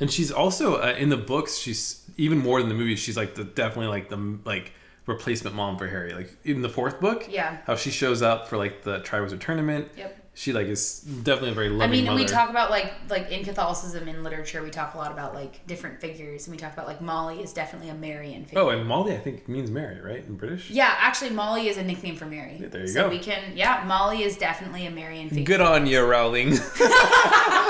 And 0.00 0.10
she's 0.10 0.32
also 0.32 0.76
uh, 0.82 0.94
in 0.98 1.10
the 1.10 1.16
books. 1.16 1.58
She's 1.58 2.02
even 2.16 2.38
more 2.38 2.58
than 2.60 2.68
the 2.68 2.74
movies. 2.74 2.98
She's 2.98 3.16
like 3.16 3.36
the 3.36 3.44
definitely 3.44 3.86
like 3.86 4.08
the 4.08 4.38
like 4.44 4.72
replacement 5.06 5.54
mom 5.56 5.76
for 5.78 5.86
Harry. 5.88 6.14
Like 6.14 6.36
in 6.44 6.62
the 6.62 6.68
fourth 6.68 7.00
book, 7.00 7.26
Yeah. 7.30 7.58
how 7.66 7.76
she 7.76 7.90
shows 7.90 8.22
up 8.22 8.48
for 8.48 8.56
like 8.56 8.82
the 8.82 9.00
Triwizard 9.00 9.40
tournament. 9.40 9.88
Yep. 9.96 10.20
She 10.36 10.52
like 10.52 10.66
is 10.66 10.98
definitely 10.98 11.50
a 11.50 11.54
very 11.54 11.68
loving. 11.68 11.82
I 11.88 11.92
mean, 11.92 12.04
mother. 12.06 12.16
we 12.16 12.24
talk 12.24 12.50
about 12.50 12.68
like 12.68 12.92
like 13.08 13.30
in 13.30 13.44
Catholicism 13.44 14.08
in 14.08 14.24
literature, 14.24 14.64
we 14.64 14.70
talk 14.70 14.94
a 14.94 14.98
lot 14.98 15.12
about 15.12 15.32
like 15.32 15.64
different 15.68 16.00
figures, 16.00 16.48
and 16.48 16.52
we 16.52 16.58
talk 16.58 16.72
about 16.72 16.88
like 16.88 17.00
Molly 17.00 17.40
is 17.40 17.52
definitely 17.52 17.88
a 17.90 17.94
Marian 17.94 18.44
figure. 18.44 18.58
oh, 18.60 18.70
and 18.70 18.84
Molly 18.84 19.14
I 19.14 19.18
think 19.18 19.46
means 19.48 19.70
Mary, 19.70 20.00
right? 20.00 20.24
In 20.26 20.34
British. 20.34 20.70
Yeah, 20.70 20.92
actually, 20.98 21.30
Molly 21.30 21.68
is 21.68 21.76
a 21.76 21.84
nickname 21.84 22.16
for 22.16 22.26
Mary. 22.26 22.58
there 22.68 22.80
you 22.80 22.88
so 22.88 23.04
go. 23.04 23.10
we 23.10 23.20
can, 23.20 23.52
yeah, 23.54 23.84
Molly 23.86 24.24
is 24.24 24.36
definitely 24.36 24.86
a 24.86 24.90
Marian 24.90 25.28
figure. 25.28 25.44
Good 25.44 25.60
on 25.60 25.86
you, 25.86 26.04
Rowling. 26.04 26.54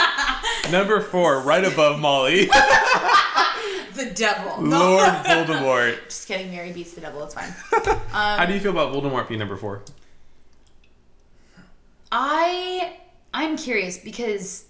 Number 0.71 1.03
four, 1.03 1.41
right 1.41 1.65
above 1.71 2.01
Molly, 2.01 2.49
The 3.95 4.11
devil. 4.11 4.63
Lord 4.63 5.09
Voldemort. 5.25 6.05
Just 6.05 6.29
kidding. 6.29 6.51
Mary 6.51 6.73
beats 6.73 6.95
the 6.95 7.01
devil. 7.01 7.23
It's 7.25 7.35
fine. 7.35 7.51
How 8.09 8.43
um, 8.43 8.49
do 8.49 8.55
you 8.55 8.61
feel 8.61 8.73
about 8.73 8.93
Voldemort 8.93 9.29
being 9.29 9.39
number 9.39 9.57
four? 9.57 9.83
I 12.11 12.97
I'm 13.33 13.57
curious 13.57 13.99
because 13.99 14.67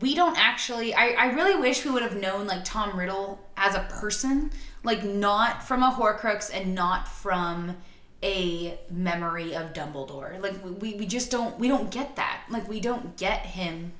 we 0.00 0.14
don't 0.14 0.38
actually 0.38 0.94
I, 0.94 1.08
I 1.08 1.26
really 1.32 1.60
wish 1.60 1.84
we 1.84 1.90
would 1.90 2.02
have 2.02 2.16
known 2.16 2.46
like 2.46 2.64
Tom 2.64 2.98
Riddle 2.98 3.38
as 3.56 3.74
a 3.74 3.86
person, 3.90 4.50
like 4.84 5.04
not 5.04 5.62
from 5.62 5.82
a 5.82 5.90
Horcrux 5.90 6.50
and 6.52 6.74
not 6.74 7.08
from 7.08 7.76
a 8.22 8.78
memory 8.90 9.54
of 9.54 9.72
Dumbledore. 9.72 10.40
Like 10.40 10.54
we, 10.80 10.94
we 10.94 11.06
just 11.06 11.30
don't 11.30 11.58
we 11.58 11.68
don't 11.68 11.90
get 11.90 12.16
that. 12.16 12.42
Like 12.48 12.68
we 12.68 12.80
don't 12.80 13.16
get 13.16 13.46
him 13.46 13.92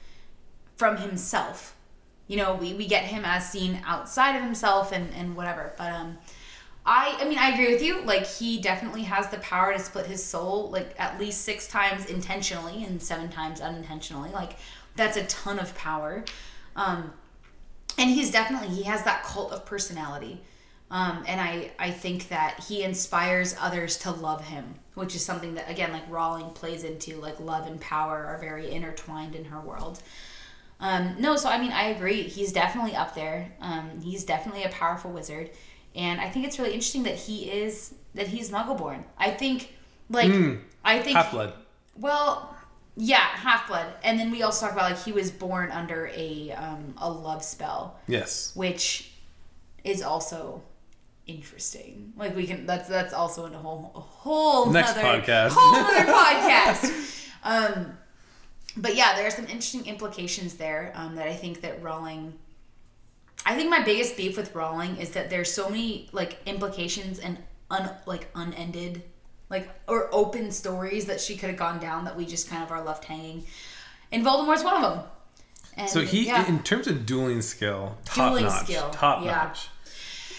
from 0.77 0.97
himself. 0.97 1.77
You 2.31 2.37
know, 2.37 2.55
we, 2.55 2.75
we 2.75 2.87
get 2.87 3.03
him 3.07 3.25
as 3.25 3.51
seen 3.51 3.83
outside 3.85 4.37
of 4.37 4.43
himself 4.45 4.93
and, 4.93 5.13
and 5.15 5.35
whatever. 5.35 5.73
But 5.77 5.93
um 5.93 6.17
I 6.87 7.19
I 7.21 7.25
mean 7.29 7.39
I 7.39 7.51
agree 7.51 7.73
with 7.73 7.83
you. 7.83 8.03
Like 8.03 8.25
he 8.25 8.61
definitely 8.61 9.03
has 9.03 9.29
the 9.31 9.39
power 9.39 9.73
to 9.73 9.81
split 9.81 10.07
his 10.07 10.23
soul 10.23 10.71
like 10.71 10.95
at 10.97 11.19
least 11.19 11.43
six 11.43 11.67
times 11.67 12.07
intentionally 12.07 12.85
and 12.85 13.03
seven 13.03 13.31
times 13.31 13.61
unintentionally. 13.61 14.31
Like 14.31 14.59
that's 14.95 15.17
a 15.17 15.25
ton 15.25 15.59
of 15.59 15.75
power. 15.75 16.25
Um 16.77 17.13
and 17.99 18.09
he's 18.09 18.31
definitely 18.31 18.69
he 18.69 18.85
has 18.85 19.03
that 19.03 19.25
cult 19.25 19.51
of 19.51 19.67
personality. 19.67 20.41
Um, 20.93 21.25
and 21.27 21.41
I, 21.41 21.73
I 21.79 21.91
think 21.91 22.29
that 22.29 22.65
he 22.69 22.83
inspires 22.85 23.57
others 23.61 23.97
to 23.99 24.11
love 24.13 24.45
him, 24.45 24.75
which 24.95 25.17
is 25.17 25.25
something 25.25 25.55
that 25.55 25.69
again 25.69 25.93
like 25.93 26.09
Rowling 26.09 26.51
plays 26.51 26.85
into 26.85 27.17
like 27.17 27.41
love 27.41 27.67
and 27.67 27.81
power 27.81 28.25
are 28.25 28.39
very 28.39 28.71
intertwined 28.71 29.35
in 29.35 29.47
her 29.47 29.61
world. 29.61 30.01
Um, 30.81 31.17
no, 31.19 31.37
so 31.37 31.49
I 31.49 31.59
mean, 31.59 31.73
I 31.73 31.85
agree. 31.91 32.23
He's 32.23 32.53
definitely 32.53 32.97
up 32.97 33.15
there. 33.15 33.53
Um, 33.61 34.01
he's 34.03 34.25
definitely 34.25 34.65
a 34.65 34.71
powerful 34.71 35.11
wizard, 35.13 35.51
and 35.95 36.21
I 36.21 36.29
think 36.31 36.47
it's 36.47 36.59
really 36.59 36.73
interesting 36.73 37.03
that 37.05 37.17
he 37.17 37.51
is 37.51 37.95
that 38.15 38.27
he's 38.29 38.51
Muggleborn. 38.51 39.05
I 39.19 39.31
think, 39.31 39.75
like, 40.09 40.33
I 40.85 40.99
think 41.01 41.17
Half 41.17 41.33
blood. 41.33 41.53
Well, 41.97 42.57
yeah, 42.97 43.19
half 43.19 43.69
blood, 43.69 43.87
and 44.03 44.19
then 44.19 44.31
we 44.31 44.43
also 44.43 44.67
talk 44.67 44.75
about 44.75 44.91
like 44.93 45.03
he 45.05 45.13
was 45.13 45.31
born 45.31 45.71
under 45.71 46.11
a 46.15 46.53
um, 46.53 46.95
a 46.97 47.11
love 47.11 47.45
spell, 47.45 47.99
Yes. 48.09 48.53
which 48.57 49.13
is 49.85 50.03
also 50.03 50.63
interesting. 51.27 52.13
Like 52.17 52.35
we 52.35 52.47
can 52.47 52.67
that's 52.67 52.89
that's 52.89 53.13
also 53.15 53.47
in 53.47 53.55
a 53.55 53.59
whole 53.59 53.93
a 53.95 54.01
whole 54.01 54.67
Next 54.71 54.97
nother, 54.97 55.21
podcast. 55.23 55.51
whole 55.53 55.75
other 55.77 56.13
podcast. 56.13 57.29
Um, 57.45 57.99
but 58.77 58.95
yeah, 58.95 59.15
there 59.17 59.27
are 59.27 59.31
some 59.31 59.45
interesting 59.47 59.87
implications 59.87 60.55
there 60.55 60.93
um, 60.95 61.17
that 61.17 61.27
I 61.27 61.35
think 61.35 61.61
that 61.63 61.83
Rowling. 61.83 62.35
I 63.47 63.57
think 63.57 63.71
my 63.71 63.83
biggest 63.83 64.17
beef 64.17 64.37
with 64.37 64.55
Rowling 64.55 64.97
is 64.99 65.11
that 65.11 65.31
there's 65.31 65.51
so 65.53 65.69
many 65.69 66.09
like 66.13 66.39
implications 66.47 67.19
and 67.19 67.39
un 67.71 67.91
like 68.07 68.29
unended 68.35 69.03
like 69.49 69.69
or 69.89 70.09
open 70.13 70.51
stories 70.51 71.07
that 71.07 71.21
she 71.21 71.37
could 71.37 71.49
have 71.51 71.59
gone 71.59 71.81
down 71.81 72.05
that 72.05 72.17
we 72.17 72.25
just 72.25 72.49
kind 72.49 72.63
of 72.63 72.71
are 72.71 72.83
left 72.83 73.05
hanging. 73.05 73.45
And 74.13 74.25
Voldemort's 74.25 74.65
one 74.65 74.77
of 74.77 74.83
them. 74.83 75.05
And 75.77 75.89
So 75.89 76.01
he, 76.01 76.27
yeah. 76.27 76.47
in 76.49 76.63
terms 76.63 76.87
of 76.87 77.07
dueling 77.07 77.43
skill, 77.43 77.97
top 78.05 78.31
Dueling 78.31 78.45
notch. 78.47 78.65
skill, 78.65 78.91
Top 78.91 79.25
yeah. 79.25 79.31
notch. 79.31 79.69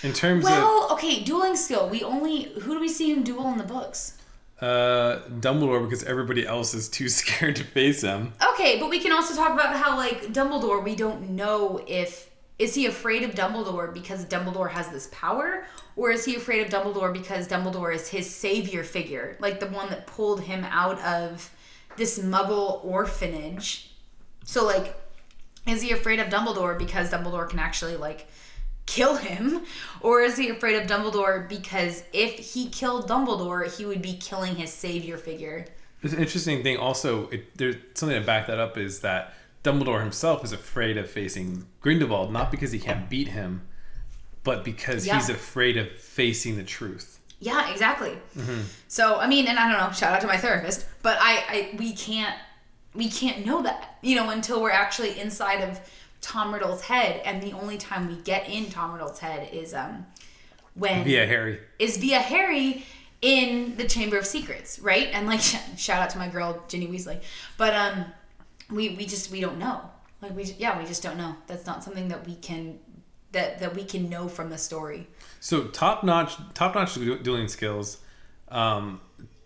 In 0.04 0.14
terms 0.14 0.46
of 0.46 0.52
Well, 0.52 0.90
okay, 0.94 1.24
dueling 1.24 1.56
skill. 1.56 1.88
We 1.90 2.04
only 2.04 2.44
who 2.62 2.74
do 2.74 2.80
we 2.80 2.88
see 2.90 3.12
him 3.12 3.24
duel 3.24 3.48
in 3.52 3.58
the 3.58 3.64
books? 3.64 4.18
Uh, 4.62 5.22
Dumbledore, 5.40 5.84
because 5.84 6.04
everybody 6.04 6.46
else 6.46 6.74
is 6.74 6.88
too 6.88 7.10
scared 7.20 7.56
to 7.58 7.64
face 7.64 8.02
him. 8.02 8.34
Okay, 8.54 8.80
but 8.80 8.90
we 8.90 9.00
can 9.00 9.12
also 9.12 9.36
talk 9.36 9.52
about 9.52 9.76
how 9.76 9.98
like 9.98 10.34
Dumbledore, 10.34 10.84
we 10.84 10.96
don't 10.96 11.32
know 11.32 11.84
if 11.88 12.30
is 12.62 12.76
he 12.76 12.86
afraid 12.86 13.24
of 13.24 13.32
Dumbledore 13.32 13.92
because 13.92 14.24
Dumbledore 14.26 14.70
has 14.70 14.88
this 14.90 15.10
power? 15.12 15.66
Or 15.96 16.12
is 16.12 16.24
he 16.26 16.36
afraid 16.36 16.62
of 16.62 16.72
Dumbledore 16.72 17.12
because 17.12 17.48
Dumbledore 17.48 17.94
is 17.94 18.08
his 18.08 18.30
savior 18.30 18.84
figure? 18.84 19.36
Like 19.40 19.60
the 19.60 19.66
one 19.66 19.90
that 19.90 20.06
pulled 20.06 20.42
him 20.42 20.64
out 20.66 21.00
of 21.00 21.50
this 21.98 22.20
muggle 22.20 22.86
orphanage. 22.86 23.96
So, 24.46 24.64
like, 24.64 24.96
is 25.66 25.82
he 25.82 25.92
afraid 25.92 26.20
of 26.20 26.28
Dumbledore 26.28 26.78
because 26.78 27.10
Dumbledore 27.10 27.50
can 27.50 27.58
actually, 27.58 27.98
like, 27.98 28.28
kill 28.86 29.16
him? 29.16 29.64
Or 30.02 30.22
is 30.22 30.38
he 30.38 30.50
afraid 30.50 30.82
of 30.82 30.88
Dumbledore 30.88 31.48
because 31.48 32.04
if 32.14 32.54
he 32.54 32.70
killed 32.70 33.08
Dumbledore, 33.10 33.76
he 33.78 33.86
would 33.86 34.02
be 34.02 34.14
killing 34.18 34.56
his 34.56 34.72
savior 34.74 35.18
figure? 35.18 35.66
It's 36.02 36.14
an 36.14 36.20
interesting 36.20 36.64
thing. 36.64 36.78
Also, 36.78 37.30
it, 37.30 37.58
there's 37.58 37.76
something 37.94 38.20
to 38.20 38.26
back 38.26 38.48
that 38.48 38.60
up 38.60 38.78
is 38.78 39.02
that 39.02 39.34
Dumbledore 39.64 40.00
himself 40.02 40.44
is 40.44 40.52
afraid 40.52 40.98
of 40.98 41.10
facing 41.10 41.68
Grindelwald, 41.82 42.34
not 42.34 42.50
because 42.50 42.72
he 42.72 42.80
can't 42.80 43.08
beat 43.10 43.28
him, 43.28 43.62
but 44.44 44.64
because 44.64 45.06
Yeah. 45.06 45.16
he's 45.16 45.30
afraid 45.30 45.78
of 45.78 45.92
facing 45.92 46.58
the 46.58 46.64
truth. 46.64 47.20
Yeah, 47.40 47.72
exactly. 47.72 48.18
Mm-hmm. 48.38 48.62
So 48.88 49.18
I 49.18 49.28
mean, 49.28 49.48
and 49.48 49.58
I 49.60 49.70
don't 49.72 49.80
know. 49.80 49.92
Shout 49.94 50.14
out 50.14 50.22
to 50.22 50.28
my 50.28 50.38
therapist, 50.38 50.86
but 51.04 51.18
I, 51.20 51.44
I 51.74 51.76
we 51.78 51.94
can't 51.94 52.36
we 52.94 53.10
can't 53.10 53.46
know 53.46 53.62
that 53.64 53.98
you 54.02 54.16
know 54.16 54.30
until 54.32 54.62
we're 54.62 54.70
actually 54.72 55.20
inside 55.20 55.62
of 55.62 55.80
Tom 56.22 56.54
Riddle's 56.54 56.82
head, 56.84 57.22
and 57.26 57.42
the 57.42 57.54
only 57.54 57.78
time 57.78 58.08
we 58.08 58.16
get 58.22 58.48
in 58.48 58.70
Tom 58.70 58.94
Riddle's 58.94 59.20
head 59.20 59.50
is 59.52 59.74
um 59.74 60.06
when 60.76 61.04
Via 61.04 61.26
Harry. 61.28 61.60
is 61.80 61.98
via 61.98 62.20
Harry 62.20 62.86
in 63.22 63.76
the 63.78 63.86
Chamber 63.88 64.18
of 64.18 64.26
Secrets, 64.26 64.80
right? 64.80 65.10
And 65.12 65.28
like 65.28 65.42
shout 65.78 66.02
out 66.02 66.10
to 66.12 66.18
my 66.18 66.28
girl 66.28 66.64
Ginny 66.68 66.88
Weasley, 66.88 67.22
but 67.58 67.76
um 67.76 68.06
we 68.70 68.90
we 68.90 69.06
just 69.06 69.32
we 69.32 69.42
don't 69.42 69.58
know. 69.58 69.82
Like 70.22 70.36
we 70.36 70.44
yeah 70.58 70.78
we 70.80 70.86
just 70.86 71.04
don't 71.04 71.18
know. 71.18 71.36
That's 71.48 71.66
not 71.66 71.84
something 71.84 72.08
that 72.10 72.26
we 72.28 72.36
can 72.36 72.80
that 73.32 73.60
that 73.60 73.76
we 73.76 73.84
can 73.84 74.10
know 74.10 74.28
from 74.28 74.50
the 74.50 74.58
story. 74.58 75.08
So 75.40 75.66
top 75.66 76.04
notch, 76.04 76.36
top 76.54 76.76
notch 76.76 76.94
dueling 76.96 77.48
skills, 77.48 77.98
um, 78.50 79.02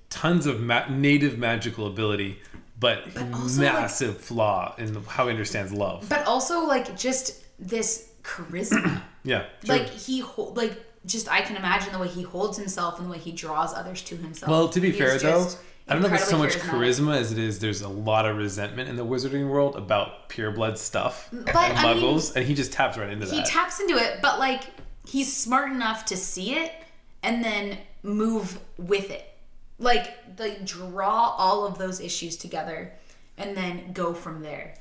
tons 0.10 0.46
of 0.46 0.60
ma- 0.60 0.88
native 0.90 1.38
magical 1.38 1.88
ability, 1.88 2.40
but, 3.14 3.34
also, 3.34 3.62
like- 3.62 3.74
massive 3.74 4.18
flaw 4.20 4.76
in 4.78 4.96
how 5.06 5.26
he 5.26 5.32
understands 5.32 5.72
love. 5.72 6.08
But 6.10 6.26
also 6.26 6.66
like 6.66 6.98
just 6.98 7.44
this 7.60 8.10
charisma. 8.24 9.02
Yeah, 9.28 9.48
sure. 9.64 9.78
like 9.78 9.90
he 9.90 10.20
hold 10.20 10.56
like 10.56 10.80
just 11.04 11.28
I 11.32 11.42
can 11.42 11.56
imagine 11.56 11.92
the 11.92 11.98
way 11.98 12.08
he 12.08 12.22
holds 12.22 12.60
himself 12.60 13.00
and 13.00 13.08
the 13.08 13.12
way 13.12 13.18
he 13.18 13.32
draws 13.32 13.74
others 13.74 14.04
to 14.04 14.16
himself. 14.16 14.52
Well, 14.52 14.70
to 14.70 14.80
be 14.80 14.92
fair 14.92 15.18
though, 15.18 15.50
I 15.88 15.94
don't 15.94 16.04
know 16.04 16.10
if 16.10 16.14
it's 16.14 16.28
so 16.28 16.38
much 16.38 16.54
charisma 16.58 17.18
as 17.18 17.32
it 17.32 17.40
is. 17.40 17.58
There's 17.58 17.82
a 17.82 17.90
lot 17.90 18.28
of 18.28 18.38
resentment 18.38 18.88
in 18.88 18.96
the 18.98 19.06
wizarding 19.06 19.50
world 19.50 19.76
about 19.76 20.30
pureblood 20.30 20.78
stuff 20.78 21.32
and 21.32 21.46
But, 21.46 21.56
I 21.56 21.94
mean, 21.94 22.04
muggles, 22.04 22.36
and 22.36 22.46
he 22.46 22.54
just 22.54 22.72
taps 22.72 22.98
right 23.00 23.10
into 23.10 23.26
He 23.26 23.32
that. 23.38 23.48
He 23.48 23.52
taps 23.52 23.80
into 23.80 23.96
it, 23.96 24.20
but 24.22 24.38
like 24.38 24.62
he's 25.08 25.36
smart 25.36 25.72
enough 25.72 26.06
to 26.06 26.18
see 26.18 26.54
it 26.54 26.72
and 27.24 27.44
then 27.44 27.80
move 28.04 28.60
with 28.78 29.10
it. 29.10 29.28
Like 29.78 30.18
like 30.40 30.66
draw 30.66 31.36
all 31.38 31.66
of 31.66 31.78
those 31.78 32.00
issues 32.00 32.38
together 32.38 32.94
and 33.38 33.56
then 33.58 33.92
go 33.94 34.14
from 34.14 34.42
there. 34.42 34.76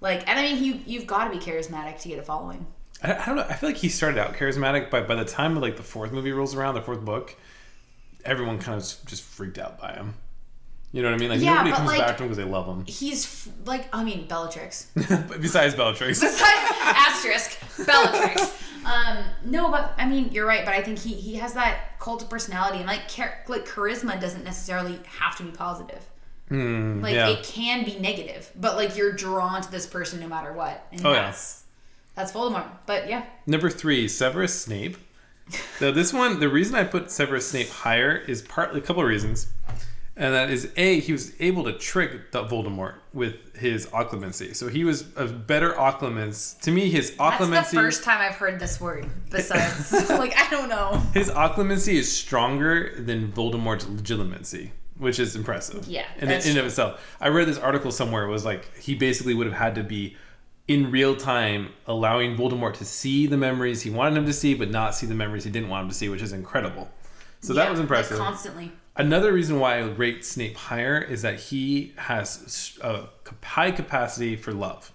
Like 0.00 0.28
and 0.28 0.38
I 0.38 0.42
mean 0.42 0.64
you 0.64 0.80
you've 0.86 1.06
got 1.06 1.24
to 1.24 1.30
be 1.30 1.44
charismatic 1.44 2.00
to 2.00 2.08
get 2.08 2.18
a 2.18 2.22
following. 2.22 2.66
I, 3.02 3.14
I 3.14 3.26
don't 3.26 3.36
know. 3.36 3.46
I 3.48 3.54
feel 3.54 3.68
like 3.70 3.78
he 3.78 3.88
started 3.88 4.18
out 4.20 4.34
charismatic, 4.34 4.90
but 4.90 5.06
by 5.06 5.14
the 5.14 5.24
time 5.24 5.58
like 5.60 5.76
the 5.76 5.82
fourth 5.82 6.12
movie 6.12 6.32
rolls 6.32 6.54
around, 6.54 6.74
the 6.74 6.82
fourth 6.82 7.00
book, 7.04 7.36
everyone 8.24 8.58
kind 8.58 8.76
of 8.80 8.82
just 9.06 9.22
freaked 9.22 9.58
out 9.58 9.78
by 9.80 9.92
him. 9.92 10.14
You 10.92 11.02
know 11.02 11.08
what 11.10 11.14
I 11.14 11.18
mean? 11.18 11.30
Like 11.30 11.40
Yeah, 11.40 11.54
nobody 11.54 11.70
comes 11.72 11.86
like- 11.88 11.98
back 12.00 12.16
to 12.16 12.24
him 12.24 12.28
because 12.30 12.44
they 12.44 12.50
love 12.50 12.66
him. 12.66 12.84
He's 12.86 13.24
f- 13.24 13.52
like 13.66 13.86
I 13.94 14.02
mean 14.02 14.26
Bellatrix. 14.26 14.88
Besides 15.40 15.74
Bellatrix. 15.76 16.20
asterisk 16.24 17.58
Bellatrix. 17.86 18.56
Um, 18.82 19.18
no, 19.44 19.70
but 19.70 19.92
I 19.98 20.06
mean, 20.08 20.30
you're 20.32 20.46
right. 20.46 20.64
But 20.64 20.72
I 20.72 20.80
think 20.82 20.98
he 20.98 21.12
he 21.12 21.34
has 21.36 21.52
that 21.52 21.89
cult 22.00 22.22
of 22.22 22.28
personality, 22.30 22.78
and 22.78 22.86
like 22.88 23.06
char- 23.06 23.38
like 23.46 23.64
charisma 23.66 24.20
doesn't 24.20 24.42
necessarily 24.42 24.98
have 25.20 25.36
to 25.36 25.44
be 25.44 25.50
positive. 25.52 25.98
like 26.50 26.58
Hmm, 26.58 27.04
yeah. 27.06 27.28
it 27.28 27.44
can 27.44 27.84
be 27.84 27.96
negative, 28.00 28.50
but 28.56 28.74
like 28.74 28.96
you're 28.96 29.12
drawn 29.12 29.62
to 29.62 29.70
this 29.70 29.86
person 29.86 30.18
no 30.18 30.26
matter 30.26 30.52
what, 30.52 30.84
and 30.90 31.06
Oh, 31.06 31.12
yeah. 31.12 31.26
that's 31.26 31.62
that's 32.16 32.32
Voldemort. 32.32 32.66
But 32.86 33.08
yeah, 33.08 33.24
Number 33.46 33.70
three, 33.70 34.08
Severus 34.08 34.60
Snape. 34.60 34.96
Now, 35.80 35.90
this 35.90 36.12
one, 36.12 36.38
the 36.40 36.48
reason 36.48 36.74
I 36.76 36.84
put 36.84 37.10
Severus 37.10 37.48
Snape 37.50 37.68
higher 37.70 38.16
is 38.16 38.40
partly 38.42 38.80
a 38.80 38.82
couple 38.82 39.02
of 39.02 39.08
reasons. 39.08 39.48
And 40.20 40.34
that 40.34 40.50
is 40.50 40.70
A, 40.76 41.00
he 41.00 41.12
was 41.12 41.32
able 41.40 41.64
to 41.64 41.72
trick 41.72 42.30
the 42.30 42.44
Voldemort 42.44 42.96
with 43.14 43.56
his 43.56 43.86
occlumency. 43.86 44.54
So 44.54 44.68
he 44.68 44.84
was 44.84 45.06
a 45.16 45.24
better 45.26 45.72
occlumens. 45.72 46.60
To 46.60 46.70
me, 46.70 46.90
his 46.90 47.12
occlumency. 47.12 47.50
That's 47.50 47.70
the 47.70 47.76
first 47.78 48.04
time 48.04 48.20
I've 48.20 48.34
heard 48.34 48.60
this 48.60 48.78
word. 48.78 49.08
Besides, 49.30 49.90
like 50.10 50.36
I 50.36 50.50
don't 50.50 50.68
know. 50.68 51.02
His 51.14 51.30
occlumency 51.30 51.94
is 51.94 52.14
stronger 52.14 52.94
than 52.98 53.32
Voldemort's 53.32 53.86
legilimency, 53.86 54.72
which 54.98 55.18
is 55.18 55.34
impressive. 55.36 55.86
Yeah, 55.88 56.04
in, 56.18 56.30
in 56.30 56.42
and 56.46 56.58
of 56.58 56.66
itself. 56.66 57.16
I 57.18 57.28
read 57.28 57.48
this 57.48 57.56
article 57.58 57.90
somewhere. 57.90 58.24
It 58.24 58.30
was 58.30 58.44
like 58.44 58.76
he 58.76 58.94
basically 58.94 59.32
would 59.32 59.46
have 59.46 59.56
had 59.56 59.74
to 59.76 59.82
be 59.82 60.18
in 60.68 60.90
real 60.90 61.16
time 61.16 61.70
allowing 61.86 62.36
Voldemort 62.36 62.74
to 62.74 62.84
see 62.84 63.26
the 63.26 63.38
memories 63.38 63.80
he 63.80 63.88
wanted 63.90 64.18
him 64.18 64.26
to 64.26 64.34
see, 64.34 64.52
but 64.52 64.70
not 64.70 64.94
see 64.94 65.06
the 65.06 65.14
memories 65.14 65.44
he 65.44 65.50
didn't 65.50 65.70
want 65.70 65.84
him 65.84 65.88
to 65.88 65.94
see, 65.94 66.10
which 66.10 66.20
is 66.20 66.34
incredible. 66.34 66.90
So 67.40 67.54
that 67.54 67.64
Yeah, 67.64 67.70
was 67.70 67.78
like, 67.78 67.84
impressive. 67.84 68.18
constantly. 68.18 68.70
Another 69.00 69.32
reason 69.32 69.58
why 69.58 69.78
I 69.78 69.82
rate 69.82 70.24
Snape 70.26 70.56
higher 70.56 70.98
is 71.00 71.22
that 71.22 71.40
he 71.40 71.94
has 71.96 72.78
a 72.82 73.04
high 73.42 73.70
capacity 73.70 74.36
for 74.36 74.52
love, 74.52 74.92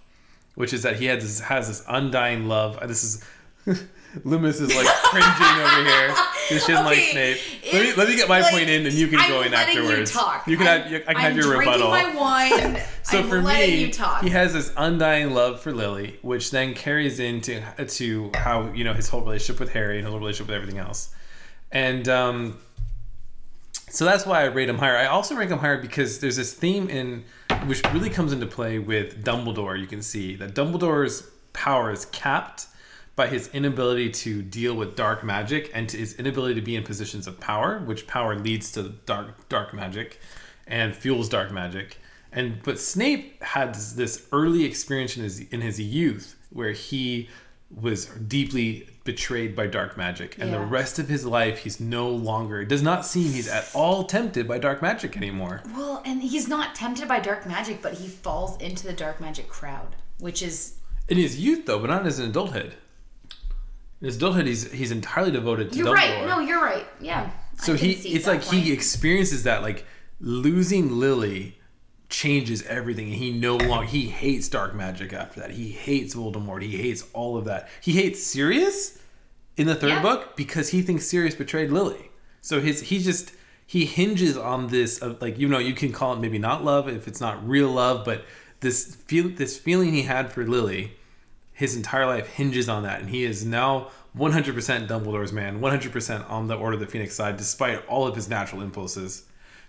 which 0.53 0.73
is 0.73 0.83
that 0.83 0.97
he 0.97 1.05
has 1.07 1.23
this, 1.23 1.39
has 1.39 1.67
this 1.67 1.83
undying 1.87 2.47
love. 2.47 2.79
This 2.87 3.03
is 3.03 3.23
Loomis 4.23 4.61
is 4.61 4.73
like 4.75 4.85
cringing 5.05 5.59
over 5.59 5.89
here. 5.89 6.09
'cause 6.09 6.65
She 6.65 6.71
doesn't 6.71 6.85
like 6.85 6.99
Snape. 6.99 7.37
Let 7.73 7.81
me, 7.83 7.93
let 7.95 8.07
me 8.07 8.15
get 8.15 8.29
my 8.29 8.41
like, 8.41 8.51
point 8.51 8.69
in, 8.69 8.85
and 8.85 8.93
you 8.93 9.07
can 9.07 9.19
I'm 9.19 9.27
go 9.29 9.41
in 9.41 9.53
afterwards. 9.55 10.13
You, 10.13 10.19
talk. 10.19 10.47
You 10.47 10.57
can 10.57 10.67
I'm- 10.67 10.81
have 10.83 10.91
you, 10.91 10.97
I 10.97 11.01
can 11.01 11.15
I'm 11.15 11.21
have 11.23 11.35
your 11.37 11.57
rebuttal. 11.57 11.89
my 11.89 12.15
wine. 12.15 12.79
So 13.05 13.19
I'm 13.19 13.27
for 13.29 13.39
me, 13.41 13.91
talk. 13.91 14.23
he 14.23 14.29
has 14.31 14.53
this 14.53 14.71
undying 14.77 15.31
love 15.35 15.61
for 15.61 15.71
Lily, 15.71 16.17
which 16.23 16.49
then 16.51 16.73
carries 16.73 17.19
into 17.19 17.61
to 17.87 18.31
how 18.35 18.71
you 18.73 18.83
know 18.83 18.93
his 18.93 19.09
whole 19.09 19.21
relationship 19.21 19.59
with 19.59 19.73
Harry 19.73 19.97
and 19.97 20.05
his 20.05 20.11
whole 20.11 20.19
relationship 20.19 20.47
with 20.47 20.55
everything 20.55 20.79
else, 20.79 21.09
and 21.71 22.07
um, 22.09 22.57
so 23.89 24.05
that's 24.05 24.25
why 24.25 24.41
I 24.41 24.45
rate 24.45 24.69
him 24.69 24.77
higher. 24.77 24.97
I 24.97 25.05
also 25.05 25.35
rank 25.35 25.51
him 25.51 25.59
higher 25.59 25.77
because 25.77 26.19
there's 26.19 26.35
this 26.35 26.53
theme 26.53 26.89
in 26.89 27.23
which 27.65 27.81
really 27.93 28.09
comes 28.09 28.33
into 28.33 28.45
play 28.45 28.79
with 28.79 29.23
Dumbledore. 29.23 29.79
You 29.79 29.87
can 29.87 30.01
see 30.01 30.35
that 30.35 30.53
Dumbledore's 30.53 31.29
power 31.53 31.91
is 31.91 32.05
capped 32.05 32.67
by 33.15 33.27
his 33.27 33.47
inability 33.53 34.09
to 34.09 34.41
deal 34.41 34.75
with 34.75 34.95
dark 34.95 35.23
magic 35.23 35.71
and 35.73 35.89
his 35.89 36.13
inability 36.15 36.55
to 36.55 36.61
be 36.61 36.75
in 36.75 36.83
positions 36.83 37.27
of 37.27 37.39
power, 37.39 37.79
which 37.79 38.07
power 38.07 38.37
leads 38.37 38.71
to 38.73 38.83
dark 39.05 39.47
dark 39.49 39.73
magic 39.73 40.19
and 40.67 40.95
fuels 40.95 41.29
dark 41.29 41.51
magic. 41.51 41.97
And 42.31 42.61
but 42.63 42.79
Snape 42.79 43.41
had 43.41 43.75
this 43.75 44.27
early 44.31 44.65
experience 44.65 45.15
in 45.15 45.23
his 45.23 45.39
in 45.39 45.61
his 45.61 45.79
youth 45.79 46.35
where 46.49 46.71
he 46.71 47.29
was 47.73 48.05
deeply 48.07 48.87
betrayed 49.05 49.55
by 49.55 49.67
dark 49.67 49.95
magic 49.95 50.35
and 50.39 50.51
the 50.51 50.59
rest 50.59 50.99
of 50.99 51.07
his 51.07 51.25
life 51.25 51.59
he's 51.59 51.79
no 51.79 52.09
longer 52.09 52.59
it 52.61 52.67
does 52.67 52.81
not 52.81 53.05
seem 53.05 53.31
he's 53.31 53.47
at 53.47 53.69
all 53.73 54.03
tempted 54.03 54.47
by 54.47 54.57
dark 54.57 54.81
magic 54.81 55.15
anymore 55.15 55.61
Well, 55.75 56.01
and 56.05 56.21
he's 56.21 56.47
not 56.47 56.75
tempted 56.75 57.07
by 57.07 57.19
dark 57.19 57.45
magic, 57.45 57.81
but 57.81 57.93
he 57.93 58.07
falls 58.09 58.59
into 58.59 58.85
the 58.87 58.93
dark 58.93 59.21
magic 59.21 59.47
crowd, 59.47 59.95
which 60.19 60.41
is 60.41 60.75
in 61.07 61.17
his 61.17 61.39
youth 61.39 61.65
though 61.67 61.79
but 61.79 61.89
not 61.89 62.05
as 62.05 62.17
an 62.19 62.27
adulthood 62.29 62.73
in 64.01 64.07
his 64.07 64.17
adulthood 64.17 64.47
he's 64.47 64.71
he's 64.71 64.91
entirely 64.91 65.31
devoted 65.31 65.71
to 65.71 65.77
you're 65.77 65.87
Dumbledore. 65.87 65.93
right. 65.95 66.25
No, 66.27 66.39
you're 66.39 66.61
right. 66.61 66.85
Yeah. 66.99 67.29
so 67.57 67.75
he 67.75 67.91
it's 67.91 68.27
like 68.27 68.41
he 68.43 68.73
experiences 68.73 69.43
that 69.43 69.61
like 69.61 69.85
losing 70.19 70.99
lily 70.99 71.59
changes 72.09 72.61
everything 72.67 73.05
and 73.07 73.15
he 73.15 73.31
no 73.31 73.57
longer 73.57 73.85
he 73.87 74.07
hates 74.07 74.47
dark 74.47 74.75
magic 74.75 75.11
after 75.13 75.39
that. 75.39 75.51
He 75.51 75.69
hates 75.71 76.13
voldemort. 76.15 76.61
He 76.61 76.77
hates 76.77 77.05
all 77.13 77.35
of 77.37 77.45
that. 77.45 77.67
He 77.81 77.93
hates 77.93 78.21
sirius 78.23 78.99
in 79.57 79.67
the 79.67 79.75
third 79.75 79.89
Yeah. 79.89 80.01
book 80.01 80.35
because 80.35 80.69
he 80.69 80.81
thinks 80.81 81.05
sirius 81.07 81.35
betrayed 81.35 81.71
lily. 81.71 82.11
So 82.41 82.61
his 82.61 82.81
he 82.81 82.99
just 82.99 83.31
he 83.65 83.85
hinges 83.85 84.37
on 84.37 84.67
this 84.67 84.99
of 84.99 85.19
like 85.21 85.39
you 85.39 85.47
know 85.47 85.57
you 85.57 85.73
can 85.73 85.91
call 85.91 86.13
it 86.13 86.19
maybe 86.19 86.37
not 86.37 86.63
love 86.63 86.87
if 86.87 87.07
it's 87.07 87.19
not 87.19 87.47
real 87.47 87.69
love 87.71 88.05
but 88.05 88.23
this 88.59 88.95
feel 88.95 89.29
this 89.29 89.57
feeling 89.57 89.91
he 89.93 90.03
had 90.03 90.31
for 90.31 90.45
lily 90.45 90.93
his 91.53 91.75
entire 91.75 92.05
life 92.05 92.27
hinges 92.27 92.69
on 92.69 92.83
that 92.83 93.01
and 93.01 93.09
he 93.09 93.23
is 93.23 93.43
now 93.43 93.87
100% 94.15 94.87
dumbledore's 94.87 95.33
man 95.33 95.59
100% 95.59 96.29
on 96.29 96.47
the 96.47 96.55
order 96.55 96.75
of 96.75 96.79
the 96.79 96.85
phoenix 96.85 97.15
side 97.15 97.37
despite 97.37 97.83
all 97.87 98.05
of 98.05 98.15
his 98.15 98.29
natural 98.29 98.61
impulses 98.61 99.23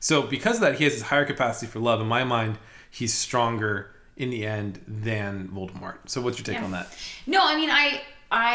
so 0.07 0.23
because 0.23 0.57
of 0.57 0.61
that 0.63 0.75
he 0.77 0.85
has 0.85 0.93
this 0.95 1.03
higher 1.03 1.25
capacity 1.33 1.67
for 1.67 1.81
love 1.81 2.01
in 2.01 2.07
my 2.07 2.23
mind 2.25 2.53
he's 2.91 3.13
stronger 3.13 3.91
in 4.17 4.31
the 4.31 4.47
end 4.47 4.73
than 4.87 5.49
voldemort 5.57 5.97
so 6.07 6.21
what's 6.21 6.39
your 6.39 6.45
take 6.45 6.57
Yeah. 6.59 6.65
on 6.65 6.73
that 6.73 6.87
No, 7.27 7.41
I 7.53 7.55
mean 7.61 7.71
I 7.71 8.03
I 8.31 8.51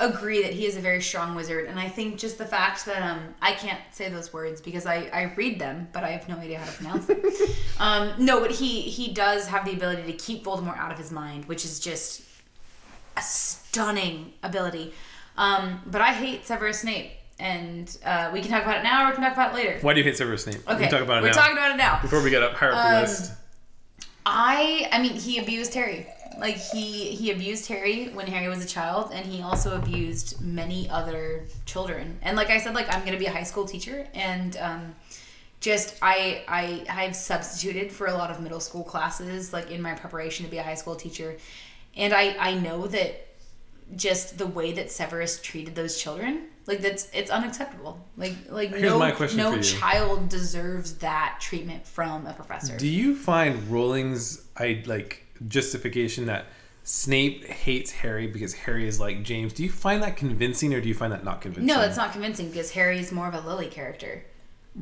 agree 0.00 0.42
that 0.44 0.54
he 0.54 0.64
is 0.70 0.76
a 0.78 0.80
very 0.80 1.02
strong 1.02 1.34
wizard, 1.34 1.66
and 1.70 1.78
I 1.78 1.88
think 1.96 2.18
just 2.18 2.38
the 2.38 2.46
fact 2.56 2.86
that 2.86 3.02
um 3.10 3.20
I 3.42 3.52
can't 3.52 3.80
say 3.92 4.08
those 4.08 4.32
words 4.32 4.58
because 4.68 4.84
I 4.86 4.96
I 5.20 5.22
read 5.36 5.58
them, 5.58 5.76
but 5.92 6.02
I 6.04 6.10
have 6.16 6.26
no 6.32 6.36
idea 6.36 6.58
how 6.58 6.66
to 6.70 6.76
pronounce 6.78 7.04
them. 7.06 7.20
um, 7.86 8.04
no, 8.18 8.40
but 8.40 8.50
he 8.50 8.80
he 8.82 9.12
does 9.12 9.46
have 9.52 9.62
the 9.66 9.74
ability 9.80 10.04
to 10.10 10.16
keep 10.26 10.44
Voldemort 10.44 10.78
out 10.78 10.90
of 10.94 10.98
his 10.98 11.10
mind, 11.10 11.44
which 11.50 11.64
is 11.68 11.74
just 11.80 12.22
a 13.16 13.22
stunning 13.22 14.32
ability. 14.42 14.94
Um, 15.36 15.82
but 15.86 16.00
I 16.00 16.12
hate 16.14 16.46
Severus 16.46 16.80
Snape, 16.80 17.10
and 17.40 17.96
uh, 18.04 18.30
we 18.32 18.40
can 18.40 18.50
talk 18.50 18.62
about 18.62 18.78
it 18.78 18.82
now, 18.84 19.04
or 19.06 19.08
we 19.10 19.14
can 19.14 19.24
talk 19.24 19.32
about 19.32 19.52
it 19.52 19.54
later. 19.56 19.78
Why 19.80 19.94
do 19.94 19.98
you 20.00 20.04
hate 20.04 20.16
Severus 20.16 20.44
Snape? 20.44 20.56
Okay, 20.68 20.74
We 20.76 20.80
can 20.82 20.90
talk 20.90 21.02
about 21.02 21.18
it 21.18 21.22
we're 21.22 21.28
now. 21.28 21.32
talking 21.34 21.56
about 21.56 21.70
it 21.72 21.76
now. 21.76 22.00
Before 22.02 22.22
we 22.22 22.30
get 22.30 22.42
up 22.42 22.54
higher 22.54 22.72
up 22.72 22.84
Um, 22.84 22.94
the 22.94 23.00
list. 23.00 23.32
I 24.26 24.88
I 24.92 25.00
mean 25.00 25.14
he 25.14 25.38
abused 25.38 25.74
Harry. 25.74 26.06
Like 26.38 26.56
he 26.56 27.10
he 27.16 27.30
abused 27.32 27.66
Harry 27.68 28.08
when 28.08 28.26
Harry 28.26 28.48
was 28.48 28.64
a 28.64 28.68
child 28.68 29.10
and 29.12 29.26
he 29.26 29.42
also 29.42 29.76
abused 29.76 30.40
many 30.40 30.88
other 30.90 31.46
children. 31.66 32.18
And 32.22 32.36
like 32.36 32.50
I 32.50 32.58
said 32.58 32.74
like 32.74 32.92
I'm 32.94 33.00
going 33.00 33.12
to 33.12 33.18
be 33.18 33.26
a 33.26 33.32
high 33.32 33.42
school 33.44 33.64
teacher 33.64 34.06
and 34.14 34.56
um 34.58 34.94
just 35.60 35.96
I 36.00 36.44
I 36.48 36.84
I've 36.88 37.16
substituted 37.16 37.90
for 37.92 38.06
a 38.06 38.14
lot 38.14 38.30
of 38.30 38.40
middle 38.40 38.60
school 38.60 38.84
classes 38.84 39.52
like 39.52 39.70
in 39.70 39.82
my 39.82 39.94
preparation 39.94 40.44
to 40.44 40.50
be 40.50 40.58
a 40.58 40.62
high 40.62 40.74
school 40.76 40.94
teacher. 40.96 41.36
And 41.96 42.12
I 42.14 42.36
I 42.38 42.54
know 42.54 42.86
that 42.86 43.26
just 43.96 44.38
the 44.38 44.46
way 44.46 44.72
that 44.72 44.90
Severus 44.90 45.40
treated 45.42 45.74
those 45.74 46.00
children, 46.00 46.44
like 46.70 46.80
that's 46.80 47.08
it's 47.12 47.30
unacceptable. 47.30 48.00
Like 48.16 48.34
like 48.48 48.70
Here's 48.70 48.92
no 48.92 49.54
no 49.54 49.60
child 49.60 50.28
deserves 50.28 50.94
that 50.98 51.38
treatment 51.40 51.86
from 51.86 52.26
a 52.26 52.32
professor. 52.32 52.76
Do 52.76 52.86
you 52.86 53.16
find 53.16 53.68
Rowling's 53.70 54.46
I 54.56 54.82
like 54.86 55.26
justification 55.48 56.26
that 56.26 56.46
Snape 56.84 57.44
hates 57.44 57.90
Harry 57.90 58.28
because 58.28 58.54
Harry 58.54 58.86
is 58.86 59.00
like 59.00 59.24
James? 59.24 59.52
Do 59.52 59.64
you 59.64 59.70
find 59.70 60.02
that 60.02 60.16
convincing 60.16 60.72
or 60.72 60.80
do 60.80 60.88
you 60.88 60.94
find 60.94 61.12
that 61.12 61.24
not 61.24 61.40
convincing? 61.40 61.66
No, 61.66 61.82
it's 61.82 61.96
not 61.96 62.12
convincing 62.12 62.48
because 62.48 62.70
Harry 62.70 63.00
is 63.00 63.10
more 63.10 63.26
of 63.26 63.34
a 63.34 63.40
Lily 63.40 63.66
character. 63.66 64.24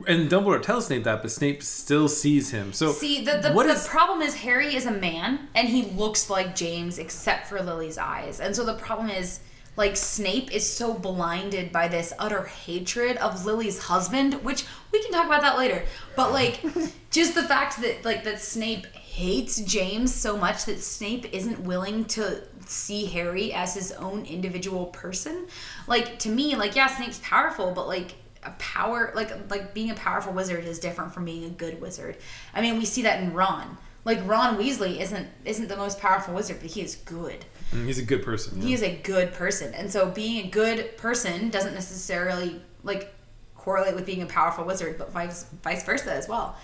And 0.07 0.31
Dumbledore 0.31 0.61
tells 0.61 0.87
Snape 0.87 1.05
that, 1.05 1.22
but 1.22 1.31
Snape 1.31 1.62
still 1.62 2.09
sees 2.09 2.51
him. 2.51 2.74
So 2.74 2.92
See, 2.92 3.24
the 3.24 3.38
the, 3.38 3.51
the 3.55 3.61
is- 3.61 3.88
problem 3.88 4.20
is 4.20 4.35
Harry 4.37 4.77
is 4.77 4.85
a 4.85 4.90
man 4.92 5.48
and 5.55 5.66
he 5.66 5.85
looks 5.87 6.29
like 6.29 6.55
James 6.55 6.98
except 6.98 7.46
for 7.46 7.61
Lily's 7.62 7.96
eyes. 7.96 8.40
And 8.40 8.55
so 8.55 8.64
the 8.64 8.74
problem 8.74 9.09
is 9.09 9.40
like 9.78 9.96
Snape 9.96 10.52
is 10.52 10.68
so 10.68 10.92
blinded 10.92 11.70
by 11.70 11.86
this 11.86 12.12
utter 12.18 12.42
hatred 12.42 13.16
of 13.18 13.46
Lily's 13.46 13.78
husband, 13.78 14.34
which 14.42 14.64
we 14.90 15.00
can 15.00 15.12
talk 15.12 15.26
about 15.26 15.40
that 15.42 15.56
later. 15.56 15.84
But 16.16 16.32
like 16.32 16.60
just 17.12 17.36
the 17.36 17.44
fact 17.44 17.80
that 17.80 18.04
like 18.04 18.24
that 18.24 18.40
Snape 18.40 18.86
hates 18.86 19.60
James 19.60 20.12
so 20.12 20.36
much 20.36 20.64
that 20.64 20.80
Snape 20.80 21.32
isn't 21.32 21.60
willing 21.60 22.04
to 22.06 22.42
see 22.66 23.06
Harry 23.06 23.52
as 23.52 23.74
his 23.74 23.92
own 23.92 24.26
individual 24.26 24.86
person. 24.86 25.46
Like 25.86 26.18
to 26.20 26.28
me, 26.28 26.56
like 26.56 26.74
yeah, 26.74 26.88
Snape's 26.88 27.20
powerful, 27.22 27.70
but 27.70 27.86
like 27.86 28.16
a 28.42 28.50
power 28.58 29.12
like 29.14 29.48
like 29.48 29.74
being 29.74 29.90
a 29.92 29.94
powerful 29.94 30.32
wizard 30.32 30.64
is 30.64 30.80
different 30.80 31.14
from 31.14 31.24
being 31.24 31.44
a 31.44 31.50
good 31.50 31.80
wizard. 31.80 32.16
I 32.52 32.62
mean, 32.62 32.78
we 32.78 32.84
see 32.84 33.02
that 33.02 33.22
in 33.22 33.32
Ron. 33.32 33.78
Like 34.04 34.26
Ron 34.26 34.58
Weasley 34.58 34.98
isn't 34.98 35.28
isn't 35.44 35.68
the 35.68 35.76
most 35.76 36.00
powerful 36.00 36.34
wizard, 36.34 36.58
but 36.60 36.70
he 36.70 36.80
is 36.80 36.96
good. 36.96 37.44
Mm, 37.72 37.87
he's 37.87 37.98
a 37.98 38.04
good 38.04 38.22
person. 38.22 38.61
He 38.61 38.72
is 38.72 38.83
a 38.83 38.96
good 38.96 39.33
person. 39.33 39.74
And 39.74 39.90
so 39.90 40.11
being 40.11 40.46
a 40.46 40.48
good 40.48 40.96
person 40.96 41.50
doesn't 41.50 41.74
necessarily 41.74 42.61
like 42.83 43.14
correlate 43.54 43.94
with 43.94 44.07
being 44.07 44.22
a 44.22 44.26
powerful 44.26 44.64
wizard, 44.64 44.96
but 44.98 45.12
vice 45.12 45.44
vice 45.62 45.85
versa 45.85 46.12
as 46.12 46.28
well. 46.28 46.57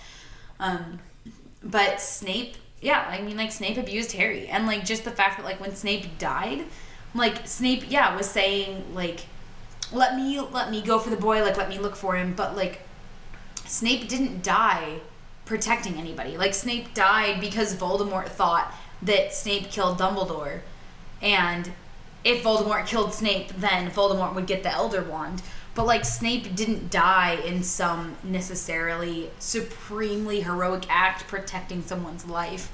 Um 0.59 0.99
but 1.63 1.99
Snape, 1.99 2.55
yeah, 2.81 3.05
I 3.09 3.21
mean 3.21 3.37
like 3.37 3.51
Snape 3.51 3.77
abused 3.77 4.11
Harry 4.13 4.47
and 4.47 4.65
like 4.65 4.85
just 4.85 5.03
the 5.03 5.11
fact 5.11 5.37
that 5.37 5.45
like 5.45 5.59
when 5.59 5.75
Snape 5.75 6.17
died, 6.17 6.65
like 7.13 7.47
Snape, 7.47 7.85
yeah, 7.89 8.15
was 8.15 8.27
saying 8.27 8.95
like 8.95 9.25
let 9.91 10.15
me 10.15 10.39
let 10.39 10.71
me 10.71 10.81
go 10.81 10.97
for 10.99 11.09
the 11.09 11.17
boy, 11.17 11.43
like 11.43 11.57
let 11.57 11.69
me 11.69 11.77
look 11.77 11.95
for 11.95 12.15
him, 12.15 12.33
but 12.33 12.55
like 12.55 12.81
Snape 13.65 14.07
didn't 14.07 14.43
die 14.43 14.99
protecting 15.45 15.95
anybody. 15.95 16.37
Like 16.37 16.53
Snape 16.53 16.93
died 16.93 17.39
because 17.39 17.75
Voldemort 17.75 18.27
thought 18.27 18.73
that 19.03 19.33
Snape 19.33 19.69
killed 19.69 19.99
Dumbledore. 19.99 20.61
And 21.21 21.71
if 22.23 22.43
Voldemort 22.43 22.87
killed 22.87 23.13
Snape, 23.13 23.49
then 23.57 23.91
Voldemort 23.91 24.33
would 24.35 24.47
get 24.47 24.63
the 24.63 24.71
Elder 24.71 25.03
Wand. 25.03 25.41
But 25.75 25.85
like 25.85 26.05
Snape 26.05 26.55
didn't 26.55 26.89
die 26.89 27.33
in 27.45 27.61
some 27.61 28.15
necessarily 28.23 29.29
supremely 29.39 30.41
heroic 30.41 30.85
act 30.89 31.27
protecting 31.27 31.83
someone's 31.83 32.25
life. 32.25 32.71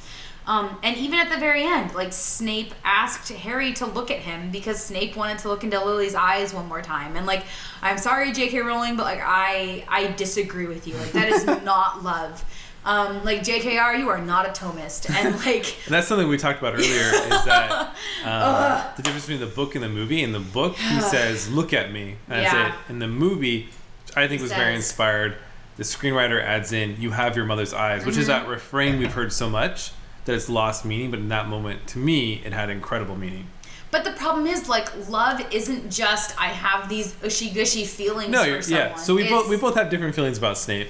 Um, 0.48 0.78
and 0.82 0.98
even 0.98 1.20
at 1.20 1.30
the 1.30 1.38
very 1.38 1.64
end, 1.64 1.94
like 1.94 2.14
Snape 2.14 2.74
asked 2.84 3.30
Harry 3.30 3.74
to 3.74 3.86
look 3.86 4.10
at 4.10 4.20
him 4.20 4.50
because 4.52 4.84
Snape 4.84 5.16
wanted 5.16 5.38
to 5.40 5.50
look 5.50 5.64
into 5.64 5.84
Lily's 5.84 6.16
eyes 6.16 6.54
one 6.54 6.68
more 6.68 6.82
time. 6.82 7.16
And 7.16 7.28
like, 7.28 7.44
I'm 7.82 7.98
sorry, 7.98 8.32
J.K. 8.32 8.60
Rowling, 8.60 8.96
but 8.96 9.04
like 9.04 9.22
I 9.22 9.84
I 9.88 10.08
disagree 10.14 10.66
with 10.66 10.88
you. 10.88 10.96
Like 10.96 11.12
that 11.12 11.30
is 11.30 11.46
not 11.64 12.04
love. 12.04 12.44
Um, 12.84 13.24
like 13.24 13.44
J.K.R., 13.44 13.96
you 13.96 14.10
are 14.10 14.20
not 14.22 14.48
a 14.48 14.50
Thomist, 14.50 15.08
and 15.14 15.36
like 15.46 15.66
And 15.86 15.94
that's 15.94 16.08
something 16.08 16.28
we 16.28 16.38
talked 16.38 16.60
about 16.60 16.74
earlier 16.74 16.88
is 16.90 17.46
that 17.46 17.94
uh, 18.26 18.96
the 18.96 19.04
difference 19.04 19.26
between 19.28 19.40
the 19.40 19.54
book 19.56 19.76
and 19.76 19.84
the 19.84 19.90
movie. 19.90 20.24
In 20.24 20.32
the 20.32 20.40
book, 20.40 20.76
he 20.76 21.00
says, 21.02 21.50
Look 21.50 21.74
at 21.74 21.92
me. 21.92 22.16
And 22.28 22.44
that's 22.46 22.54
Yeah. 22.54 22.70
it. 22.70 22.76
In 22.90 23.00
the 23.00 23.08
movie, 23.08 23.70
which 24.08 24.18
I 24.18 24.28
think 24.28 24.42
was 24.42 24.52
very 24.52 24.74
inspired, 24.76 25.38
the 25.78 25.84
screenwriter 25.84 26.44
adds 26.44 26.72
in, 26.74 27.00
You 27.00 27.12
have 27.12 27.36
your 27.36 27.46
mother's 27.46 27.74
eyes, 27.74 28.04
which 28.06 28.18
is 28.18 28.28
Mm-hmm. 28.28 28.46
that 28.46 28.50
refrain 28.50 28.98
we've 29.00 29.14
heard 29.14 29.32
so 29.32 29.48
much 29.50 29.92
that 30.26 30.34
it's 30.34 30.50
lost 30.50 30.84
meaning. 30.84 31.12
But 31.12 31.20
in 31.20 31.30
that 31.30 31.48
moment, 31.48 31.86
to 31.90 32.00
me, 32.00 32.42
it 32.44 32.52
had 32.52 32.70
incredible 32.72 33.16
meaning. 33.16 33.48
But 33.92 34.06
the 34.06 34.12
problem 34.14 34.48
is, 34.48 34.68
like, 34.70 34.90
love 35.10 35.40
isn't 35.54 35.92
just 35.92 36.40
I 36.42 36.48
have 36.48 36.90
these 36.90 37.14
ushy 37.24 37.54
gushy 37.54 37.86
feelings 37.86 38.32
No, 38.32 38.42
for 38.44 38.50
you're, 38.50 38.62
someone. 38.64 38.88
yeah. 38.90 38.96
So 38.96 39.14
we 39.16 39.24
It's- 39.26 39.40
both 39.40 39.50
we 39.50 39.58
both 39.58 39.76
have 39.76 39.90
different 39.92 40.16
feelings 40.16 40.38
about 40.40 40.58
Snape. 40.58 40.88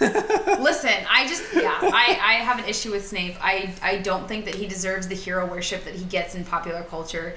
listen. 0.00 0.90
I 1.10 1.26
just 1.28 1.44
yeah, 1.54 1.78
I, 1.82 2.18
I 2.20 2.32
have 2.34 2.58
an 2.58 2.64
issue 2.66 2.90
with 2.90 3.06
Snape. 3.06 3.36
I 3.40 3.72
I 3.82 3.98
don't 3.98 4.26
think 4.26 4.44
that 4.46 4.54
he 4.54 4.66
deserves 4.66 5.08
the 5.08 5.14
hero 5.14 5.46
worship 5.46 5.84
that 5.84 5.94
he 5.94 6.04
gets 6.04 6.34
in 6.34 6.44
popular 6.44 6.82
culture, 6.84 7.36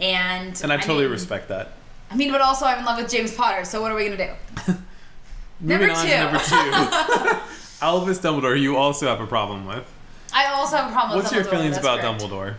and 0.00 0.60
And 0.62 0.72
I 0.72 0.76
totally 0.76 1.04
mean, 1.04 1.12
respect 1.12 1.48
that. 1.48 1.72
I 2.10 2.16
mean, 2.16 2.30
but 2.30 2.40
also 2.40 2.66
I'm 2.66 2.78
in 2.80 2.84
love 2.84 3.00
with 3.00 3.10
James 3.10 3.34
Potter. 3.34 3.64
So 3.64 3.82
what 3.82 3.92
are 3.92 3.94
we 3.94 4.08
gonna 4.08 4.36
do? 4.66 4.72
Number 5.60 5.90
on 5.90 6.06
two. 6.06 6.16
number 6.16 6.38
two. 6.38 6.54
Albus 7.82 8.18
Dumbledore, 8.18 8.60
you 8.60 8.76
also 8.76 9.06
have 9.06 9.20
a 9.20 9.26
problem 9.26 9.66
with. 9.66 9.84
I 10.32 10.46
also 10.46 10.76
have 10.76 10.90
a 10.90 10.92
problem 10.92 11.16
with 11.16 11.24
What's 11.24 11.34
your 11.34 11.44
feelings 11.44 11.76
that's 11.76 11.84
about 11.84 12.00
correct. 12.00 12.20
Dumbledore? 12.22 12.54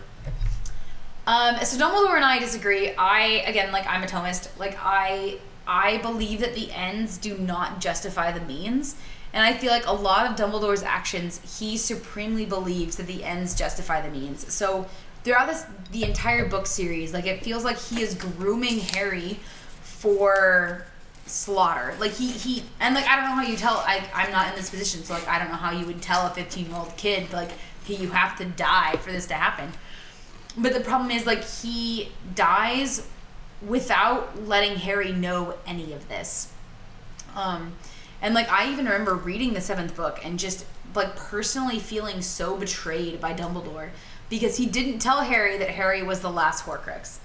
Um, 1.26 1.56
so 1.64 1.78
Dumbledore 1.78 2.16
and 2.16 2.24
I 2.24 2.38
disagree. 2.38 2.92
I 2.94 3.42
again, 3.46 3.72
like 3.72 3.86
I'm 3.86 4.02
a 4.02 4.06
Thomist. 4.06 4.48
Like 4.58 4.76
I, 4.80 5.38
I 5.66 5.98
believe 5.98 6.40
that 6.40 6.54
the 6.54 6.72
ends 6.72 7.18
do 7.18 7.36
not 7.38 7.80
justify 7.80 8.32
the 8.32 8.44
means, 8.44 8.96
and 9.32 9.44
I 9.44 9.54
feel 9.54 9.70
like 9.70 9.86
a 9.86 9.92
lot 9.92 10.26
of 10.26 10.36
Dumbledore's 10.36 10.82
actions, 10.82 11.58
he 11.58 11.76
supremely 11.76 12.46
believes 12.46 12.96
that 12.96 13.06
the 13.06 13.24
ends 13.24 13.54
justify 13.54 14.00
the 14.00 14.10
means. 14.10 14.52
So 14.52 14.86
throughout 15.24 15.48
this, 15.48 15.64
the 15.92 16.04
entire 16.04 16.48
book 16.48 16.66
series, 16.66 17.12
like 17.12 17.26
it 17.26 17.42
feels 17.42 17.64
like 17.64 17.78
he 17.78 18.02
is 18.02 18.14
grooming 18.14 18.80
Harry 18.94 19.38
for 19.82 20.86
slaughter. 21.26 21.94
Like 22.00 22.12
he 22.12 22.30
he 22.30 22.64
and 22.80 22.94
like 22.94 23.06
I 23.06 23.16
don't 23.16 23.24
know 23.26 23.36
how 23.36 23.42
you 23.42 23.56
tell. 23.56 23.76
I 23.86 24.02
I'm 24.14 24.32
not 24.32 24.48
in 24.48 24.54
this 24.56 24.70
position, 24.70 25.04
so 25.04 25.14
like 25.14 25.28
I 25.28 25.38
don't 25.38 25.48
know 25.48 25.56
how 25.56 25.70
you 25.70 25.86
would 25.86 26.02
tell 26.02 26.26
a 26.26 26.30
15 26.30 26.66
year 26.66 26.76
old 26.76 26.96
kid 26.96 27.32
like 27.32 27.50
hey, 27.84 27.96
you 27.96 28.10
have 28.10 28.36
to 28.38 28.44
die 28.44 28.96
for 28.96 29.12
this 29.12 29.26
to 29.28 29.34
happen. 29.34 29.72
But 30.56 30.74
the 30.74 30.80
problem 30.80 31.10
is, 31.10 31.26
like, 31.26 31.44
he 31.44 32.10
dies 32.34 33.06
without 33.66 34.46
letting 34.46 34.76
Harry 34.76 35.12
know 35.12 35.54
any 35.66 35.92
of 35.92 36.08
this. 36.08 36.52
Um, 37.36 37.74
and 38.22 38.34
like, 38.34 38.50
I 38.50 38.70
even 38.70 38.84
remember 38.86 39.14
reading 39.14 39.54
the 39.54 39.60
seventh 39.60 39.96
book 39.96 40.20
and 40.24 40.38
just 40.38 40.66
like 40.94 41.14
personally 41.16 41.78
feeling 41.78 42.20
so 42.20 42.56
betrayed 42.56 43.20
by 43.20 43.32
Dumbledore 43.32 43.90
because 44.28 44.56
he 44.56 44.66
didn't 44.66 44.98
tell 44.98 45.22
Harry 45.22 45.58
that 45.58 45.70
Harry 45.70 46.02
was 46.02 46.20
the 46.20 46.30
last 46.30 46.64
Horcrux. 46.64 47.18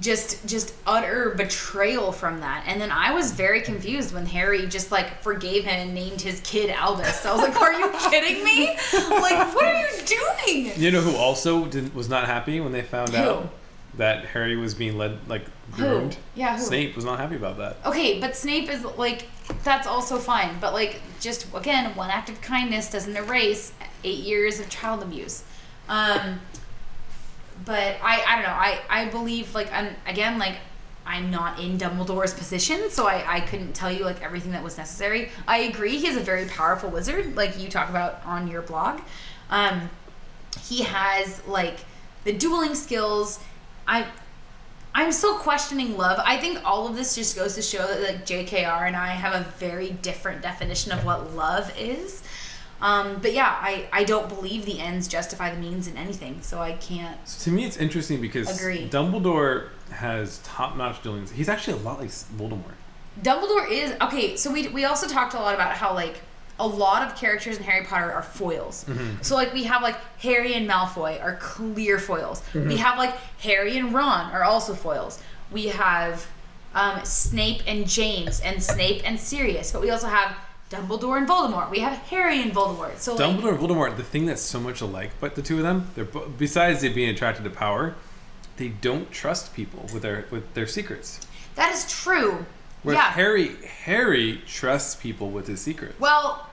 Just, 0.00 0.46
just 0.46 0.74
utter 0.86 1.34
betrayal 1.36 2.12
from 2.12 2.40
that. 2.40 2.64
And 2.66 2.80
then 2.80 2.90
I 2.90 3.12
was 3.12 3.32
very 3.32 3.60
confused 3.60 4.14
when 4.14 4.24
Harry 4.24 4.66
just 4.66 4.90
like 4.90 5.22
forgave 5.22 5.64
him 5.64 5.88
and 5.88 5.94
named 5.94 6.22
his 6.22 6.40
kid 6.40 6.70
Albus. 6.70 7.26
I 7.26 7.32
was 7.34 7.42
like, 7.42 7.60
"Are 7.60 7.74
you 7.74 7.92
kidding 8.10 8.42
me? 8.42 8.68
Like, 8.92 9.54
what 9.54 9.64
are 9.66 9.80
you 9.82 10.02
doing?" 10.06 10.72
You 10.76 10.92
know 10.92 11.02
who 11.02 11.14
also 11.14 11.66
didn't, 11.66 11.94
was 11.94 12.08
not 12.08 12.24
happy 12.24 12.58
when 12.58 12.72
they 12.72 12.80
found 12.80 13.10
Who? 13.10 13.16
out 13.18 13.52
that 13.94 14.24
Harry 14.26 14.56
was 14.56 14.74
being 14.74 14.96
led 14.96 15.18
like 15.28 15.44
groomed? 15.70 16.16
Yeah, 16.34 16.56
who? 16.56 16.62
Snape 16.62 16.96
was 16.96 17.04
not 17.04 17.18
happy 17.18 17.36
about 17.36 17.58
that. 17.58 17.76
Okay, 17.84 18.20
but 18.20 18.36
Snape 18.36 18.70
is 18.70 18.84
like 18.84 19.26
that's 19.64 19.86
also 19.86 20.18
fine. 20.18 20.58
But 20.60 20.72
like 20.72 21.00
just 21.20 21.46
again, 21.54 21.94
one 21.94 22.10
act 22.10 22.28
of 22.30 22.40
kindness 22.40 22.90
doesn't 22.90 23.16
erase 23.16 23.72
eight 24.04 24.20
years 24.20 24.60
of 24.60 24.68
child 24.68 25.02
abuse. 25.02 25.44
Um 25.88 26.40
but 27.64 27.96
I 28.02 28.22
I 28.26 28.34
don't 28.36 28.44
know. 28.44 28.50
I 28.50 28.80
I 28.88 29.08
believe 29.08 29.54
like 29.54 29.72
I'm 29.72 29.94
again 30.06 30.38
like 30.38 30.56
I'm 31.04 31.30
not 31.30 31.58
in 31.58 31.78
Dumbledore's 31.78 32.32
position, 32.32 32.88
so 32.88 33.08
I, 33.08 33.24
I 33.26 33.40
couldn't 33.40 33.72
tell 33.72 33.90
you 33.90 34.04
like 34.04 34.22
everything 34.22 34.52
that 34.52 34.62
was 34.62 34.78
necessary. 34.78 35.30
I 35.48 35.58
agree 35.58 35.98
he's 35.98 36.16
a 36.16 36.20
very 36.20 36.44
powerful 36.46 36.90
wizard, 36.90 37.36
like 37.36 37.58
you 37.58 37.68
talk 37.68 37.90
about 37.90 38.24
on 38.24 38.48
your 38.48 38.62
blog. 38.62 39.00
Um 39.50 39.90
he 40.60 40.82
has 40.84 41.44
like 41.46 41.80
the 42.24 42.32
dueling 42.32 42.74
skills. 42.74 43.38
I 43.86 44.06
I'm 44.94 45.10
still 45.10 45.38
questioning 45.38 45.96
love. 45.96 46.20
I 46.24 46.36
think 46.36 46.60
all 46.64 46.86
of 46.86 46.96
this 46.96 47.14
just 47.14 47.34
goes 47.34 47.54
to 47.54 47.62
show 47.62 47.86
that 47.86 48.02
like 48.02 48.26
JKR 48.26 48.86
and 48.86 48.94
I 48.94 49.08
have 49.08 49.34
a 49.34 49.48
very 49.58 49.90
different 49.90 50.42
definition 50.42 50.92
of 50.92 51.04
what 51.04 51.34
love 51.34 51.72
is. 51.78 52.22
Um, 52.82 53.20
but 53.22 53.32
yeah, 53.32 53.56
I, 53.60 53.86
I 53.92 54.02
don't 54.02 54.28
believe 54.28 54.66
the 54.66 54.80
ends 54.80 55.06
justify 55.06 55.54
the 55.54 55.60
means 55.60 55.86
in 55.86 55.96
anything, 55.96 56.42
so 56.42 56.60
I 56.60 56.72
can't. 56.72 57.24
To 57.26 57.50
me, 57.52 57.64
it's 57.64 57.76
interesting 57.76 58.20
because 58.20 58.58
Agree. 58.58 58.88
Dumbledore 58.88 59.68
has 59.92 60.38
top-notch 60.38 61.00
dueling. 61.00 61.28
He's 61.28 61.48
actually 61.48 61.78
a 61.78 61.82
lot 61.82 62.00
like 62.00 62.10
Voldemort. 62.10 62.74
Dumbledore 63.22 63.70
is 63.70 63.94
okay. 64.00 64.36
So 64.36 64.52
we 64.52 64.66
we 64.68 64.84
also 64.84 65.06
talked 65.06 65.34
a 65.34 65.38
lot 65.38 65.54
about 65.54 65.76
how 65.76 65.94
like 65.94 66.22
a 66.62 66.66
lot 66.66 67.02
of 67.06 67.16
characters 67.16 67.56
in 67.58 67.64
Harry 67.64 67.84
Potter 67.84 68.10
are 68.12 68.22
foils. 68.22 68.86
So 69.20 69.34
like 69.34 69.52
we 69.52 69.64
have 69.64 69.82
like 69.82 69.96
Harry 70.18 70.54
and 70.54 70.68
Malfoy 70.68 71.22
are 71.22 71.36
clear 71.36 71.98
foils. 71.98 72.42
We 72.54 72.76
have 72.76 72.96
like 72.98 73.14
Harry 73.40 73.76
and 73.76 73.92
Ron 73.92 74.32
are 74.32 74.44
also 74.44 74.74
foils. 74.74 75.20
We 75.50 75.66
have 75.68 76.26
um, 76.74 77.04
Snape 77.04 77.62
and 77.66 77.86
James 77.86 78.40
and 78.40 78.62
Snape 78.62 79.02
and 79.04 79.18
Sirius, 79.18 79.72
but 79.72 79.82
we 79.82 79.90
also 79.90 80.06
have 80.06 80.34
Dumbledore 80.70 81.18
and 81.18 81.28
Voldemort. 81.28 81.70
We 81.70 81.80
have 81.80 81.98
Harry 82.08 82.40
and 82.40 82.52
Voldemort. 82.52 82.96
So 82.98 83.14
like, 83.14 83.20
Dumbledore 83.26 83.50
and 83.50 83.58
Voldemort, 83.58 83.96
the 83.96 84.04
thing 84.04 84.24
that's 84.24 84.40
so 84.40 84.58
much 84.60 84.80
alike 84.80 85.10
but 85.20 85.34
the 85.34 85.42
two 85.42 85.56
of 85.58 85.64
them, 85.64 85.90
they're 85.94 86.04
besides 86.04 86.80
they 86.80 86.88
being 86.88 87.10
attracted 87.10 87.44
to 87.44 87.50
power, 87.50 87.94
they 88.56 88.68
don't 88.68 89.10
trust 89.10 89.52
people 89.54 89.88
with 89.92 90.02
their 90.02 90.26
with 90.30 90.54
their 90.54 90.66
secrets. 90.66 91.20
that 91.56 91.72
is 91.74 91.90
true. 91.90 92.46
Where 92.84 92.94
yeah. 92.96 93.10
Harry 93.12 93.54
Harry 93.84 94.40
trusts 94.46 94.94
people 94.96 95.30
with 95.30 95.46
his 95.46 95.60
secrets. 95.60 95.98
well, 96.00 96.48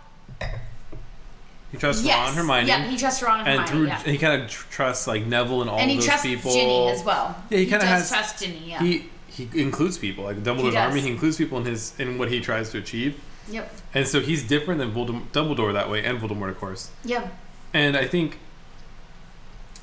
He 1.71 1.77
trusts 1.77 2.03
yes. 2.03 2.29
Ron, 2.29 2.35
Hermione, 2.37 2.67
Yeah, 2.67 2.83
he 2.87 2.97
trusts 2.97 3.21
Ron 3.21 3.41
and, 3.41 3.47
and 3.47 3.59
Hermione. 3.59 3.69
through 3.69 3.87
yeah. 3.87 4.01
and 4.03 4.11
he 4.11 4.17
kind 4.17 4.41
of 4.41 4.49
trusts 4.49 5.05
like 5.05 5.25
Neville 5.27 5.61
and 5.61 5.69
all 5.69 5.77
and 5.77 5.89
he 5.91 5.97
those 5.97 6.05
trusts 6.05 6.25
people. 6.25 6.51
Ginny 6.51 6.87
as 6.89 7.03
well. 7.03 7.35
Yeah, 7.51 7.57
he 7.59 7.65
kinda 7.67 7.85
has- 7.85 8.09
trust 8.09 8.39
Ginny. 8.43 8.63
Yeah. 8.65 8.79
He 8.79 9.09
he 9.27 9.47
includes 9.61 9.97
people 9.97 10.23
like 10.23 10.37
Dumbledore's 10.43 10.75
army. 10.75 11.01
He 11.01 11.09
includes 11.09 11.37
people 11.37 11.59
in 11.59 11.65
his 11.65 11.97
in 11.99 12.17
what 12.17 12.29
he 12.31 12.39
tries 12.41 12.71
to 12.71 12.79
achieve, 12.79 13.21
yep. 13.49 13.71
and 13.93 14.05
so 14.07 14.19
he's 14.19 14.43
different 14.45 14.79
than 14.79 14.91
Voldem- 14.91 15.27
Dumbledore 15.31 15.71
that 15.73 15.89
way, 15.89 16.03
and 16.03 16.19
Voldemort 16.19 16.49
of 16.49 16.59
course. 16.59 16.89
Yep. 17.05 17.31
And 17.73 17.95
I 17.95 18.05
think 18.07 18.39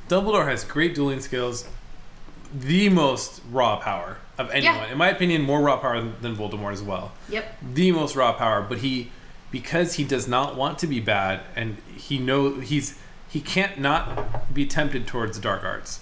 Dumbledore 0.09 0.47
has 0.49 0.65
great 0.65 0.95
dueling 0.95 1.21
skills, 1.21 1.67
the 2.55 2.89
most 2.89 3.41
raw 3.51 3.77
power 3.77 4.19
of 4.39 4.51
anyone. 4.51 4.77
Yeah. 4.77 4.93
In 4.93 4.99
my 4.99 5.09
opinion, 5.09 5.43
more 5.43 5.61
raw 5.61 5.77
power 5.79 6.01
than, 6.01 6.15
than 6.21 6.37
Voldemort 6.37 6.73
as 6.73 6.83
well. 6.83 7.13
Yep. 7.29 7.57
The 7.75 7.93
most 7.93 8.15
raw 8.17 8.33
power, 8.33 8.61
but 8.63 8.79
he 8.79 9.11
because 9.57 9.95
he 9.95 10.05
does 10.05 10.29
not 10.29 10.55
want 10.55 10.79
to 10.79 10.87
be 10.87 11.01
bad 11.01 11.41
and 11.57 11.79
he 11.97 12.19
know 12.19 12.61
he's 12.61 12.99
he 13.27 13.41
can't 13.41 13.79
not 13.79 14.53
be 14.53 14.67
tempted 14.67 15.07
towards 15.07 15.39
dark 15.39 15.65
arts. 15.65 16.01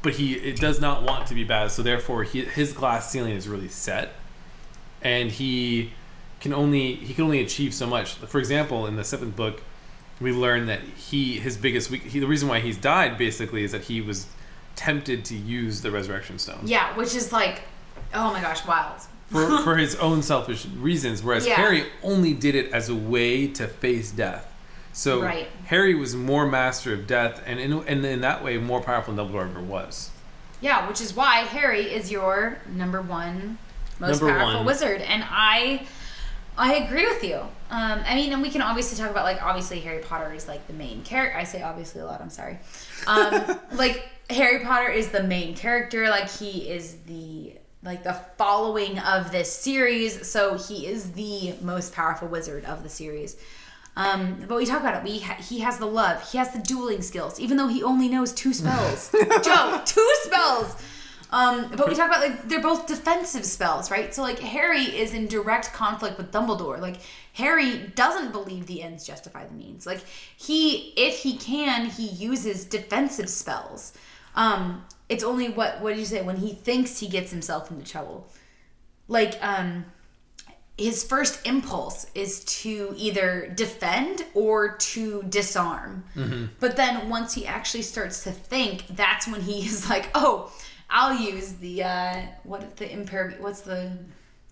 But 0.00 0.14
he 0.14 0.32
it 0.32 0.56
does 0.56 0.80
not 0.80 1.02
want 1.02 1.26
to 1.26 1.34
be 1.34 1.44
bad, 1.44 1.70
so 1.70 1.82
therefore 1.82 2.22
he, 2.22 2.46
his 2.46 2.72
glass 2.72 3.10
ceiling 3.10 3.36
is 3.36 3.46
really 3.46 3.68
set. 3.68 4.14
And 5.02 5.30
he 5.30 5.92
can 6.40 6.54
only 6.54 6.94
he 6.94 7.12
can 7.12 7.24
only 7.24 7.42
achieve 7.42 7.74
so 7.74 7.86
much. 7.86 8.14
For 8.14 8.38
example, 8.38 8.86
in 8.86 8.96
the 8.96 9.04
seventh 9.04 9.36
book, 9.36 9.60
we 10.18 10.32
learn 10.32 10.64
that 10.64 10.80
he 10.80 11.38
his 11.40 11.58
biggest 11.58 11.90
weak 11.90 12.04
he, 12.04 12.20
the 12.20 12.26
reason 12.26 12.48
why 12.48 12.60
he's 12.60 12.78
died 12.78 13.18
basically 13.18 13.64
is 13.64 13.72
that 13.72 13.82
he 13.82 14.00
was 14.00 14.28
tempted 14.76 15.26
to 15.26 15.36
use 15.36 15.82
the 15.82 15.90
resurrection 15.90 16.38
stone 16.38 16.60
Yeah, 16.64 16.96
which 16.96 17.14
is 17.14 17.32
like, 17.32 17.64
oh 18.14 18.32
my 18.32 18.40
gosh, 18.40 18.66
wild. 18.66 19.02
For, 19.32 19.58
for 19.64 19.76
his 19.76 19.94
own 19.96 20.22
selfish 20.22 20.66
reasons 20.76 21.22
whereas 21.22 21.46
Yeah. 21.46 21.54
harry 21.56 21.86
only 22.02 22.32
did 22.34 22.54
it 22.54 22.72
as 22.72 22.88
a 22.88 22.94
way 22.94 23.48
to 23.48 23.66
face 23.66 24.10
death 24.12 24.46
so 24.92 25.20
Right. 25.22 25.48
harry 25.64 25.94
was 25.94 26.14
more 26.14 26.46
master 26.46 26.92
of 26.92 27.06
death 27.06 27.42
and 27.46 27.58
in, 27.58 27.72
and 27.72 28.04
in 28.04 28.20
that 28.20 28.44
way 28.44 28.58
more 28.58 28.80
powerful 28.80 29.14
than 29.14 29.26
dumbledore 29.26 29.48
ever 29.50 29.60
was 29.60 30.10
Yeah, 30.60 30.86
which 30.88 31.00
is 31.00 31.14
why 31.16 31.38
Harry 31.38 31.92
is 31.92 32.10
your 32.12 32.58
number 32.68 33.02
one 33.02 33.58
most 33.98 34.20
Number 34.20 34.32
powerful 34.38 34.58
one. 34.58 34.66
wizard, 34.66 35.00
and 35.00 35.24
I, 35.28 35.86
I 36.56 36.74
agree 36.74 37.04
with 37.06 37.22
you. 37.24 37.36
Um, 37.70 38.00
I 38.06 38.14
mean, 38.14 38.32
and 38.32 38.40
we 38.42 38.48
can 38.50 38.62
obviously 38.62 38.96
talk 38.98 39.10
about 39.10 39.24
like 39.24 39.42
obviously 39.42 39.80
Harry 39.80 40.02
Potter 40.02 40.32
is 40.32 40.46
like 40.46 40.66
the 40.68 40.72
main 40.72 41.02
character. 41.02 41.36
I 41.38 41.44
say 41.44 41.62
obviously 41.62 42.00
a 42.00 42.04
lot. 42.06 42.20
I'm 42.20 42.30
sorry. 42.30 42.58
Um, 43.08 43.58
like 43.72 44.08
Harry 44.30 44.64
Potter 44.64 44.88
is 44.90 45.08
the 45.08 45.22
main 45.24 45.54
character. 45.56 46.08
Like 46.08 46.28
he 46.30 46.68
is 46.70 46.96
the 47.06 47.54
like 47.84 48.04
the 48.04 48.14
following 48.38 48.98
of 49.00 49.32
this 49.32 49.52
series, 49.52 50.28
so 50.28 50.56
he 50.56 50.86
is 50.86 51.12
the 51.12 51.54
most 51.60 51.92
powerful 51.92 52.28
wizard 52.28 52.64
of 52.64 52.82
the 52.82 52.88
series. 52.88 53.36
Um, 53.96 54.44
but 54.48 54.56
we 54.56 54.64
talk 54.64 54.80
about 54.80 54.94
it. 54.96 55.04
We 55.04 55.18
ha- 55.18 55.34
he 55.34 55.60
has 55.60 55.78
the 55.78 55.86
love. 55.86 56.30
He 56.30 56.38
has 56.38 56.50
the 56.52 56.60
dueling 56.60 57.02
skills, 57.02 57.38
even 57.40 57.56
though 57.56 57.68
he 57.68 57.82
only 57.82 58.08
knows 58.08 58.32
two 58.32 58.54
spells. 58.54 59.10
Joe, 59.44 59.82
two 59.84 60.14
spells. 60.22 60.76
Um, 61.30 61.72
but 61.76 61.88
we 61.88 61.94
talk 61.94 62.08
about 62.08 62.20
like 62.20 62.46
they're 62.48 62.60
both 62.60 62.86
defensive 62.86 63.44
spells, 63.44 63.90
right? 63.90 64.14
So 64.14 64.22
like 64.22 64.38
Harry 64.38 64.82
is 64.82 65.14
in 65.14 65.26
direct 65.28 65.72
conflict 65.72 66.18
with 66.18 66.30
Dumbledore. 66.30 66.78
Like 66.78 66.98
Harry 67.32 67.90
doesn't 67.94 68.32
believe 68.32 68.66
the 68.66 68.82
ends 68.82 69.06
justify 69.06 69.46
the 69.46 69.54
means. 69.54 69.86
Like 69.86 70.04
he, 70.36 70.92
if 70.96 71.18
he 71.18 71.36
can, 71.36 71.86
he 71.86 72.06
uses 72.06 72.66
defensive 72.66 73.30
spells. 73.30 73.94
Um, 74.34 74.84
it's 75.12 75.22
only 75.22 75.50
what 75.50 75.80
what 75.82 75.90
did 75.90 75.98
you 75.98 76.06
say 76.06 76.22
when 76.22 76.36
he 76.36 76.54
thinks 76.54 76.98
he 76.98 77.06
gets 77.06 77.30
himself 77.30 77.70
into 77.70 77.84
trouble. 77.84 78.26
Like 79.08 79.34
um, 79.42 79.84
his 80.78 81.04
first 81.04 81.46
impulse 81.46 82.06
is 82.14 82.42
to 82.62 82.94
either 82.96 83.52
defend 83.54 84.24
or 84.32 84.76
to 84.76 85.22
disarm. 85.24 86.04
But 86.60 86.76
then 86.76 87.10
once 87.10 87.34
he 87.34 87.46
actually 87.46 87.82
starts 87.82 88.24
to 88.24 88.30
think, 88.30 88.86
that's 88.88 89.28
when 89.28 89.42
he 89.42 89.66
is 89.66 89.90
like, 89.90 90.08
"Oh, 90.14 90.50
I'll 90.88 91.18
use 91.20 91.52
the 91.54 91.82
uh, 91.82 92.22
what 92.44 92.76
the 92.76 92.90
impair 92.90 93.34
what's 93.38 93.60
the 93.60 93.92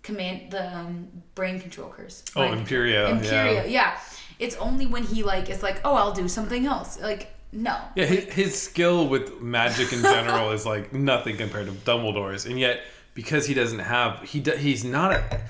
command 0.02 0.50
the 0.50 0.76
um, 0.76 1.08
brain 1.34 1.58
control 1.58 1.88
curse." 1.88 2.22
Oh. 2.36 2.42
Imperio, 2.42 3.08
Imperio, 3.08 3.64
yeah. 3.64 3.64
yeah. 3.64 3.98
It's 4.38 4.56
only 4.56 4.86
when 4.86 5.04
he 5.04 5.22
like 5.22 5.48
is 5.48 5.62
like, 5.62 5.80
"Oh, 5.86 5.94
I'll 5.94 6.12
do 6.12 6.28
something 6.28 6.66
else." 6.66 7.00
Like, 7.00 7.32
no. 7.52 7.76
yeah 7.96 8.04
his, 8.06 8.24
his 8.32 8.62
skill 8.62 9.08
with 9.08 9.40
magic 9.40 9.92
in 9.92 10.02
general 10.02 10.50
is 10.52 10.64
like 10.66 10.92
nothing 11.12 11.36
compared 11.36 11.66
to 11.66 11.72
dumbledore's 11.72 12.46
and 12.46 12.58
yet 12.58 12.80
because 13.14 13.46
he 13.46 13.54
doesn't 13.54 13.80
have 13.80 14.22
he 14.22 14.40
do, 14.40 14.52
he's 14.52 14.84
not 14.84 15.12
a 15.12 15.40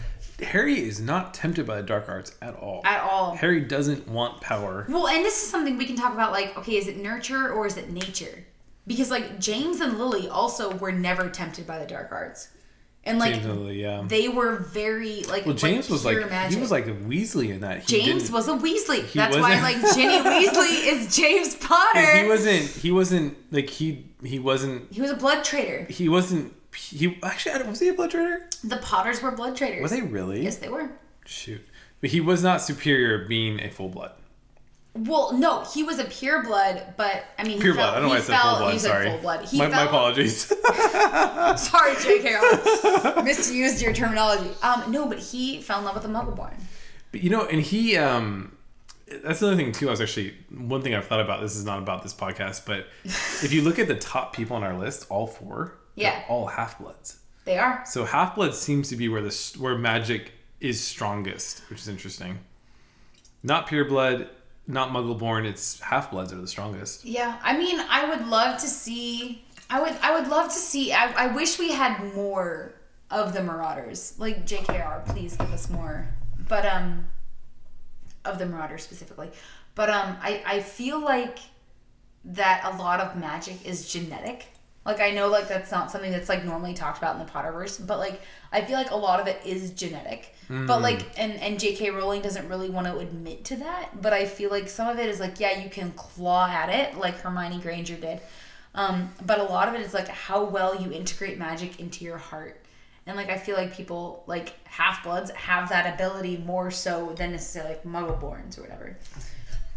harry 0.43 0.81
is 0.81 1.01
not 1.01 1.35
tempted 1.35 1.67
by 1.67 1.77
the 1.77 1.83
dark 1.83 2.09
arts 2.09 2.35
at 2.41 2.55
all 2.57 2.81
At 2.85 3.03
all. 3.03 3.35
harry 3.37 3.61
doesn't 3.61 4.09
want 4.09 4.41
power 4.41 4.87
Well, 4.89 5.07
and 5.09 5.23
this 5.25 5.43
is 5.43 5.51
something 5.51 5.77
we 5.77 5.85
can 5.87 5.97
talk 5.97 6.15
about. 6.15 6.33
Like, 6.33 6.57
okay, 6.57 6.77
is 6.77 6.87
it 6.89 6.97
nurture 6.97 7.53
or 7.53 7.67
is 7.67 7.77
it 7.77 7.91
nature? 7.91 8.45
Because 8.87 9.11
like 9.11 9.39
James 9.39 9.81
and 9.81 9.99
Lily 9.99 10.29
also 10.29 10.75
were 10.77 10.91
never 10.93 11.29
tempted 11.29 11.67
by 11.67 11.79
the 11.79 11.87
dark 11.87 12.11
arts, 12.11 12.49
and 13.05 13.19
like 13.19 13.35
James 13.35 13.47
Lily, 13.47 13.81
yeah. 13.83 14.03
they 14.07 14.29
were 14.29 14.57
very 14.57 15.23
like. 15.25 15.47
Well, 15.47 15.55
James 15.55 15.89
was 15.89 16.05
like 16.05 16.19
magic. 16.29 16.55
he 16.57 16.61
was 16.61 16.71
like 16.71 16.87
a 16.87 16.93
Weasley 16.93 17.49
in 17.51 17.61
that. 17.61 17.89
He 17.89 18.03
James 18.03 18.31
was 18.31 18.47
a 18.49 18.53
Weasley. 18.53 19.11
That's 19.13 19.37
why 19.37 19.61
wasn't- 19.61 19.63
like 19.85 19.95
Ginny 19.95 20.19
Weasley 20.49 20.87
is 20.93 21.17
James 21.17 21.55
Potter. 21.57 22.19
He 22.19 22.29
wasn't. 22.29 22.63
He 22.67 22.91
wasn't 22.91 23.37
like 23.53 23.71
he. 23.71 24.07
He 24.23 24.39
wasn't. 24.39 24.93
He 24.93 25.01
was 25.01 25.11
a 25.11 25.17
blood 25.17 25.45
traitor. 25.45 25.85
He 25.85 26.09
wasn't. 26.09 26.55
He 26.77 27.19
actually 27.23 27.63
was 27.69 27.81
he 27.81 27.89
a 27.89 27.95
blood 27.95 28.11
traitor? 28.11 28.49
The 28.63 28.77
Potters 28.77 29.23
were 29.23 29.31
blood 29.33 29.57
traitors. 29.57 29.83
Were 29.83 29.89
they 29.89 30.03
really? 30.03 30.43
Yes, 30.45 30.57
they 30.57 30.69
were. 30.69 30.91
Shoot, 31.25 31.63
but 32.01 32.11
he 32.11 32.21
was 32.21 32.43
not 32.43 32.61
superior 32.61 33.27
being 33.27 33.61
a 33.61 33.71
full 33.71 33.89
blood. 33.89 34.13
Well, 35.03 35.33
no, 35.33 35.65
he 35.65 35.83
was 35.83 35.99
a 35.99 36.05
pure 36.05 36.43
blood, 36.43 36.95
but 36.97 37.25
I 37.39 37.45
mean, 37.45 37.57
he 37.57 37.63
Pure 37.63 37.75
fell, 37.75 37.85
blood. 37.93 37.97
I 37.97 38.01
don't 38.01 38.03
know 38.05 38.09
why 38.11 38.17
I 38.17 38.21
said 38.21 38.37
fell, 38.37 38.57
full 38.59 38.67
blood. 38.69 38.81
Sorry. 38.81 39.09
full 39.11 39.19
blood. 39.19 39.45
He 39.49 39.59
my, 39.59 39.69
my 39.69 39.83
apologies. 39.85 40.45
Sorry, 41.57 41.95
J.K. 42.03 42.37
I 42.39 43.23
misused 43.25 43.81
your 43.81 43.93
terminology. 43.93 44.51
Um, 44.63 44.91
no, 44.91 45.07
but 45.09 45.19
he 45.19 45.63
fell 45.63 45.79
in 45.79 45.85
love 45.85 45.95
with 45.95 46.05
a 46.05 46.09
Muggleborn. 46.09 46.55
But 47.13 47.23
you 47.23 47.31
know, 47.31 47.47
and 47.47 47.61
he 47.61 47.97
um 47.97 48.57
that's 49.25 49.41
another 49.43 49.57
thing 49.57 49.73
too. 49.73 49.89
I 49.89 49.91
was 49.93 50.01
actually 50.01 50.35
one 50.51 50.83
thing 50.83 50.95
I've 50.95 51.07
thought 51.07 51.21
about. 51.21 51.41
This 51.41 51.57
is 51.57 51.65
not 51.65 51.79
about 51.79 52.03
this 52.03 52.15
podcast, 52.15 52.67
but 52.67 52.87
if 53.05 53.53
you 53.53 53.63
look 53.63 53.79
at 53.79 53.89
the 53.89 53.97
top 53.97 54.35
people 54.35 54.55
on 54.57 54.63
our 54.63 54.77
list, 54.77 55.07
all 55.09 55.27
four, 55.27 55.79
Yeah. 55.97 56.23
all 56.29 56.47
half 56.47 56.79
bloods. 56.79 57.19
They 57.45 57.59
are. 57.59 57.83
So 57.87 58.05
half 58.05 58.35
blood 58.37 58.55
seems 58.55 58.89
to 58.91 58.97
be 58.97 59.09
where 59.09 59.23
the 59.23 59.55
where 59.59 59.77
magic 59.79 60.33
is 60.61 60.79
strongest, 60.81 61.63
which 61.71 61.81
is 61.81 61.89
interesting. 61.89 62.39
Not 63.43 63.67
pure 63.67 63.87
blood, 63.87 64.29
not 64.67 64.91
Muggleborn. 64.91 65.47
It's 65.47 65.81
half 65.81 66.11
bloods 66.11 66.33
are 66.33 66.41
the 66.41 66.49
strongest. 66.49 67.05
Yeah, 67.05 67.39
I 67.43 67.57
mean, 67.57 67.81
I 67.81 68.09
would 68.09 68.27
love 68.29 68.61
to 68.61 68.67
see. 68.67 69.45
I 69.69 69.81
would. 69.81 69.97
I 70.03 70.19
would 70.19 70.29
love 70.29 70.49
to 70.49 70.59
see. 70.59 70.93
I, 70.93 71.25
I 71.25 71.27
wish 71.29 71.59
we 71.59 71.73
had 71.73 72.15
more 72.15 72.73
of 73.11 73.33
the 73.33 73.43
Marauders. 73.43 74.15
Like 74.19 74.47
JKR, 74.47 75.07
please 75.07 75.37
give 75.37 75.53
us 75.53 75.69
more. 75.71 76.09
But 76.49 76.67
um, 76.67 77.07
of 78.25 78.39
the 78.39 78.47
Marauders 78.47 78.83
specifically. 78.83 79.31
But 79.75 79.91
um, 79.91 80.17
I 80.21 80.43
I 80.47 80.61
feel 80.61 81.01
like 81.01 81.39
that 82.25 82.63
a 82.65 82.77
lot 82.77 83.01
of 83.01 83.17
magic 83.17 83.67
is 83.67 83.91
genetic. 83.91 84.47
Like 84.85 85.01
I 85.01 85.11
know 85.11 85.29
like 85.29 85.47
that's 85.47 85.71
not 85.71 85.91
something 85.91 86.11
that's 86.11 86.29
like 86.29 86.45
normally 86.45 86.73
talked 86.73 86.99
about 86.99 87.19
in 87.19 87.25
the 87.25 87.31
Potterverse, 87.31 87.87
but 87.87 87.99
like 87.99 88.23
I 88.51 88.63
feel 88.63 88.77
like 88.77 88.91
a 88.91 88.97
lot 88.97 89.21
of 89.21 89.27
it 89.27 89.41
is 89.45 89.71
genetic. 89.73 90.35
But 90.67 90.81
like 90.83 91.19
and 91.19 91.33
and 91.35 91.61
J.K. 91.61 91.91
Rowling 91.91 92.23
doesn't 92.23 92.49
really 92.49 92.71
want 92.71 92.87
to 92.87 92.99
admit 92.99 93.45
to 93.47 93.57
that, 93.57 94.01
but 94.01 94.13
I 94.13 94.25
feel 94.27 94.51
like 94.51 94.69
some 94.69 94.89
of 94.89 94.99
it 94.99 95.09
is 95.09 95.21
like 95.21 95.39
yeah, 95.39 95.63
you 95.63 95.69
can 95.71 95.93
claw 95.93 96.49
at 96.49 96.71
it 96.71 96.97
like 96.97 97.17
Hermione 97.21 97.61
Granger 97.61 97.97
did. 97.97 98.21
Um, 98.75 99.13
but 99.27 99.39
a 99.39 99.45
lot 99.45 99.69
of 99.69 99.75
it 99.75 99.81
is 99.83 99.93
like 99.93 100.09
how 100.09 100.45
well 100.45 100.81
you 100.81 100.93
integrate 100.93 101.39
magic 101.39 101.79
into 101.81 102.05
your 102.05 102.19
heart. 102.19 102.61
And 103.07 103.17
like 103.17 103.29
I 103.29 103.37
feel 103.37 103.57
like 103.57 103.75
people 103.75 104.25
like 104.27 104.55
half 104.67 105.03
bloods 105.03 105.31
have 105.33 105.69
that 105.71 105.95
ability 105.95 106.39
more 106.39 106.71
so 106.71 107.13
than 107.17 107.33
necessarily 107.33 107.75
like 107.75 107.85
muggleborns 107.85 108.59
or 108.59 108.63
whatever. 108.63 108.97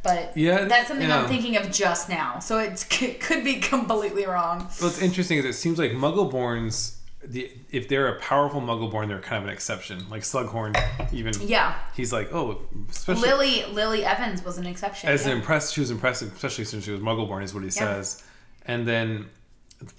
But 0.04 0.36
Yeah, 0.36 0.66
that's 0.66 0.90
something 0.90 1.08
yeah. 1.08 1.22
I'm 1.22 1.28
thinking 1.30 1.56
of 1.58 1.72
just 1.72 2.10
now. 2.10 2.40
So 2.40 2.60
it's, 2.60 2.86
it 3.02 3.20
could 3.22 3.44
be 3.44 3.56
completely 3.56 4.26
wrong. 4.26 4.62
What's 4.80 5.02
interesting 5.02 5.38
is 5.38 5.46
it 5.46 5.54
seems 5.54 5.80
like 5.80 5.92
Muggleborns, 5.92 6.98
the 7.26 7.50
if 7.72 7.88
they're 7.88 8.10
a 8.10 8.20
powerful 8.20 8.60
Muggleborn, 8.62 9.08
they're 9.08 9.20
kind 9.22 9.42
of 9.42 9.48
an 9.48 9.54
exception. 9.54 10.10
Like 10.10 10.24
Slughorn, 10.24 10.76
even 11.14 11.34
Yeah. 11.42 11.76
he's 11.96 12.12
like, 12.12 12.34
oh, 12.34 12.62
especially 12.90 13.30
Lily 13.30 13.66
Lily 13.72 14.06
Evans 14.06 14.44
was 14.44 14.58
an 14.58 14.66
exception. 14.68 15.10
as 15.10 15.26
yeah. 15.26 15.32
an 15.32 15.38
impressed, 15.38 15.74
she 15.74 15.80
was 15.80 15.90
impressive, 15.90 16.34
especially 16.34 16.66
since 16.66 16.84
she 16.84 16.92
was 16.92 17.00
Muggleborn, 17.00 17.44
is 17.44 17.54
what 17.54 17.64
he 17.64 17.68
Yeah. 17.70 17.72
says. 17.96 18.24
And 18.66 18.86
then, 18.88 19.30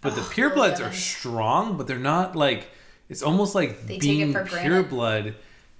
but 0.02 0.14
the 0.14 0.20
oh, 0.20 0.24
purebloods 0.24 0.86
are 0.86 0.92
strong, 0.92 1.76
but 1.76 1.86
they're 1.86 1.98
not 1.98 2.36
like. 2.36 2.68
It's 3.10 3.22
almost 3.22 3.54
like 3.54 3.86
They 3.86 3.94
take 3.94 4.00
being 4.00 4.30
it 4.30 4.32
for 4.32 4.44
granted. 4.44 4.88
pureblood 4.90 5.34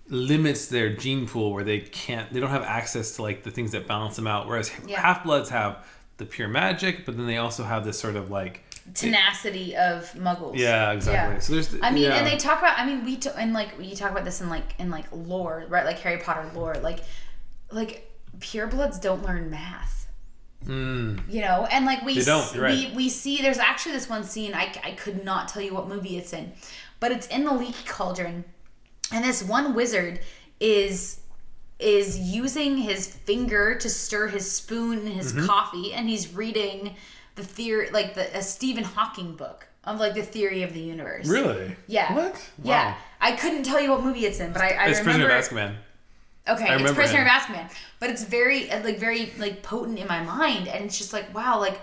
limits 0.08 0.66
their 0.68 0.90
gene 0.94 1.26
pool 1.26 1.52
where 1.52 1.64
they 1.64 1.80
can't. 1.80 2.32
They 2.32 2.40
don't 2.40 2.50
have 2.50 2.62
access 2.62 3.16
to 3.16 3.22
like 3.22 3.42
the 3.42 3.50
things 3.50 3.72
that 3.72 3.86
balance 3.86 4.16
them 4.16 4.26
out. 4.26 4.46
Whereas 4.46 4.70
Yeah. 4.86 5.00
half 5.00 5.24
bloods 5.24 5.50
have 5.50 5.84
the 6.18 6.26
pure 6.26 6.48
magic, 6.48 7.04
but 7.06 7.16
then 7.16 7.26
they 7.26 7.38
also 7.38 7.64
have 7.64 7.84
this 7.84 7.98
sort 7.98 8.16
of 8.16 8.30
like. 8.30 8.62
tenacity 8.94 9.74
of 9.76 10.12
muggles. 10.12 10.56
Yeah, 10.58 10.92
exactly. 10.92 11.34
Yeah. 11.34 11.38
So 11.40 11.52
there's. 11.54 11.74
I 11.82 11.90
mean, 11.90 12.04
yeah. 12.04 12.16
and 12.16 12.26
they 12.26 12.36
talk 12.36 12.58
about. 12.58 12.78
I 12.78 12.84
mean, 12.86 13.04
we 13.04 13.16
t- 13.16 13.30
and 13.36 13.52
like 13.54 13.70
you 13.80 13.96
talk 13.96 14.10
about 14.10 14.24
this 14.24 14.40
in 14.40 14.48
like 14.50 14.74
in 14.78 14.90
like 14.90 15.06
lore, 15.10 15.64
right? 15.68 15.84
Like 15.86 15.98
Harry 16.00 16.20
Potter 16.20 16.48
lore, 16.54 16.74
like 16.74 17.00
like 17.72 18.10
purebloods 18.38 19.00
don't 19.00 19.22
learn 19.24 19.48
math. 19.50 20.06
Mm. 20.66 21.20
You 21.32 21.40
know, 21.42 21.66
and 21.70 21.84
like 21.84 22.02
we 22.04 22.14
They 22.14 22.24
don't, 22.24 22.42
s- 22.42 22.56
right. 22.56 22.90
we 22.90 22.94
we 22.96 23.08
see 23.10 23.38
there's 23.42 23.58
actually 23.58 23.92
this 23.92 24.08
one 24.08 24.24
scene 24.24 24.54
I 24.54 24.72
I 24.82 24.92
could 24.92 25.24
not 25.24 25.48
tell 25.48 25.60
you 25.62 25.74
what 25.74 25.88
movie 25.88 26.16
it's 26.16 26.32
in, 26.32 26.52
but 27.00 27.10
it's 27.12 27.26
in 27.28 27.44
the 27.44 27.52
Leaky 27.52 27.84
Cauldron, 27.86 28.44
and 29.12 29.24
this 29.24 29.42
one 29.42 29.74
wizard 29.74 30.20
is 30.60 31.20
is 31.78 32.18
using 32.18 32.78
his 32.78 33.06
finger 33.08 33.74
to 33.74 33.90
stir 33.90 34.28
his 34.28 34.50
spoon 34.50 35.00
in 35.00 35.12
his 35.12 35.32
Mm-hmm. 35.32 35.46
coffee, 35.46 35.92
and 35.92 36.08
he's 36.08 36.32
reading 36.34 36.94
the 37.34 37.42
theory 37.42 37.90
like 37.90 38.14
the 38.14 38.36
a 38.36 38.42
Stephen 38.42 38.84
Hawking 38.84 39.34
book 39.34 39.66
of 39.84 39.98
like 40.00 40.14
the 40.14 40.22
theory 40.22 40.62
of 40.62 40.72
the 40.72 40.80
universe. 40.80 41.26
Really? 41.28 41.74
Yeah. 41.88 42.14
What? 42.14 42.50
Yeah. 42.62 42.94
I 43.20 43.32
couldn't 43.32 43.64
tell 43.64 43.80
you 43.80 43.90
what 43.90 44.02
movie 44.04 44.24
it's 44.26 44.38
in, 44.40 44.52
but 44.52 44.62
I, 44.62 44.68
I 44.68 44.86
It's 44.88 45.00
remember. 45.00 45.26
Prisoner 45.28 45.28
of 45.36 45.44
Azkaban. 45.44 45.76
Okay, 46.46 46.74
it's 46.82 46.92
Prisoner 46.92 47.20
him. 47.22 47.26
of 47.26 47.32
Azkaban, 47.32 47.70
but 48.00 48.10
it's 48.10 48.22
very 48.22 48.70
uh, 48.70 48.82
like 48.84 48.98
very 48.98 49.32
like 49.38 49.62
potent 49.62 49.98
in 49.98 50.06
my 50.06 50.22
mind, 50.22 50.68
and 50.68 50.84
it's 50.84 50.96
just 50.98 51.12
like 51.12 51.34
wow, 51.34 51.58
like 51.58 51.80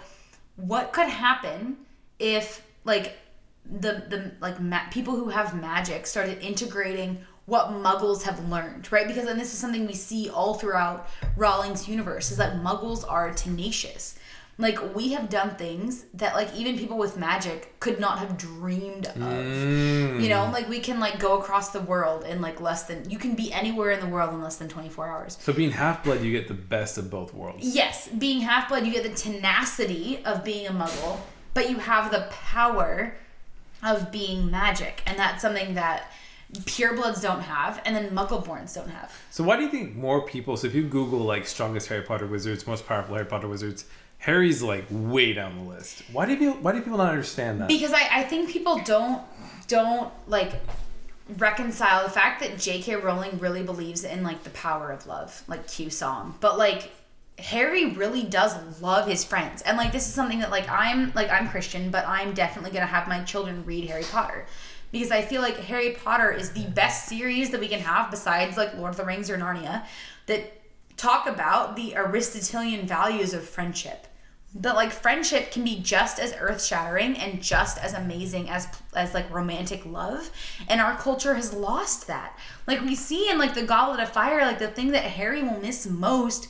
what 0.56 0.94
could 0.94 1.08
happen 1.10 1.78
if 2.20 2.64
like 2.86 3.18
the 3.66 4.04
the 4.10 4.32
like 4.42 4.60
ma- 4.60 4.90
people 4.92 5.16
who 5.16 5.30
have 5.30 5.60
magic 5.60 6.06
started 6.08 6.40
integrating 6.40 7.18
what 7.46 7.68
muggles 7.70 8.24
have 8.24 8.50
learned 8.50 8.92
right 8.92 9.08
because 9.08 9.28
and 9.28 9.40
this 9.40 9.54
is 9.54 9.60
something 9.60 9.86
we 9.88 9.94
see 9.94 10.30
all 10.30 10.54
throughout 10.56 11.08
Rowling's 11.38 11.88
universe 11.88 12.32
is 12.32 12.38
that 12.38 12.58
muggles 12.62 13.04
are 13.10 13.32
tenacious 13.34 14.18
like 14.58 14.94
we 14.96 15.14
have 15.14 15.30
done 15.30 15.56
things 15.56 16.06
that 16.14 16.36
like 16.36 16.54
even 16.56 16.78
people 16.78 16.98
with 16.98 17.18
magic 17.18 17.80
could 17.80 18.00
not 18.00 18.20
have 18.20 18.38
dreamed 18.38 19.08
of 19.08 19.16
Mm. 19.16 20.22
you 20.22 20.30
know 20.30 20.50
like 20.52 20.68
we 20.70 20.80
can 20.80 21.00
like 21.00 21.20
go 21.20 21.38
across 21.40 21.70
the 21.70 21.80
world 21.82 22.26
in 22.26 22.42
like 22.42 22.60
less 22.62 22.84
than 22.84 23.10
you 23.10 23.18
can 23.18 23.34
be 23.36 23.52
anywhere 23.54 23.92
in 23.92 24.00
the 24.00 24.08
world 24.08 24.34
in 24.34 24.42
less 24.42 24.58
than 24.58 24.68
24 24.68 25.08
hours 25.08 25.38
So 25.42 25.54
being 25.54 25.72
half 25.72 26.04
blood, 26.04 26.22
you 26.22 26.32
get 26.32 26.48
the 26.48 26.54
best 26.54 26.98
of 26.98 27.10
both 27.10 27.34
worlds. 27.34 27.64
yes 27.76 28.08
being 28.10 28.42
half 28.42 28.70
blood 28.70 28.86
you 28.86 28.92
get 28.92 29.04
the 29.04 29.16
tenacity 29.16 30.22
of 30.26 30.44
being 30.44 30.68
a 30.68 30.72
muggle 30.72 31.18
but 31.54 31.70
you 31.70 31.78
have 31.80 32.12
the 32.12 32.28
power 32.32 33.16
of 33.84 34.12
being 34.12 34.50
magic 34.52 35.02
and 35.06 35.18
that's 35.18 35.42
something 35.42 35.74
that 35.74 36.12
purebloods 36.54 37.22
don't 37.22 37.42
have 37.42 37.82
and 37.86 37.96
then 37.96 38.10
muggleborns 38.12 38.76
don't 38.76 38.90
have 38.90 39.14
So 39.32 39.44
why 39.44 39.56
do 39.56 39.64
you 39.64 39.70
think 39.70 39.96
more 39.96 40.22
people? 40.22 40.58
So 40.58 40.68
if 40.68 40.76
you 40.76 40.84
Google 40.84 41.20
like 41.20 41.48
strongest 41.48 41.88
Harry 41.88 42.02
Potter 42.02 42.28
wizards, 42.28 42.68
most 42.68 42.86
powerful 42.86 43.16
Harry 43.16 43.26
Potter 43.26 43.48
wizards, 43.48 43.86
Harry's 44.18 44.62
like 44.62 44.86
way 44.92 45.34
down 45.34 45.58
the 45.58 45.64
list. 45.64 46.04
Why 46.12 46.26
do 46.28 46.38
people? 46.38 46.62
Why 46.62 46.74
do 46.74 46.82
people 46.82 47.00
not 47.00 47.10
understand 47.10 47.62
that? 47.62 47.68
because 47.68 47.92
I, 47.92 48.08
I 48.12 48.24
think 48.24 48.50
people 48.50 48.80
don't 48.80 49.24
don't 49.68 50.12
like 50.28 50.54
reconcile 51.38 52.04
the 52.04 52.10
fact 52.12 52.42
that 52.42 52.60
J.K. 52.60 52.98
Rowling 52.98 53.40
really 53.40 53.64
believes 53.64 54.04
in 54.04 54.24
like 54.24 54.44
the 54.44 54.50
power 54.52 54.92
of 54.92 55.08
love, 55.08 55.44
like 55.48 55.68
Q 55.68 55.90
song, 55.90 56.36
but 56.40 56.58
like 56.58 56.92
Harry 57.40 57.92
really 57.92 58.24
does 58.24 58.82
love 58.82 59.08
his 59.08 59.24
friends, 59.24 59.62
and 59.64 59.78
like 59.78 59.92
this 59.92 60.08
is 60.08 60.14
something 60.14 60.40
that 60.40 60.52
like 60.52 60.70
I'm 60.70 61.12
like 61.14 61.30
I'm 61.32 61.50
Christian, 61.50 61.90
but 61.90 62.08
I'm 62.08 62.34
definitely 62.34 62.72
gonna 62.72 62.86
have 62.86 63.08
my 63.08 63.24
children 63.24 63.66
read 63.66 63.90
Harry 63.90 64.04
Potter. 64.04 64.46
Because 64.92 65.12
I 65.12 65.22
feel 65.22 65.42
like 65.42 65.58
Harry 65.58 65.92
Potter 65.92 66.32
is 66.32 66.52
the 66.52 66.66
best 66.66 67.08
series 67.08 67.50
that 67.52 67.60
we 67.60 67.70
can 67.70 67.80
have 67.80 68.12
besides 68.12 68.58
like 68.58 68.76
Lord 68.76 68.92
of 68.92 68.98
the 68.98 69.06
Rings 69.06 69.30
or 69.30 69.38
Narnia 69.38 69.86
that 70.28 70.62
talk 70.98 71.28
about 71.28 71.76
the 71.76 71.96
Aristotelian 71.96 72.86
values 72.86 73.34
of 73.34 73.48
friendship. 73.48 74.08
That 74.54 74.76
like 74.76 74.92
friendship 74.92 75.52
can 75.52 75.64
be 75.64 75.80
just 75.80 76.20
as 76.20 76.36
earth-shattering 76.38 77.16
and 77.18 77.42
just 77.42 77.78
as 77.78 77.94
amazing 77.94 78.50
as 78.50 78.68
as 78.94 79.14
like 79.14 79.32
romantic 79.34 79.86
love. 79.86 80.30
And 80.68 80.82
our 80.82 80.98
culture 80.98 81.36
has 81.36 81.54
lost 81.54 82.08
that. 82.08 82.38
Like 82.68 82.82
we 82.82 82.96
see 82.96 83.30
in 83.30 83.40
like 83.40 83.54
the 83.54 83.64
goblet 83.64 84.02
of 84.02 84.10
fire 84.10 84.42
like 84.42 84.60
the 84.60 84.68
thing 84.68 84.92
that 84.92 85.04
harry 85.04 85.42
will 85.42 85.60
miss 85.60 85.88
most 85.88 86.50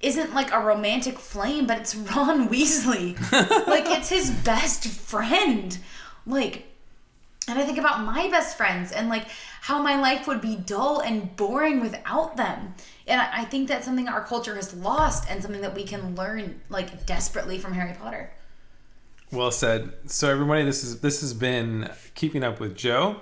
isn't 0.00 0.34
like 0.34 0.52
a 0.52 0.60
romantic 0.60 1.18
flame 1.18 1.66
but 1.66 1.78
it's 1.78 1.94
ron 1.94 2.48
weasley 2.50 3.18
like 3.66 3.84
it's 3.86 4.08
his 4.08 4.30
best 4.30 4.86
friend 4.86 5.78
like 6.26 6.68
and 7.48 7.58
I 7.58 7.64
think 7.64 7.78
about 7.78 8.04
my 8.04 8.28
best 8.28 8.56
friends 8.56 8.92
and 8.92 9.08
like 9.08 9.26
how 9.62 9.82
my 9.82 9.98
life 10.00 10.26
would 10.26 10.40
be 10.40 10.56
dull 10.56 11.00
and 11.00 11.34
boring 11.36 11.80
without 11.80 12.36
them. 12.36 12.74
And 13.06 13.20
I 13.20 13.44
think 13.44 13.68
that's 13.68 13.86
something 13.86 14.06
our 14.06 14.22
culture 14.22 14.54
has 14.54 14.74
lost 14.74 15.28
and 15.30 15.42
something 15.42 15.62
that 15.62 15.74
we 15.74 15.84
can 15.84 16.14
learn 16.14 16.60
like 16.68 17.06
desperately 17.06 17.58
from 17.58 17.72
Harry 17.72 17.94
Potter. 17.98 18.30
well 19.32 19.50
said. 19.50 19.92
So 20.06 20.30
everybody, 20.30 20.64
this 20.64 20.84
is 20.84 21.00
this 21.00 21.22
has 21.22 21.32
been 21.32 21.90
keeping 22.14 22.44
up 22.44 22.60
with 22.60 22.76
Joe. 22.76 23.20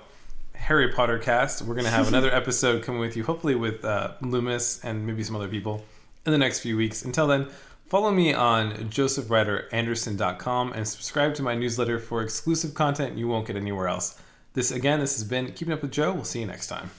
Harry 0.55 0.91
Potter 0.91 1.19
cast. 1.19 1.61
We're 1.61 1.75
gonna 1.75 1.89
have 1.89 2.07
another 2.09 2.31
episode 2.33 2.83
coming 2.83 2.99
with 2.99 3.15
you, 3.15 3.23
hopefully 3.23 3.55
with 3.55 3.85
uh, 3.85 4.13
Loomis 4.21 4.83
and 4.83 5.05
maybe 5.07 5.23
some 5.23 5.35
other 5.35 5.47
people 5.47 5.85
in 6.27 6.31
the 6.33 6.37
next 6.37 6.59
few 6.59 6.77
weeks. 6.77 7.03
Until 7.03 7.25
then, 7.25 7.47
follow 7.87 8.11
me 8.11 8.33
on 8.33 8.73
josephwriteranderson.com 8.89 10.73
and 10.73 10.87
subscribe 10.87 11.33
to 11.35 11.41
my 11.41 11.55
newsletter 11.55 11.97
for 11.97 12.21
exclusive 12.21 12.75
content 12.75 13.17
you 13.17 13.27
won't 13.27 13.47
get 13.47 13.55
anywhere 13.55 13.87
else. 13.87 14.21
This 14.53 14.69
again, 14.69 14.99
this 14.99 15.15
has 15.15 15.23
been 15.23 15.53
Keeping 15.53 15.73
Up 15.73 15.81
with 15.81 15.91
Joe. 15.91 16.13
We'll 16.13 16.23
see 16.25 16.41
you 16.41 16.45
next 16.45 16.67
time. 16.67 16.91